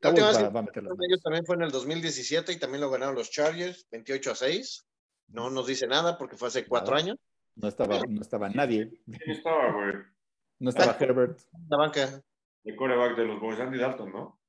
La 0.00 0.10
última 0.10 0.28
vez 0.28 0.38
que 0.72 0.80
Ellos 0.80 1.22
también 1.22 1.44
fue 1.44 1.56
en 1.56 1.62
el 1.62 1.70
2017 1.70 2.52
y 2.52 2.58
también 2.58 2.80
lo 2.80 2.90
ganaron 2.90 3.14
los 3.14 3.30
Chargers, 3.30 3.86
28 3.90 4.30
a 4.30 4.34
6. 4.34 4.86
No 5.30 5.50
nos 5.50 5.66
dice 5.66 5.86
nada 5.86 6.18
porque 6.18 6.36
fue 6.36 6.48
hace 6.48 6.66
cuatro 6.66 6.94
Nada. 6.94 7.04
años. 7.04 7.18
No 7.56 7.68
estaba, 7.68 7.98
no 8.08 8.20
estaba 8.20 8.48
nadie, 8.48 8.90
¿Quién 9.04 9.30
estaba, 9.30 9.72
güey? 9.72 9.94
no 10.60 10.70
estaba 10.70 10.96
Herbert. 10.98 11.40
La 11.68 11.76
banca. 11.76 12.22
El 12.64 12.76
coreback 12.76 13.16
de 13.16 13.24
los 13.24 13.40
Boys, 13.40 13.58
Andy 13.60 13.78
Dalton, 13.78 14.12
¿no? 14.12 14.40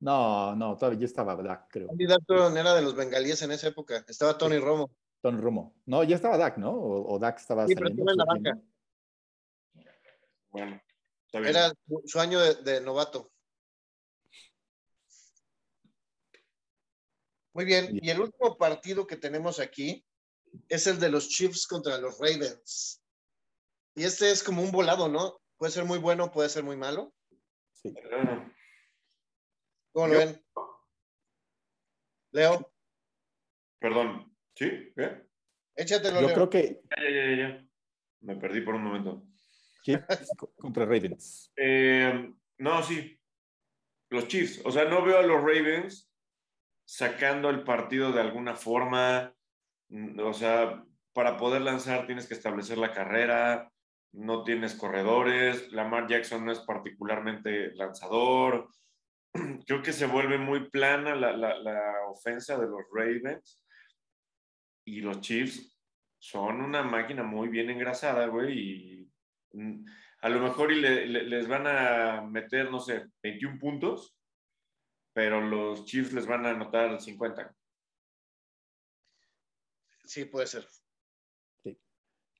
No, 0.00 0.54
no, 0.56 0.76
todavía 0.76 1.00
ya 1.00 1.06
estaba 1.06 1.34
Dak, 1.36 1.68
creo. 1.70 1.90
Andy 1.90 2.06
Dalton 2.06 2.56
era 2.56 2.74
de 2.74 2.82
los 2.82 2.94
bengalíes 2.94 3.40
en 3.42 3.52
esa 3.52 3.68
época. 3.68 4.04
Estaba 4.08 4.36
Tony 4.36 4.58
Romo. 4.58 4.90
Tony 5.22 5.40
Romo. 5.40 5.74
No, 5.86 6.04
ya 6.04 6.16
estaba 6.16 6.36
Dak, 6.36 6.58
¿no? 6.58 6.70
O, 6.72 7.14
o 7.14 7.18
Dak 7.18 7.38
estaba 7.38 7.66
Sí, 7.66 7.74
pero 7.74 7.88
saliendo. 7.88 8.10
estaba 8.12 8.36
en 8.36 8.42
la 8.42 8.50
banca. 8.52 8.66
Bueno, 10.50 10.80
está 11.26 11.40
bien. 11.40 11.50
Era 11.50 11.68
su, 11.86 12.02
su 12.04 12.20
año 12.20 12.40
de, 12.40 12.54
de 12.56 12.80
novato. 12.80 13.30
Muy 17.56 17.64
bien. 17.64 17.90
Bien. 17.90 18.04
Y 18.04 18.10
el 18.10 18.20
último 18.20 18.58
partido 18.58 19.06
que 19.06 19.16
tenemos 19.16 19.58
aquí 19.60 20.04
es 20.68 20.86
el 20.86 21.00
de 21.00 21.08
los 21.08 21.28
Chiefs 21.30 21.66
contra 21.66 21.96
los 21.98 22.18
Ravens. 22.18 23.02
Y 23.94 24.04
este 24.04 24.30
es 24.30 24.42
como 24.42 24.60
un 24.62 24.70
volado, 24.70 25.08
¿no? 25.08 25.40
Puede 25.56 25.72
ser 25.72 25.86
muy 25.86 25.98
bueno, 25.98 26.30
puede 26.30 26.50
ser 26.50 26.64
muy 26.64 26.76
malo. 26.76 27.14
Sí. 27.72 27.94
¿Cómo 29.92 30.06
lo 30.08 30.12
Yo- 30.12 30.18
ven? 30.18 30.44
Leo, 32.32 32.70
perdón, 33.78 34.36
¿sí? 34.54 34.92
¿Qué? 34.94 35.22
échatelo, 35.76 36.20
Yo 36.20 36.26
Leo. 36.26 36.34
creo 36.34 36.50
que 36.50 36.82
Ya, 36.90 37.02
ya, 37.02 37.10
ya, 37.10 37.48
ya. 37.48 37.68
Me 38.20 38.36
perdí 38.36 38.60
por 38.60 38.74
un 38.74 38.84
momento. 38.84 39.26
Chiefs 39.82 40.04
contra 40.58 40.84
Ravens. 40.84 41.50
Eh, 41.56 42.30
no, 42.58 42.82
sí. 42.82 43.18
Los 44.10 44.28
Chiefs. 44.28 44.60
O 44.66 44.70
sea, 44.70 44.84
no 44.84 45.02
veo 45.02 45.18
a 45.18 45.22
los 45.22 45.38
Ravens 45.38 46.10
sacando 46.86 47.50
el 47.50 47.64
partido 47.64 48.12
de 48.12 48.20
alguna 48.20 48.54
forma. 48.54 49.34
Mm, 49.90 50.20
o 50.20 50.32
sea, 50.32 50.82
para 51.12 51.36
poder 51.36 51.62
lanzar 51.62 52.06
tienes 52.06 52.26
que 52.26 52.34
establecer 52.34 52.78
la 52.78 52.92
carrera. 52.92 53.70
No 54.12 54.44
tienes 54.44 54.74
corredores. 54.74 55.70
Lamar 55.72 56.06
Jackson 56.08 56.46
no 56.46 56.52
es 56.52 56.60
particularmente 56.60 57.74
lanzador. 57.74 58.68
Creo 59.66 59.82
que 59.82 59.92
se 59.92 60.06
vuelve 60.06 60.38
muy 60.38 60.70
plana 60.70 61.14
la, 61.14 61.36
la, 61.36 61.92
ofensa 62.08 62.56
de 62.56 62.66
los 62.66 62.82
Ravens. 62.94 63.62
Y 64.86 65.00
los 65.00 65.20
Chiefs 65.20 65.76
son 66.18 66.60
una 66.62 66.82
máquina 66.82 67.22
muy 67.24 67.48
bien 67.48 67.70
engrasada, 67.70 68.26
güey, 68.26 68.58
y 68.58 69.10
mm, 69.52 69.84
a 70.22 70.28
lo 70.28 70.40
mejor 70.40 70.72
y 70.72 70.80
le, 70.80 71.06
les 71.06 71.48
van 71.48 71.66
a 71.66 72.22
meter, 72.22 72.70
no 72.70 72.80
sé, 72.80 73.06
21 73.22 73.58
puntos, 73.58 74.16
pero 75.16 75.40
los 75.40 75.86
Chiefs 75.86 76.12
les 76.12 76.26
van 76.26 76.44
a 76.44 76.50
anotar 76.50 77.00
50. 77.00 77.56
Sí, 80.04 80.26
puede 80.26 80.46
ser. 80.46 80.68
Sí. 81.64 81.78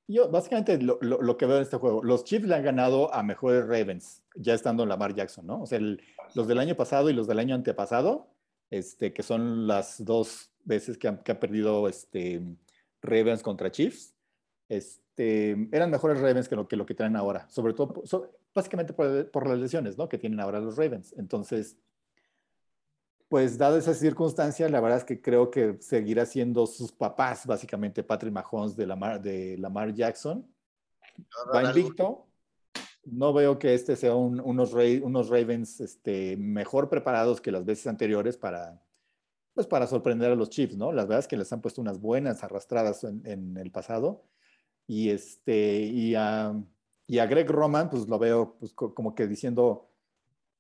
Yo, 0.06 0.30
básicamente, 0.30 0.76
lo, 0.82 0.98
lo, 1.00 1.22
lo, 1.22 1.38
que 1.38 1.46
veo 1.46 1.56
en 1.56 1.62
este 1.62 1.78
juego, 1.78 2.04
los 2.04 2.24
Chiefs 2.24 2.46
le 2.46 2.54
han 2.54 2.62
ganado 2.62 3.14
a 3.14 3.22
mejores 3.22 3.66
Ravens, 3.66 4.22
ya 4.34 4.52
estando 4.52 4.82
en 4.82 4.90
Lamar 4.90 5.14
Jackson, 5.14 5.46
¿no? 5.46 5.62
O 5.62 5.66
sea, 5.66 5.78
el, 5.78 6.02
los 6.34 6.48
del 6.48 6.58
año 6.58 6.76
pasado 6.76 7.08
y 7.08 7.14
los 7.14 7.26
del 7.26 7.38
año 7.38 7.54
antepasado, 7.54 8.28
este, 8.68 9.14
que 9.14 9.22
son 9.22 9.66
las 9.66 10.04
dos 10.04 10.52
veces 10.64 10.98
que 10.98 11.08
han, 11.08 11.22
que 11.22 11.32
ha 11.32 11.40
perdido 11.40 11.88
este, 11.88 12.42
Ravens 13.00 13.42
contra 13.42 13.72
Chiefs, 13.72 14.14
este, 14.68 15.52
eran 15.72 15.90
mejores 15.90 16.20
Ravens 16.20 16.46
que 16.46 16.56
lo 16.56 16.68
que, 16.68 16.76
lo 16.76 16.84
que 16.84 16.94
tienen 16.94 17.16
ahora, 17.16 17.48
sobre 17.48 17.72
todo, 17.72 18.02
so, 18.04 18.36
básicamente 18.54 18.92
por, 18.92 19.30
por, 19.30 19.48
las 19.48 19.58
lesiones 19.58 19.96
¿no? 19.96 20.10
que 20.10 20.18
tienen 20.18 20.40
ahora 20.40 20.60
los 20.60 20.76
Ravens. 20.76 21.14
Entonces, 21.16 21.78
pues 23.28 23.58
dada 23.58 23.78
esa 23.78 23.94
circunstancia, 23.94 24.68
la 24.68 24.80
verdad 24.80 24.98
es 24.98 25.04
que 25.04 25.20
creo 25.20 25.50
que 25.50 25.76
seguirá 25.80 26.26
siendo 26.26 26.66
sus 26.66 26.92
papás, 26.92 27.46
básicamente 27.46 28.04
Patrick 28.04 28.32
Mahomes 28.32 28.76
de 28.76 28.86
Lamar, 28.86 29.20
de 29.20 29.58
Lamar 29.58 29.92
Jackson. 29.92 30.46
Va 31.54 31.64
invicto. 31.64 32.26
No 33.04 33.32
veo 33.32 33.58
que 33.58 33.74
este 33.74 33.96
sea 33.96 34.14
un, 34.14 34.40
unos, 34.40 34.74
unos 34.74 35.28
Ravens 35.28 35.80
este, 35.80 36.36
mejor 36.36 36.88
preparados 36.88 37.40
que 37.40 37.52
las 37.52 37.64
veces 37.64 37.86
anteriores 37.86 38.36
para, 38.36 38.82
pues 39.54 39.66
para 39.66 39.86
sorprender 39.86 40.32
a 40.32 40.34
los 40.34 40.50
Chiefs, 40.50 40.76
¿no? 40.76 40.92
Las 40.92 41.06
verdad 41.06 41.20
es 41.20 41.28
que 41.28 41.36
les 41.36 41.52
han 41.52 41.60
puesto 41.60 41.80
unas 41.80 42.00
buenas 42.00 42.42
arrastradas 42.44 43.04
en, 43.04 43.22
en 43.24 43.56
el 43.56 43.70
pasado. 43.70 44.24
Y, 44.88 45.10
este, 45.10 45.78
y, 45.78 46.14
a, 46.14 46.54
y 47.06 47.18
a 47.18 47.26
Greg 47.26 47.50
Roman, 47.50 47.90
pues 47.90 48.08
lo 48.08 48.18
veo 48.18 48.56
pues, 48.58 48.72
como 48.72 49.14
que 49.14 49.26
diciendo, 49.26 49.88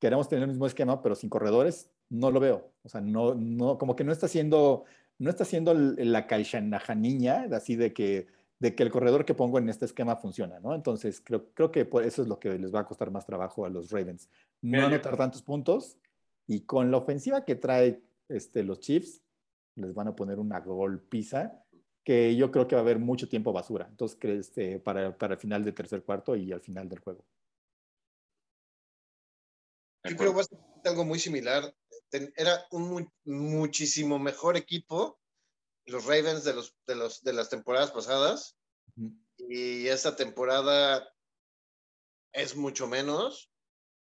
queremos 0.00 0.28
tener 0.28 0.44
el 0.44 0.48
mismo 0.48 0.66
esquema, 0.66 1.02
pero 1.02 1.14
sin 1.14 1.30
corredores, 1.30 1.90
no 2.10 2.30
lo 2.30 2.40
veo. 2.40 2.72
O 2.82 2.88
sea, 2.88 3.00
no, 3.00 3.34
no, 3.34 3.78
como 3.78 3.96
que 3.96 4.04
no 4.04 4.12
está 4.12 4.26
haciendo, 4.26 4.84
no 5.18 5.30
está 5.30 5.44
haciendo 5.44 5.74
la 5.74 6.26
niña, 6.94 7.46
así 7.52 7.76
de 7.76 7.92
que, 7.92 8.28
de 8.58 8.74
que 8.74 8.82
el 8.82 8.90
corredor 8.90 9.24
que 9.24 9.34
pongo 9.34 9.58
en 9.58 9.68
este 9.68 9.84
esquema 9.84 10.16
funciona, 10.16 10.60
¿no? 10.60 10.74
Entonces, 10.74 11.20
creo, 11.20 11.52
creo 11.52 11.70
que 11.70 11.88
eso 12.04 12.22
es 12.22 12.28
lo 12.28 12.38
que 12.38 12.58
les 12.58 12.74
va 12.74 12.80
a 12.80 12.86
costar 12.86 13.10
más 13.10 13.26
trabajo 13.26 13.66
a 13.66 13.70
los 13.70 13.90
Ravens. 13.90 14.28
No 14.62 14.86
anotar 14.86 15.16
tantos 15.16 15.42
puntos 15.42 15.98
y 16.46 16.60
con 16.60 16.90
la 16.90 16.98
ofensiva 16.98 17.44
que 17.44 17.56
trae 17.56 18.02
este, 18.28 18.62
los 18.62 18.80
Chiefs 18.80 19.22
les 19.74 19.94
van 19.94 20.08
a 20.08 20.16
poner 20.16 20.38
una 20.38 20.60
golpiza 20.60 21.62
que 22.02 22.36
yo 22.36 22.50
creo 22.50 22.68
que 22.68 22.76
va 22.76 22.80
a 22.80 22.84
haber 22.84 22.98
mucho 22.98 23.28
tiempo 23.28 23.52
basura. 23.52 23.86
Entonces, 23.90 24.18
este, 24.24 24.78
para, 24.78 25.16
para 25.18 25.34
el 25.34 25.40
final 25.40 25.64
del 25.64 25.74
tercer 25.74 26.02
cuarto 26.04 26.36
y 26.36 26.52
al 26.52 26.60
final 26.60 26.88
del 26.88 27.00
juego. 27.00 27.24
Yo 30.04 30.16
creo 30.16 30.30
que 30.30 30.36
va 30.36 30.42
a 30.42 30.44
ser 30.44 30.58
algo 30.84 31.04
muy 31.04 31.18
similar. 31.18 31.74
Era 32.10 32.66
un 32.70 32.88
muy, 32.88 33.08
muchísimo 33.24 34.18
mejor 34.18 34.56
equipo 34.56 35.18
los 35.86 36.04
Ravens 36.04 36.44
de, 36.44 36.54
los, 36.54 36.76
de, 36.86 36.96
los, 36.96 37.22
de 37.22 37.32
las 37.32 37.48
temporadas 37.48 37.92
pasadas. 37.92 38.56
Uh 38.96 39.02
-huh. 39.02 39.26
Y 39.48 39.88
esta 39.88 40.16
temporada 40.16 41.08
es 42.32 42.56
mucho 42.56 42.86
menos. 42.86 43.50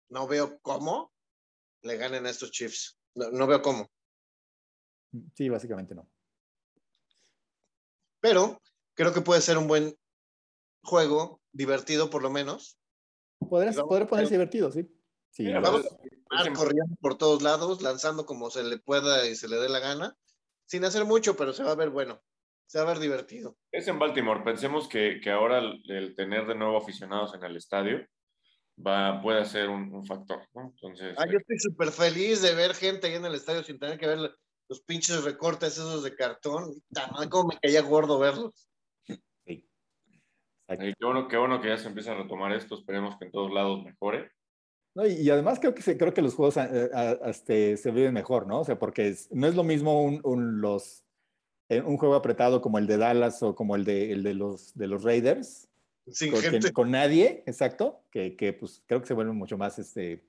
No 0.08 0.26
veo 0.26 0.60
cómo 0.60 1.12
le 1.82 1.96
ganen 1.96 2.26
a 2.26 2.30
estos 2.30 2.50
Chiefs. 2.50 2.98
No, 3.14 3.30
no 3.30 3.46
veo 3.46 3.62
cómo. 3.62 3.90
Sí, 5.34 5.48
básicamente 5.48 5.94
no. 5.94 6.08
Pero 8.20 8.62
creo 8.94 9.12
que 9.12 9.20
puede 9.20 9.40
ser 9.40 9.58
un 9.58 9.66
buen 9.66 9.98
juego, 10.84 11.40
divertido 11.52 12.08
por 12.08 12.22
lo 12.22 12.30
menos. 12.30 12.78
Podrás, 13.38 13.76
podrá 13.76 14.06
ponerse 14.06 14.34
divertido, 14.34 14.70
sí. 14.70 14.88
sí 15.30 15.44
Mira, 15.44 15.60
vamos 15.60 15.86
corriendo 16.54 16.96
por 17.00 17.16
todos 17.16 17.42
lados, 17.42 17.82
lanzando 17.82 18.26
como 18.26 18.50
se 18.50 18.64
le 18.64 18.78
pueda 18.78 19.26
y 19.26 19.34
se 19.34 19.48
le 19.48 19.56
dé 19.56 19.68
la 19.68 19.80
gana, 19.80 20.16
sin 20.66 20.84
hacer 20.84 21.04
mucho, 21.04 21.36
pero 21.36 21.52
se 21.52 21.62
va 21.62 21.72
a 21.72 21.76
ver 21.76 21.90
bueno, 21.90 22.22
se 22.66 22.78
va 22.78 22.84
a 22.84 22.88
ver 22.94 22.98
divertido. 22.98 23.56
Es 23.70 23.88
en 23.88 23.98
Baltimore, 23.98 24.42
pensemos 24.44 24.88
que, 24.88 25.20
que 25.22 25.30
ahora 25.30 25.58
el, 25.58 25.82
el, 25.90 26.14
tener 26.14 26.46
de 26.46 26.54
nuevo 26.54 26.78
aficionados 26.78 27.34
en 27.34 27.44
el 27.44 27.56
estadio 27.56 28.06
va, 28.84 29.20
puede 29.20 29.44
ser 29.44 29.68
un, 29.68 29.92
un 29.92 30.06
factor, 30.06 30.46
¿no? 30.54 30.72
Entonces, 30.74 31.14
ah, 31.18 31.26
yo 31.30 31.38
estoy 31.38 31.58
súper 31.58 31.90
feliz 31.90 32.42
de 32.42 32.54
ver 32.54 32.74
gente 32.74 33.06
ahí 33.06 33.14
en 33.14 33.26
el 33.26 33.34
estadio 33.34 33.62
sin 33.62 33.78
tener 33.78 33.98
que 33.98 34.06
ver 34.06 34.34
los 34.68 34.80
pinches 34.82 35.22
recortes 35.24 35.74
esos 35.74 36.02
de 36.02 36.14
cartón. 36.14 36.72
Como 37.30 37.48
me 37.48 37.58
caía 37.60 37.82
gordo 37.82 38.18
verlos. 38.18 38.70
Sí. 39.06 39.68
qué, 40.66 40.94
bueno, 41.00 41.28
qué 41.28 41.36
bueno 41.36 41.60
que 41.60 41.68
ya 41.68 41.76
se 41.76 41.88
empieza 41.88 42.12
a 42.12 42.22
retomar 42.22 42.52
esto. 42.52 42.76
Esperemos 42.76 43.18
que 43.18 43.26
en 43.26 43.32
todos 43.32 43.52
lados 43.52 43.84
mejore. 43.84 44.30
No, 44.94 45.06
y, 45.06 45.12
y, 45.12 45.30
además 45.30 45.58
creo 45.58 45.74
que, 45.74 45.82
se, 45.82 45.96
creo 45.96 46.12
que 46.12 46.22
los 46.22 46.34
juegos 46.34 46.56
a, 46.58 46.64
a, 46.64 47.10
a, 47.10 47.30
este, 47.30 47.76
se 47.76 47.90
viven 47.90 48.12
mejor, 48.12 48.46
¿no? 48.46 48.60
O 48.60 48.64
sea, 48.64 48.78
porque 48.78 49.08
es, 49.08 49.30
no 49.32 49.46
es 49.46 49.54
lo 49.54 49.64
mismo 49.64 50.02
un, 50.02 50.20
un, 50.22 50.60
los, 50.60 51.04
eh, 51.70 51.80
un 51.80 51.96
juego 51.96 52.14
apretado 52.14 52.60
como 52.60 52.78
el 52.78 52.86
de 52.86 52.98
Dallas 52.98 53.42
o 53.42 53.54
como 53.54 53.74
el 53.76 53.84
de, 53.84 54.12
el 54.12 54.22
de, 54.22 54.34
los, 54.34 54.74
de 54.74 54.86
los 54.86 55.02
Raiders. 55.02 55.68
Sin 56.08 56.32
con, 56.32 56.40
gente. 56.42 56.72
Con 56.72 56.90
nadie, 56.90 57.42
exacto, 57.46 58.04
que, 58.10 58.36
que, 58.36 58.52
pues 58.52 58.82
creo 58.86 59.00
que 59.00 59.06
se 59.06 59.14
vuelve 59.14 59.32
mucho 59.32 59.56
más 59.56 59.78
este, 59.78 60.26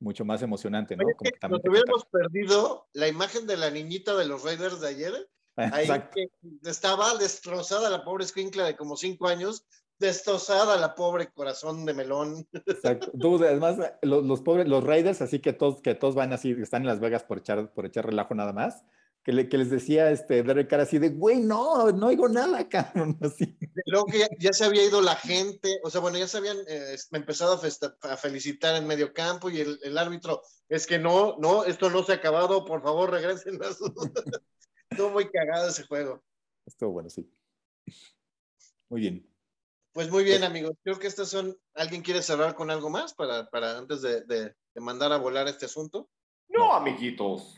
mucho 0.00 0.24
más 0.24 0.42
emocionante, 0.42 0.96
¿no? 0.96 1.04
Como 1.16 1.30
que 1.30 1.38
también 1.38 1.62
nos 1.64 1.72
hubiéramos 1.72 2.04
perdido 2.06 2.88
la 2.92 3.08
imagen 3.08 3.46
de 3.46 3.56
la 3.56 3.70
niñita 3.70 4.14
de 4.16 4.26
los 4.26 4.44
Raiders 4.44 4.80
de 4.80 4.88
ayer, 4.88 5.30
ahí 5.56 5.88
que 6.14 6.28
estaba 6.68 7.16
destrozada 7.16 7.90
la 7.90 8.04
pobre 8.04 8.24
escuincla 8.24 8.64
de 8.64 8.76
como 8.76 8.96
cinco 8.96 9.28
años, 9.28 9.64
destrozada 10.04 10.76
la 10.76 10.94
pobre 10.94 11.28
corazón 11.32 11.84
de 11.84 11.94
melón. 11.94 12.46
Exacto. 12.52 13.10
Tú, 13.18 13.36
además, 13.42 13.78
los, 14.02 14.24
los, 14.24 14.40
pobres, 14.42 14.68
los 14.68 14.84
Raiders, 14.84 15.22
así 15.22 15.40
que 15.40 15.52
todos, 15.52 15.80
que 15.80 15.94
todos 15.94 16.14
van 16.14 16.32
así, 16.32 16.52
están 16.52 16.82
en 16.82 16.88
Las 16.88 17.00
Vegas 17.00 17.24
por 17.24 17.38
echar, 17.38 17.72
por 17.72 17.86
echar 17.86 18.06
relajo 18.06 18.34
nada 18.34 18.52
más. 18.52 18.84
Que, 19.24 19.32
le, 19.32 19.48
que, 19.48 19.56
les 19.56 19.70
decía 19.70 20.10
este 20.10 20.42
Derek 20.42 20.68
Carr 20.68 20.80
así 20.80 20.98
de, 20.98 21.08
güey, 21.08 21.40
no, 21.40 21.90
no 21.92 22.08
oigo 22.08 22.28
nada, 22.28 22.68
cabrón, 22.68 23.16
así. 23.22 23.56
Luego 23.86 24.06
que 24.06 24.18
ya, 24.18 24.28
ya, 24.38 24.52
se 24.52 24.66
había 24.66 24.84
ido 24.84 25.00
la 25.00 25.16
gente, 25.16 25.80
o 25.82 25.88
sea, 25.88 26.02
bueno, 26.02 26.18
ya 26.18 26.28
se 26.28 26.36
habían 26.36 26.58
eh, 26.68 26.96
empezado 27.12 27.54
a, 27.54 27.58
festa, 27.58 27.96
a, 28.02 28.18
felicitar 28.18 28.76
en 28.76 28.86
medio 28.86 29.14
campo 29.14 29.48
y 29.48 29.60
el, 29.60 29.80
el, 29.82 29.96
árbitro, 29.96 30.42
es 30.68 30.86
que 30.86 30.98
no, 30.98 31.38
no, 31.38 31.64
esto 31.64 31.88
no 31.88 32.04
se 32.04 32.12
ha 32.12 32.16
acabado, 32.16 32.66
por 32.66 32.82
favor, 32.82 33.10
regresen 33.10 33.62
a 33.62 33.72
su... 33.72 33.86
Estuvo 34.90 35.08
muy 35.08 35.30
cagado 35.30 35.70
ese 35.70 35.86
juego. 35.86 36.22
Estuvo 36.66 36.92
bueno, 36.92 37.08
sí. 37.08 37.26
Muy 38.90 39.00
bien. 39.00 39.33
Pues 39.94 40.10
muy 40.10 40.24
bien, 40.24 40.42
amigos. 40.42 40.76
Creo 40.82 40.98
que 40.98 41.06
estas 41.06 41.28
son. 41.28 41.56
¿Alguien 41.72 42.02
quiere 42.02 42.20
cerrar 42.20 42.56
con 42.56 42.68
algo 42.68 42.90
más 42.90 43.14
para, 43.14 43.48
para 43.48 43.78
antes 43.78 44.02
de, 44.02 44.22
de, 44.22 44.52
de 44.74 44.80
mandar 44.80 45.12
a 45.12 45.18
volar 45.18 45.46
este 45.46 45.66
asunto? 45.66 46.10
No, 46.48 46.74
amiguitos. 46.74 47.54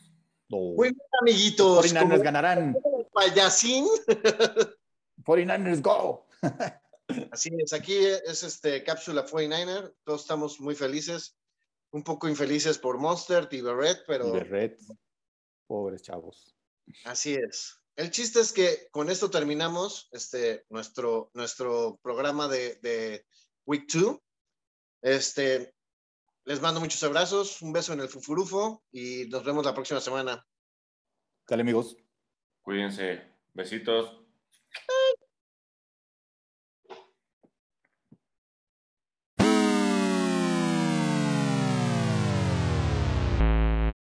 No. 0.51 0.59
Muy 0.59 0.91
bien, 0.91 1.01
amiguitos. 1.23 1.93
Los 1.93 1.95
49ers 1.95 2.23
ganarán. 2.23 2.77
Payasín. 3.15 3.87
49ers 5.25 5.81
go. 5.81 6.27
Así 7.33 7.51
es, 7.59 7.73
aquí 7.73 7.97
es 7.97 8.43
este 8.43 8.85
cápsula 8.85 9.25
49er. 9.25 9.95
Todos 10.05 10.21
estamos 10.21 10.61
muy 10.61 10.75
felices. 10.75 11.39
Un 11.91 12.03
poco 12.03 12.29
infelices 12.29 12.77
por 12.77 12.99
Monster 12.99 13.49
y 13.51 13.63
Berret, 13.63 14.05
pero. 14.07 14.31
Berret. 14.31 14.79
Pobres 15.67 16.03
chavos. 16.03 16.55
Así 17.05 17.35
es. 17.35 17.81
El 17.97 18.11
chiste 18.11 18.41
es 18.41 18.53
que 18.53 18.89
con 18.91 19.09
esto 19.09 19.31
terminamos 19.31 20.09
este, 20.13 20.67
nuestro, 20.69 21.31
nuestro 21.33 21.99
programa 22.03 22.47
de, 22.47 22.77
de 22.83 23.25
Week 23.65 23.87
2. 23.91 24.19
Este, 25.01 25.75
les 26.45 26.61
mando 26.61 26.81
muchos 26.81 27.03
abrazos, 27.03 27.63
un 27.63 27.73
beso 27.73 27.95
en 27.95 28.01
el 28.01 28.09
fufurufo 28.09 28.85
y 28.93 29.27
nos 29.31 29.45
vemos 29.45 29.65
la 29.65 29.75
próxima 29.75 30.01
semana. 30.01 30.47
Dale, 31.49 31.63
amigos. 31.63 31.97
Cuídense. 32.61 33.23
Besitos. 33.55 34.26